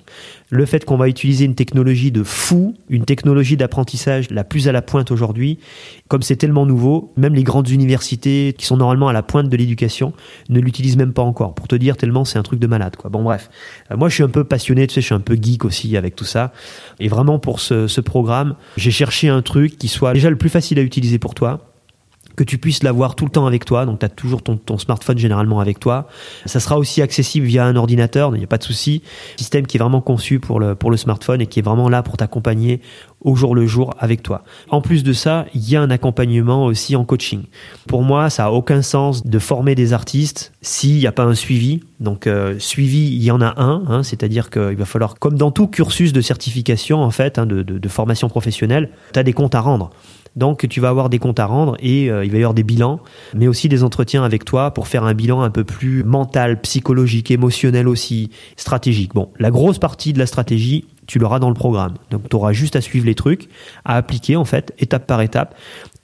Le 0.49 0.65
fait 0.65 0.85
qu'on 0.85 0.97
va 0.97 1.07
utiliser 1.07 1.45
une 1.45 1.55
technologie 1.55 2.11
de 2.11 2.23
fou, 2.23 2.75
une 2.89 3.05
technologie 3.05 3.57
d'apprentissage 3.57 4.29
la 4.31 4.43
plus 4.43 4.67
à 4.67 4.71
la 4.71 4.81
pointe 4.81 5.11
aujourd'hui, 5.11 5.59
comme 6.07 6.21
c'est 6.21 6.35
tellement 6.35 6.65
nouveau, 6.65 7.13
même 7.17 7.35
les 7.35 7.43
grandes 7.43 7.69
universités 7.69 8.53
qui 8.57 8.65
sont 8.65 8.77
normalement 8.77 9.07
à 9.07 9.13
la 9.13 9.23
pointe 9.23 9.49
de 9.49 9.57
l'éducation 9.57 10.13
ne 10.49 10.59
l'utilisent 10.59 10.97
même 10.97 11.13
pas 11.13 11.23
encore. 11.23 11.55
Pour 11.55 11.67
te 11.67 11.75
dire, 11.75 11.97
tellement 11.97 12.25
c'est 12.25 12.39
un 12.39 12.43
truc 12.43 12.59
de 12.59 12.67
malade. 12.67 12.95
Quoi. 12.95 13.09
Bon, 13.09 13.23
bref. 13.23 13.49
Euh, 13.91 13.97
moi, 13.97 14.09
je 14.09 14.15
suis 14.15 14.23
un 14.23 14.29
peu 14.29 14.43
passionné, 14.43 14.87
tu 14.87 14.93
sais, 14.93 15.01
je 15.01 15.05
suis 15.07 15.15
un 15.15 15.19
peu 15.19 15.35
geek 15.35 15.65
aussi 15.65 15.97
avec 15.97 16.15
tout 16.15 16.25
ça. 16.25 16.53
Et 16.99 17.07
vraiment, 17.07 17.39
pour 17.39 17.59
ce, 17.59 17.87
ce 17.87 18.01
programme, 18.01 18.55
j'ai 18.77 18.91
cherché 18.91 19.29
un 19.29 19.41
truc 19.41 19.77
qui 19.77 19.87
soit 19.87 20.13
déjà 20.13 20.29
le 20.29 20.37
plus 20.37 20.49
facile 20.49 20.79
à 20.79 20.81
utiliser 20.81 21.19
pour 21.19 21.33
toi, 21.33 21.74
que 22.35 22.43
tu 22.43 22.57
puisses 22.57 22.83
l'avoir 22.83 23.15
tout 23.15 23.25
le 23.25 23.31
temps 23.31 23.47
avec 23.47 23.65
toi. 23.65 23.85
Donc, 23.85 23.99
tu 23.99 24.05
as 24.05 24.09
toujours 24.09 24.41
ton, 24.41 24.77
smartphone 24.77 25.17
généralement 25.17 25.59
avec 25.59 25.79
toi. 25.79 26.07
Ça 26.45 26.59
sera 26.59 26.77
aussi 26.77 27.01
accessible 27.01 27.45
via 27.45 27.65
un 27.65 27.75
ordinateur, 27.75 28.35
il 28.35 28.39
n'y 28.39 28.43
a 28.43 28.47
pas 28.47 28.57
de 28.57 28.63
souci. 28.63 29.01
Système 29.37 29.65
qui 29.67 29.77
est 29.77 29.79
vraiment 29.79 30.01
conçu 30.01 30.39
pour 30.39 30.59
le, 30.59 30.75
pour 30.75 30.91
le 30.91 30.97
smartphone 30.97 31.41
et 31.41 31.47
qui 31.47 31.59
est 31.59 31.63
vraiment 31.63 31.89
là 31.89 32.03
pour 32.03 32.17
t'accompagner 32.17 32.81
au 33.21 33.35
jour 33.35 33.55
le 33.55 33.65
jour 33.65 33.93
avec 33.99 34.21
toi. 34.21 34.43
En 34.69 34.81
plus 34.81 35.03
de 35.03 35.11
ça, 35.11 35.45
il 35.53 35.67
y 35.67 35.75
a 35.75 35.81
un 35.81 35.89
accompagnement 35.89 36.65
aussi 36.65 36.95
en 36.95 37.05
coaching. 37.05 37.43
Pour 37.87 38.03
moi, 38.03 38.29
ça 38.29 38.45
a 38.45 38.51
aucun 38.51 38.81
sens 38.81 39.25
de 39.25 39.39
former 39.39 39.73
des 39.75 39.93
artistes 39.93 40.53
s'il 40.61 40.97
n'y 40.97 41.07
a 41.07 41.11
pas 41.11 41.23
un 41.23 41.35
suivi. 41.35 41.81
Donc, 41.99 42.27
euh, 42.27 42.59
suivi, 42.59 43.07
il 43.15 43.23
y 43.23 43.31
en 43.31 43.41
a 43.41 43.59
un, 43.59 43.83
hein, 43.87 44.03
c'est-à-dire 44.03 44.49
qu'il 44.49 44.75
va 44.75 44.85
falloir, 44.85 45.17
comme 45.17 45.37
dans 45.37 45.51
tout 45.51 45.67
cursus 45.67 46.13
de 46.13 46.21
certification, 46.21 47.01
en 47.01 47.11
fait, 47.11 47.39
hein, 47.39 47.45
de, 47.45 47.63
de, 47.63 47.79
de 47.79 47.89
formation 47.89 48.29
professionnelle, 48.29 48.91
tu 49.13 49.19
as 49.19 49.23
des 49.23 49.33
comptes 49.33 49.55
à 49.55 49.61
rendre. 49.61 49.89
Donc 50.35 50.67
tu 50.67 50.81
vas 50.81 50.89
avoir 50.89 51.09
des 51.09 51.19
comptes 51.19 51.39
à 51.39 51.45
rendre 51.45 51.77
et 51.79 52.11
euh, 52.11 52.25
il 52.25 52.31
va 52.31 52.37
y 52.37 52.41
avoir 52.41 52.53
des 52.53 52.63
bilans, 52.63 52.99
mais 53.33 53.47
aussi 53.47 53.69
des 53.69 53.83
entretiens 53.83 54.23
avec 54.23 54.45
toi 54.45 54.71
pour 54.71 54.87
faire 54.87 55.03
un 55.03 55.13
bilan 55.13 55.41
un 55.41 55.49
peu 55.49 55.63
plus 55.63 56.03
mental, 56.03 56.59
psychologique, 56.61 57.31
émotionnel 57.31 57.87
aussi, 57.87 58.31
stratégique. 58.57 59.13
Bon, 59.13 59.29
la 59.39 59.51
grosse 59.51 59.79
partie 59.79 60.13
de 60.13 60.19
la 60.19 60.25
stratégie, 60.25 60.85
tu 61.07 61.19
l'auras 61.19 61.39
dans 61.39 61.49
le 61.49 61.55
programme. 61.55 61.93
Donc 62.11 62.29
tu 62.29 62.35
auras 62.35 62.51
juste 62.51 62.75
à 62.75 62.81
suivre 62.81 63.05
les 63.05 63.15
trucs, 63.15 63.49
à 63.85 63.95
appliquer 63.95 64.35
en 64.35 64.45
fait, 64.45 64.73
étape 64.79 65.07
par 65.07 65.21
étape. 65.21 65.55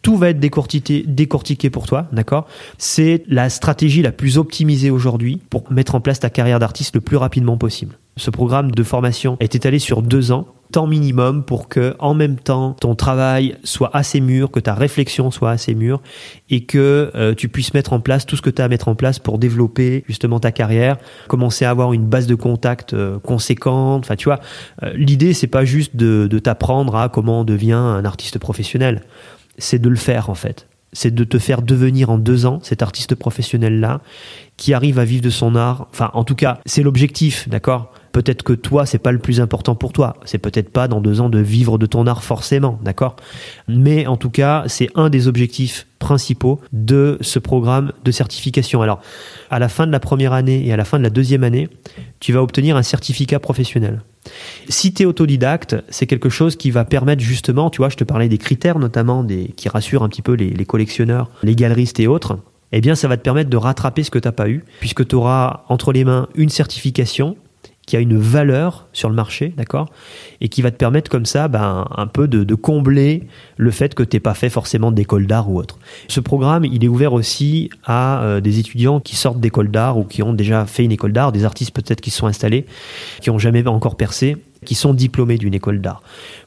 Tout 0.02 0.18
va 0.18 0.30
être 0.30 0.40
décortiqué, 0.40 1.04
décortiqué 1.08 1.70
pour 1.70 1.86
toi, 1.86 2.08
d'accord? 2.12 2.48
C'est 2.78 3.24
la 3.28 3.50
stratégie 3.50 4.02
la 4.02 4.12
plus 4.12 4.38
optimisée 4.38 4.90
aujourd'hui 4.90 5.40
pour 5.50 5.72
mettre 5.72 5.94
en 5.94 6.02
place 6.02 6.20
ta 6.20 6.30
carrière 6.30 6.60
d'artiste 6.60 6.96
le 6.96 7.02
plus 7.02 7.18
rapidement 7.18 7.58
possible. 7.58 7.98
Ce 8.22 8.30
programme 8.30 8.70
de 8.70 8.84
formation 8.84 9.36
est 9.40 9.56
étalé 9.56 9.80
sur 9.80 10.04
deux 10.04 10.32
ans 10.32 10.46
temps 10.72 10.86
minimum 10.86 11.44
pour 11.44 11.68
que 11.68 11.96
en 11.98 12.14
même 12.14 12.36
temps 12.36 12.74
ton 12.80 12.94
travail 12.94 13.58
soit 13.64 13.90
assez 13.94 14.22
mûr, 14.22 14.52
que 14.52 14.60
ta 14.60 14.76
réflexion 14.76 15.32
soit 15.32 15.50
assez 15.50 15.74
mûre 15.74 16.04
et 16.52 16.66
que 16.66 17.12
euh, 17.16 17.34
tu 17.34 17.50
puisses 17.50 17.74
mettre 17.74 17.94
en 17.94 18.00
place 18.00 18.28
tout 18.28 18.36
ce 18.36 18.44
que 18.44 18.52
tu 18.52 18.62
as 18.62 18.66
à 18.66 18.68
mettre 18.68 18.90
en 18.90 18.94
place 18.94 19.18
pour 19.18 19.40
développer 19.40 20.04
justement 20.08 20.40
ta 20.40 20.52
carrière, 20.52 20.98
commencer 21.30 21.66
à 21.66 21.72
avoir 21.72 21.94
une 21.94 22.06
base 22.06 22.28
de 22.28 22.36
contact 22.36 22.94
euh, 22.94 23.18
conséquente. 23.18 24.04
Enfin, 24.06 24.16
tu 24.16 24.26
vois, 24.26 24.40
euh, 24.84 24.94
l'idée 24.94 25.34
c'est 25.34 25.48
pas 25.48 25.66
juste 25.66 25.96
de, 25.96 26.28
t'apprendre 26.38 26.98
à 26.98 27.10
comment 27.10 27.40
on 27.40 27.44
devient 27.44 27.74
un 27.74 28.06
artiste 28.06 28.38
professionnel, 28.38 29.02
c'est 29.58 29.80
de 29.80 29.90
le 29.90 29.96
faire 29.96 30.30
en 30.30 30.36
fait. 30.36 30.68
C'est 30.94 31.16
de 31.16 31.24
te 31.24 31.40
faire 31.40 31.64
devenir 31.64 32.12
en 32.12 32.20
deux 32.20 32.46
ans 32.46 32.60
cet 32.62 32.84
artiste 32.84 33.16
professionnel 33.16 33.80
là 33.80 34.00
qui 34.58 34.76
arrive 34.76 35.00
à 35.00 35.06
vivre 35.06 35.24
de 35.24 35.32
son 35.32 35.56
art. 35.56 35.88
Enfin, 35.92 36.12
en 36.14 36.24
tout 36.24 36.36
cas, 36.36 36.60
c'est 36.68 36.84
l'objectif, 36.84 37.50
d'accord? 37.50 37.92
Peut-être 38.12 38.44
que 38.44 38.54
toi, 38.54 38.86
c'est 38.86 38.98
pas 39.00 39.12
le 39.12 39.20
plus 39.20 39.40
important 39.40 39.76
pour 39.76 39.94
toi. 39.94 40.18
C'est 40.26 40.38
peut-être 40.38 40.70
pas 40.70 40.88
dans 40.88 41.02
deux 41.02 41.22
ans 41.22 41.30
de 41.30 41.40
vivre 41.40 41.78
de 41.78 41.86
ton 41.86 42.08
art 42.08 42.24
forcément, 42.24 42.80
d'accord? 42.84 43.16
Mais 43.68 44.08
en 44.08 44.18
tout 44.18 44.30
cas, 44.30 44.64
c'est 44.68 44.90
un 44.96 45.10
des 45.10 45.28
objectifs 45.28 45.88
principaux 46.00 46.60
de 46.74 47.18
ce 47.22 47.40
programme 47.40 47.94
de 48.04 48.12
certification. 48.12 48.82
Alors, 48.82 49.02
à 49.50 49.60
la 49.60 49.70
fin 49.70 49.88
de 49.88 49.92
la 49.92 50.00
première 50.00 50.34
année 50.34 50.66
et 50.66 50.74
à 50.74 50.78
la 50.78 50.86
fin 50.86 50.98
de 50.98 51.04
la 51.04 51.10
deuxième 51.10 51.44
année, 51.44 51.70
tu 52.20 52.34
vas 52.34 52.42
obtenir 52.42 52.76
un 52.76 52.84
certificat 52.84 53.40
professionnel. 53.40 54.02
Si 54.68 54.94
tu 54.94 55.04
es 55.04 55.06
autodidacte, 55.06 55.76
c'est 55.90 56.08
quelque 56.08 56.30
chose 56.30 56.56
qui 56.56 56.72
va 56.72 56.86
permettre 56.86 57.22
justement, 57.22 57.70
tu 57.70 57.78
vois, 57.78 57.90
je 57.90 57.98
te 57.98 58.04
parlais 58.04 58.30
des 58.30 58.38
critères 58.38 58.80
notamment 58.80 59.24
des, 59.24 59.54
qui 59.56 59.70
rassurent 59.70 60.04
un 60.04 60.10
petit 60.10 60.22
peu 60.22 60.34
les, 60.34 60.50
les 60.50 60.66
collectionneurs, 60.66 61.30
les 61.44 61.56
galeristes 61.56 62.00
et 62.00 62.08
autres 62.08 62.38
eh 62.72 62.82
bien 62.82 62.96
ça 62.96 63.08
va 63.08 63.18
te 63.18 63.22
permettre 63.22 63.50
de 63.50 63.58
rattraper 63.58 64.04
ce 64.04 64.12
que 64.12 64.20
tu 64.20 64.28
n'as 64.28 64.32
pas 64.32 64.50
eu, 64.50 64.64
puisque 64.80 65.08
tu 65.08 65.16
auras 65.16 65.64
entre 65.68 65.92
les 65.92 66.06
mains 66.06 66.28
une 66.36 66.50
certification 66.50 67.36
qui 67.92 67.98
a 67.98 68.00
une 68.00 68.18
valeur 68.18 68.88
sur 68.94 69.10
le 69.10 69.16
marché, 69.16 69.54
d'accord 69.58 69.90
Et 70.40 70.48
qui 70.48 70.62
va 70.62 70.72
te 70.72 70.78
permettre 70.78 71.12
comme 71.12 71.26
ça 71.26 71.50
ben, 71.50 71.86
un 71.94 72.08
peu 72.08 72.30
de, 72.30 72.56
combler 72.56 73.28
le 73.58 73.70
fait 73.70 73.94
que 73.94 74.04
n'aies 74.04 74.22
pas 74.22 74.34
fait 74.34 74.50
forcément 74.50 74.94
d'école 74.94 75.28
d'art 75.28 75.52
ou 75.52 75.60
autre. 75.60 75.78
Ce 76.08 76.22
programme, 76.22 76.64
il 76.64 76.86
est 76.86 76.88
ouvert 76.88 77.12
aussi 77.12 77.70
à 77.84 78.24
euh, 78.24 78.40
des 78.40 78.60
étudiants 78.60 79.02
qui 79.02 79.18
sortent 79.18 79.42
d'école 79.42 79.72
d'art 79.72 79.98
ou 79.98 80.06
qui 80.06 80.24
ont 80.24 80.32
déjà 80.32 80.66
fait 80.66 80.86
une 80.86 80.94
école 80.94 81.12
d'art, 81.12 81.34
des 81.34 81.44
artistes 81.44 81.76
peut-être 81.76 82.00
qui 82.00 82.12
se 82.12 82.20
sont 82.20 82.28
installés, 82.28 82.66
qui 83.20 83.30
n'ont 83.30 83.40
jamais 83.40 83.68
encore 83.68 83.98
percé, 83.98 84.38
qui 84.64 84.76
sont 84.76 84.94
diplômés 84.94 85.38
d'une 85.38 85.54
école 85.54 85.82
d'art. 85.82 86.02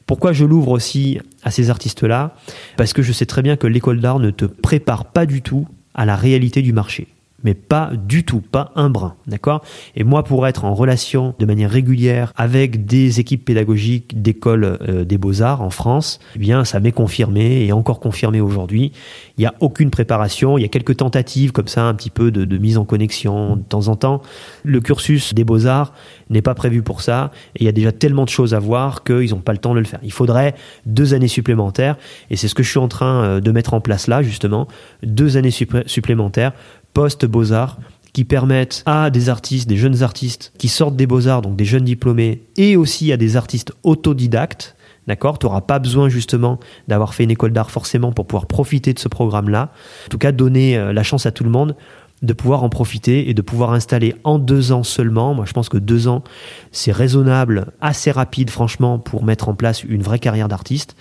Pourquoi 0.07 0.33
je 0.33 0.45
l'ouvre 0.45 0.71
aussi 0.71 1.19
à 1.43 1.51
ces 1.51 1.69
artistes-là? 1.69 2.33
Parce 2.75 2.91
que 2.91 3.03
je 3.03 3.11
sais 3.11 3.27
très 3.27 3.43
bien 3.43 3.55
que 3.55 3.67
l'école 3.67 3.99
d'art 3.99 4.17
ne 4.17 4.31
te 4.31 4.45
prépare 4.45 5.05
pas 5.05 5.27
du 5.27 5.43
tout 5.43 5.67
à 5.93 6.05
la 6.05 6.15
réalité 6.15 6.63
du 6.63 6.73
marché 6.73 7.07
mais 7.43 7.53
pas 7.53 7.91
du 7.93 8.23
tout, 8.23 8.41
pas 8.41 8.71
un 8.75 8.89
brin, 8.89 9.15
d'accord? 9.27 9.63
Et 9.95 10.03
moi, 10.03 10.23
pour 10.23 10.47
être 10.47 10.65
en 10.65 10.73
relation 10.73 11.35
de 11.37 11.45
manière 11.45 11.69
régulière 11.69 12.33
avec 12.35 12.85
des 12.85 13.19
équipes 13.19 13.45
pédagogiques 13.45 14.21
d'écoles 14.21 14.79
euh, 14.81 15.05
des 15.05 15.17
beaux-arts 15.17 15.61
en 15.61 15.69
France, 15.69 16.19
eh 16.35 16.39
bien, 16.39 16.65
ça 16.65 16.79
m'est 16.79 16.91
confirmé 16.91 17.65
et 17.65 17.71
encore 17.71 17.99
confirmé 17.99 18.41
aujourd'hui. 18.41 18.91
Il 19.37 19.41
n'y 19.41 19.45
a 19.45 19.53
aucune 19.59 19.91
préparation, 19.91 20.57
il 20.57 20.61
y 20.61 20.65
a 20.65 20.69
quelques 20.69 20.97
tentatives 20.97 21.51
comme 21.51 21.67
ça, 21.67 21.83
un 21.83 21.93
petit 21.93 22.09
peu 22.09 22.31
de, 22.31 22.57
mise 22.57 22.77
en 22.77 22.85
connexion 22.85 23.57
de 23.57 23.63
temps 23.63 23.89
en 23.89 23.95
temps. 23.95 24.21
Le 24.63 24.79
cursus 24.79 25.33
des 25.33 25.43
beaux-arts 25.43 25.93
n'est 26.29 26.41
pas 26.41 26.55
prévu 26.55 26.81
pour 26.81 27.01
ça 27.01 27.31
et 27.55 27.63
il 27.63 27.65
y 27.65 27.69
a 27.69 27.73
déjà 27.73 27.91
tellement 27.91 28.23
de 28.23 28.29
choses 28.29 28.53
à 28.53 28.59
voir 28.59 29.03
qu'ils 29.03 29.31
n'ont 29.31 29.39
pas 29.39 29.51
le 29.51 29.59
temps 29.59 29.73
de 29.73 29.79
le 29.79 29.85
faire. 29.85 29.99
Il 30.03 30.11
faudrait 30.11 30.55
deux 30.85 31.13
années 31.13 31.27
supplémentaires 31.27 31.97
et 32.29 32.37
c'est 32.37 32.47
ce 32.47 32.55
que 32.55 32.63
je 32.63 32.69
suis 32.69 32.79
en 32.79 32.87
train 32.87 33.23
euh, 33.23 33.41
de 33.41 33.51
mettre 33.51 33.73
en 33.73 33.81
place 33.81 34.07
là, 34.07 34.23
justement, 34.23 34.67
deux 35.03 35.37
années 35.37 35.51
supplémentaires 35.51 36.53
post-beaux-arts 36.95 37.77
qui 38.13 38.23
permettent 38.23 38.81
à 38.85 39.11
des 39.11 39.29
artistes, 39.29 39.67
des 39.67 39.77
jeunes 39.77 40.01
artistes 40.01 40.53
qui 40.57 40.69
sortent 40.69 40.95
des 40.95 41.05
beaux-arts, 41.05 41.41
donc 41.43 41.55
des 41.57 41.65
jeunes 41.65 41.83
diplômés, 41.83 42.41
et 42.57 42.77
aussi 42.77 43.11
à 43.11 43.17
des 43.17 43.37
artistes 43.37 43.73
autodidactes, 43.83 44.75
D'accord? 45.07 45.37
Tu 45.37 45.45
n'auras 45.45 45.61
pas 45.61 45.77
besoin 45.77 46.09
justement 46.09 46.59
d'avoir 46.87 47.13
fait 47.13 47.25
une 47.25 47.29
école 47.29 47.51
d'art 47.51 47.69
forcément 47.69 48.11
pour 48.11 48.25
pouvoir 48.25 48.47
profiter 48.47 48.91
de 48.91 48.97
ce 48.97 49.07
programme-là. 49.07 49.71
En 50.07 50.09
tout 50.09 50.17
cas, 50.17 50.31
donner 50.31 50.77
euh, 50.77 50.93
la 50.93 51.03
chance 51.03 51.27
à 51.27 51.31
tout 51.31 51.43
le 51.43 51.51
monde 51.51 51.75
de 52.23 52.33
pouvoir 52.33 52.63
en 52.63 52.69
profiter 52.69 53.29
et 53.29 53.33
de 53.33 53.41
pouvoir 53.41 53.73
installer 53.73 54.15
en 54.23 54.39
deux 54.39 54.71
ans 54.71 54.83
seulement. 54.83 55.35
Moi, 55.35 55.45
je 55.45 55.53
pense 55.53 55.69
que 55.69 55.77
deux 55.77 56.07
ans, 56.07 56.23
c'est 56.71 56.91
raisonnable, 56.91 57.67
assez 57.81 58.09
rapide, 58.09 58.49
franchement, 58.49 58.97
pour 58.97 59.23
mettre 59.23 59.47
en 59.49 59.53
place 59.53 59.83
une 59.83 60.01
vraie 60.01 60.17
carrière 60.17 60.47
d'artiste 60.47 60.95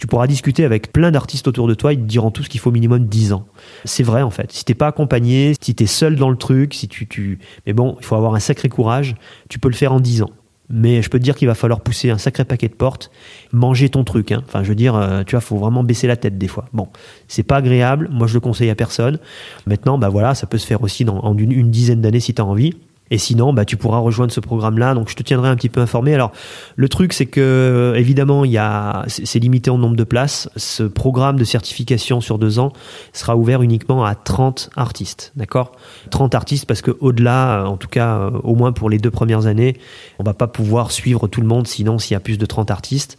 tu 0.00 0.06
pourras 0.06 0.26
discuter 0.26 0.64
avec 0.64 0.94
plein 0.94 1.10
d'artistes 1.10 1.46
autour 1.46 1.68
de 1.68 1.74
toi, 1.74 1.92
ils 1.92 1.98
te 1.98 2.04
diront 2.04 2.30
tous 2.30 2.48
qu'il 2.48 2.58
faut 2.58 2.70
minimum 2.70 3.04
10 3.04 3.34
ans. 3.34 3.46
C'est 3.84 4.02
vrai 4.02 4.22
en 4.22 4.30
fait. 4.30 4.50
Si 4.50 4.64
t'es 4.64 4.72
pas 4.72 4.86
accompagné, 4.86 5.52
si 5.60 5.74
tu 5.74 5.84
es 5.84 5.86
seul 5.86 6.16
dans 6.16 6.30
le 6.30 6.38
truc, 6.38 6.72
si 6.72 6.88
tu, 6.88 7.06
tu... 7.06 7.38
Mais 7.66 7.74
bon, 7.74 7.98
il 8.00 8.06
faut 8.06 8.16
avoir 8.16 8.34
un 8.34 8.40
sacré 8.40 8.70
courage, 8.70 9.14
tu 9.50 9.58
peux 9.58 9.68
le 9.68 9.74
faire 9.74 9.92
en 9.92 10.00
10 10.00 10.22
ans. 10.22 10.30
Mais 10.70 11.02
je 11.02 11.10
peux 11.10 11.18
te 11.18 11.22
dire 11.24 11.34
qu'il 11.34 11.48
va 11.48 11.54
falloir 11.54 11.82
pousser 11.82 12.08
un 12.08 12.16
sacré 12.16 12.46
paquet 12.46 12.68
de 12.68 12.74
portes, 12.74 13.10
manger 13.52 13.90
ton 13.90 14.02
truc. 14.02 14.32
Hein. 14.32 14.42
Enfin, 14.46 14.62
je 14.62 14.70
veux 14.70 14.74
dire, 14.74 14.94
euh, 14.94 15.22
tu 15.22 15.32
vois, 15.32 15.42
faut 15.42 15.58
vraiment 15.58 15.84
baisser 15.84 16.06
la 16.06 16.16
tête 16.16 16.38
des 16.38 16.48
fois. 16.48 16.64
Bon, 16.72 16.88
c'est 17.28 17.42
pas 17.42 17.56
agréable. 17.56 18.08
Moi, 18.10 18.26
je 18.26 18.32
le 18.32 18.40
conseille 18.40 18.70
à 18.70 18.74
personne. 18.74 19.18
Maintenant, 19.66 19.98
bah 19.98 20.08
voilà, 20.08 20.34
ça 20.34 20.46
peut 20.46 20.58
se 20.58 20.66
faire 20.66 20.82
aussi 20.82 21.04
dans, 21.04 21.18
en 21.18 21.36
une, 21.36 21.52
une 21.52 21.70
dizaine 21.70 22.00
d'années 22.00 22.20
si 22.20 22.32
tu 22.32 22.40
as 22.40 22.46
envie. 22.46 22.74
Et 23.10 23.18
sinon, 23.18 23.52
bah, 23.52 23.64
tu 23.64 23.76
pourras 23.76 23.98
rejoindre 23.98 24.32
ce 24.32 24.40
programme-là. 24.40 24.94
Donc, 24.94 25.08
je 25.08 25.16
te 25.16 25.22
tiendrai 25.22 25.48
un 25.48 25.56
petit 25.56 25.68
peu 25.68 25.80
informé. 25.80 26.14
Alors, 26.14 26.32
le 26.76 26.88
truc, 26.88 27.12
c'est 27.12 27.26
que, 27.26 27.94
évidemment, 27.96 28.44
il 28.44 28.52
y 28.52 28.58
a, 28.58 29.04
c'est 29.08 29.40
limité 29.40 29.70
en 29.70 29.78
nombre 29.78 29.96
de 29.96 30.04
places. 30.04 30.48
Ce 30.56 30.84
programme 30.84 31.36
de 31.36 31.44
certification 31.44 32.20
sur 32.20 32.38
deux 32.38 32.58
ans 32.58 32.72
sera 33.12 33.36
ouvert 33.36 33.62
uniquement 33.62 34.04
à 34.04 34.14
30 34.14 34.70
artistes. 34.76 35.32
D'accord? 35.34 35.72
30 36.10 36.34
artistes 36.34 36.66
parce 36.66 36.82
que 36.82 36.96
au-delà, 37.00 37.64
en 37.66 37.76
tout 37.76 37.88
cas, 37.88 38.30
au 38.44 38.54
moins 38.54 38.72
pour 38.72 38.88
les 38.88 38.98
deux 38.98 39.10
premières 39.10 39.46
années, 39.46 39.76
on 40.18 40.22
va 40.22 40.34
pas 40.34 40.46
pouvoir 40.46 40.92
suivre 40.92 41.26
tout 41.26 41.40
le 41.40 41.46
monde 41.46 41.66
sinon 41.66 41.98
s'il 41.98 42.14
y 42.14 42.16
a 42.16 42.20
plus 42.20 42.38
de 42.38 42.46
30 42.46 42.70
artistes. 42.70 43.18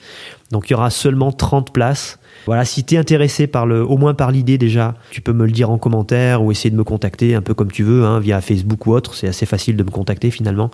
Donc, 0.52 0.70
il 0.70 0.74
y 0.74 0.76
aura 0.76 0.90
seulement 0.90 1.32
30 1.32 1.74
places 1.74 2.18
voilà, 2.46 2.66
si 2.66 2.84
tu 2.84 2.96
es 2.96 2.98
intéressé 2.98 3.48
par 3.48 3.66
le, 3.66 3.84
au 3.84 3.98
moins 3.98 4.14
par 4.14 4.32
l'idée 4.32 4.58
déjà, 4.58 4.96
tu 5.12 5.22
peux 5.22 5.34
me 5.34 5.46
le 5.46 5.52
dire 5.52 5.70
en 5.70 5.78
commentaire 5.78 6.44
ou 6.44 6.52
essayer 6.52 6.70
de 6.70 6.76
me 6.76 6.84
contacter 6.84 7.36
un 7.36 7.42
peu 7.42 7.54
comme 7.54 7.72
tu 7.72 7.84
veux, 7.84 8.06
hein, 8.06 8.20
via 8.20 8.42
Facebook 8.42 8.88
ou 8.88 8.94
autre. 8.94 9.14
C'est 9.14 9.28
assez 9.28 9.46
facile 9.46 9.78
de 9.78 9.84
me 9.84 9.92
contacter 9.92 10.32
finalement. 10.32 10.72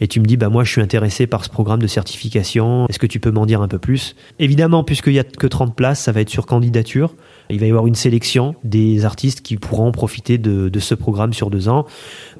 Et 0.00 0.08
tu 0.08 0.20
me 0.20 0.26
dis, 0.26 0.36
bah 0.36 0.48
moi 0.48 0.64
je 0.64 0.70
suis 0.70 0.82
intéressé 0.82 1.26
par 1.26 1.44
ce 1.44 1.50
programme 1.50 1.80
de 1.80 1.86
certification. 1.86 2.86
Est-ce 2.88 2.98
que 2.98 3.06
tu 3.06 3.20
peux 3.20 3.30
m'en 3.30 3.46
dire 3.46 3.62
un 3.62 3.68
peu 3.68 3.78
plus? 3.78 4.14
Évidemment, 4.38 4.84
puisqu'il 4.84 5.14
y 5.14 5.18
a 5.18 5.24
que 5.24 5.46
30 5.46 5.74
places, 5.74 6.00
ça 6.00 6.12
va 6.12 6.20
être 6.20 6.30
sur 6.30 6.46
candidature. 6.46 7.14
Il 7.48 7.60
va 7.60 7.66
y 7.66 7.70
avoir 7.70 7.86
une 7.86 7.94
sélection 7.94 8.56
des 8.64 9.04
artistes 9.04 9.40
qui 9.40 9.56
pourront 9.56 9.92
profiter 9.92 10.36
de 10.36 10.80
ce 10.80 10.94
programme 10.94 11.32
sur 11.32 11.48
deux 11.48 11.68
ans. 11.68 11.86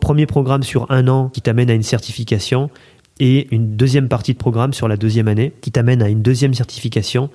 Premier 0.00 0.26
programme 0.26 0.62
sur 0.62 0.90
un 0.90 1.08
an 1.08 1.30
qui 1.32 1.40
t'amène 1.40 1.70
à 1.70 1.74
une 1.74 1.82
certification 1.82 2.70
et 3.18 3.48
une 3.50 3.76
deuxième 3.76 4.08
partie 4.08 4.32
de 4.32 4.38
programme 4.38 4.72
sur 4.72 4.88
la 4.88 4.96
deuxième 4.96 5.28
année 5.28 5.52
qui 5.60 5.72
t'amène 5.72 6.02
à 6.02 6.08
une 6.08 6.22
deuxième 6.22 6.54
certification 6.54 7.30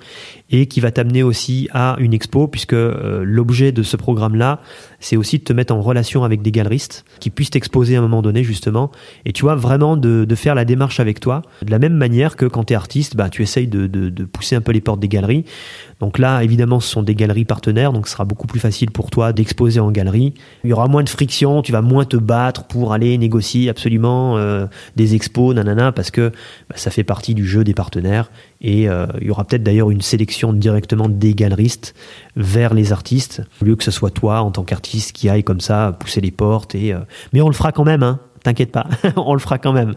et 0.50 0.66
qui 0.66 0.80
va 0.80 0.92
t'amener 0.92 1.22
aussi 1.22 1.68
à 1.72 1.96
une 1.98 2.14
expo 2.14 2.46
puisque 2.46 2.72
euh, 2.72 3.24
l'objet 3.24 3.72
de 3.72 3.82
ce 3.82 3.96
programme-là, 3.96 4.60
c'est 5.02 5.16
aussi 5.16 5.38
de 5.38 5.44
te 5.44 5.52
mettre 5.52 5.74
en 5.74 5.82
relation 5.82 6.24
avec 6.24 6.40
des 6.42 6.50
galeristes 6.50 7.04
qui 7.20 7.30
puissent 7.30 7.50
t'exposer 7.50 7.96
à 7.96 7.98
un 7.98 8.02
moment 8.02 8.22
donné 8.22 8.44
justement 8.44 8.90
et 9.26 9.32
tu 9.32 9.42
vois 9.42 9.56
vraiment 9.56 9.96
de, 9.96 10.24
de, 10.24 10.34
faire 10.34 10.54
la 10.54 10.64
démarche 10.64 11.00
avec 11.00 11.20
toi 11.20 11.42
de 11.62 11.70
la 11.70 11.78
même 11.78 11.94
manière 11.94 12.36
que 12.36 12.46
quand 12.46 12.64
tu 12.64 12.72
es 12.72 12.76
artiste, 12.76 13.16
bah, 13.16 13.28
tu 13.28 13.42
essayes 13.42 13.66
de, 13.66 13.86
de, 13.86 14.08
de 14.08 14.24
pousser 14.24 14.56
un 14.56 14.60
peu 14.60 14.72
les 14.72 14.80
portes 14.80 15.00
des 15.00 15.08
galeries. 15.08 15.44
Donc 16.00 16.18
là, 16.18 16.42
évidemment, 16.42 16.80
ce 16.80 16.88
sont 16.88 17.02
des 17.02 17.14
galeries 17.14 17.44
partenaires, 17.44 17.92
donc 17.92 18.08
ce 18.08 18.12
sera 18.12 18.24
beaucoup 18.24 18.46
plus 18.46 18.58
facile 18.60 18.90
pour 18.90 19.10
toi 19.10 19.32
d'exposer 19.32 19.80
en 19.80 19.90
galerie. 19.90 20.34
Il 20.64 20.70
y 20.70 20.72
aura 20.72 20.88
moins 20.88 21.02
de 21.02 21.08
friction, 21.08 21.62
tu 21.62 21.72
vas 21.72 21.82
moins 21.82 22.04
te 22.04 22.16
battre 22.16 22.64
pour 22.64 22.92
aller 22.92 23.16
négocier 23.18 23.68
absolument 23.68 24.36
euh, 24.36 24.66
des 24.96 25.14
expos, 25.14 25.54
nanana, 25.54 25.92
parce 25.92 26.10
que 26.10 26.30
bah, 26.68 26.76
ça 26.76 26.90
fait 26.90 27.04
partie 27.04 27.34
du 27.34 27.46
jeu 27.46 27.64
des 27.64 27.74
partenaires 27.74 28.30
Et 28.62 28.88
euh, 28.88 29.06
il 29.20 29.26
y 29.26 29.30
aura 29.30 29.44
peut-être 29.44 29.64
d'ailleurs 29.64 29.90
une 29.90 30.00
sélection 30.00 30.52
directement 30.52 31.08
des 31.08 31.34
galeristes 31.34 31.94
vers 32.36 32.74
les 32.74 32.92
artistes, 32.92 33.42
au 33.60 33.64
lieu 33.64 33.76
que 33.76 33.84
ce 33.84 33.90
soit 33.90 34.10
toi 34.10 34.40
en 34.40 34.52
tant 34.52 34.62
qu'artiste 34.62 35.12
qui 35.12 35.28
aille 35.28 35.42
comme 35.42 35.60
ça 35.60 35.96
pousser 35.98 36.20
les 36.20 36.30
portes. 36.30 36.76
Et, 36.76 36.94
euh, 36.94 37.00
Mais 37.32 37.40
on 37.40 37.48
le 37.48 37.54
fera 37.54 37.72
quand 37.72 37.84
même, 37.84 38.04
hein 38.04 38.20
t'inquiète 38.42 38.72
pas, 38.72 38.86
on 39.16 39.34
le 39.34 39.40
fera 39.40 39.58
quand 39.58 39.72
même. 39.72 39.94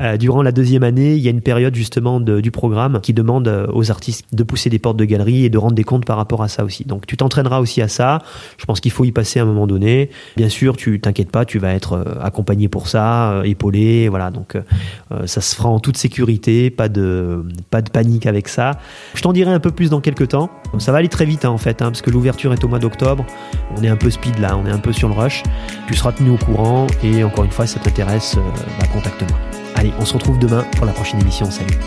Euh, 0.00 0.16
durant 0.16 0.42
la 0.42 0.52
deuxième 0.52 0.82
année, 0.82 1.14
il 1.14 1.22
y 1.22 1.28
a 1.28 1.30
une 1.30 1.40
période 1.40 1.74
justement 1.74 2.20
du 2.20 2.50
programme 2.50 3.00
qui 3.00 3.12
demande 3.12 3.48
euh, 3.48 3.66
aux 3.72 3.90
artistes 3.90 4.26
de 4.32 4.42
pousser 4.42 4.70
des 4.70 4.78
portes 4.78 4.96
de 4.96 5.04
galerie 5.04 5.44
et 5.44 5.50
de 5.50 5.58
rendre 5.58 5.74
des 5.74 5.84
comptes 5.84 6.04
par 6.04 6.16
rapport 6.16 6.42
à 6.42 6.48
ça 6.48 6.64
aussi. 6.64 6.84
Donc 6.84 7.06
tu 7.06 7.16
t'entraîneras 7.16 7.60
aussi 7.60 7.82
à 7.82 7.88
ça. 7.88 8.22
Je 8.58 8.64
pense 8.64 8.80
qu'il 8.80 8.90
faut 8.90 9.04
y 9.04 9.12
passer 9.12 9.40
à 9.40 9.42
un 9.42 9.46
moment 9.46 9.66
donné. 9.66 10.10
Bien 10.36 10.48
sûr, 10.48 10.76
tu 10.76 11.00
t'inquiètes 11.00 11.30
pas, 11.30 11.44
tu 11.44 11.58
vas 11.58 11.72
être 11.72 11.94
euh, 11.94 12.04
accompagné 12.20 12.68
pour 12.68 12.88
ça, 12.88 13.42
épaulé, 13.44 14.08
voilà. 14.08 14.30
Donc 14.30 14.56
ça 15.24 15.40
se 15.40 15.54
fera 15.54 15.68
en 15.68 15.80
toute 15.80 15.96
sécurité, 15.96 16.70
pas 16.70 16.88
de 16.88 17.44
pas 17.70 17.82
de 17.82 17.90
panique 17.90 18.26
avec 18.26 18.48
ça. 18.48 18.72
Je 19.14 19.22
t'en 19.22 19.32
dirai 19.32 19.52
un 19.52 19.60
peu 19.60 19.70
plus 19.70 19.90
dans 19.90 20.00
quelques 20.00 20.28
temps. 20.28 20.50
Ça 20.78 20.92
va 20.92 20.98
aller 20.98 21.08
très 21.08 21.24
vite 21.24 21.44
hein, 21.44 21.50
en 21.50 21.58
fait, 21.58 21.82
hein, 21.82 21.86
parce 21.86 22.02
que 22.02 22.10
l'ouverture 22.10 22.52
est 22.52 22.62
au 22.64 22.68
mois 22.68 22.78
d'octobre. 22.78 23.24
On 23.76 23.82
est 23.82 23.88
un 23.88 23.96
peu 23.96 24.10
speed 24.10 24.38
là, 24.38 24.56
on 24.56 24.66
est 24.66 24.70
un 24.70 24.78
peu 24.78 24.92
sur 24.92 25.08
le 25.08 25.14
rush. 25.14 25.42
Tu 25.86 25.94
seras 25.94 26.12
tenu 26.12 26.30
au 26.30 26.36
courant 26.36 26.86
et 27.02 27.24
encore 27.24 27.44
une 27.44 27.50
fois, 27.50 27.66
ça 27.66 27.78
t'intéresse, 27.86 28.36
bah, 28.78 28.86
contacte-moi. 28.92 29.38
Allez, 29.76 29.92
on 29.98 30.04
se 30.04 30.14
retrouve 30.14 30.38
demain 30.38 30.64
pour 30.76 30.86
la 30.86 30.92
prochaine 30.92 31.20
émission. 31.20 31.50
Salut 31.50 31.78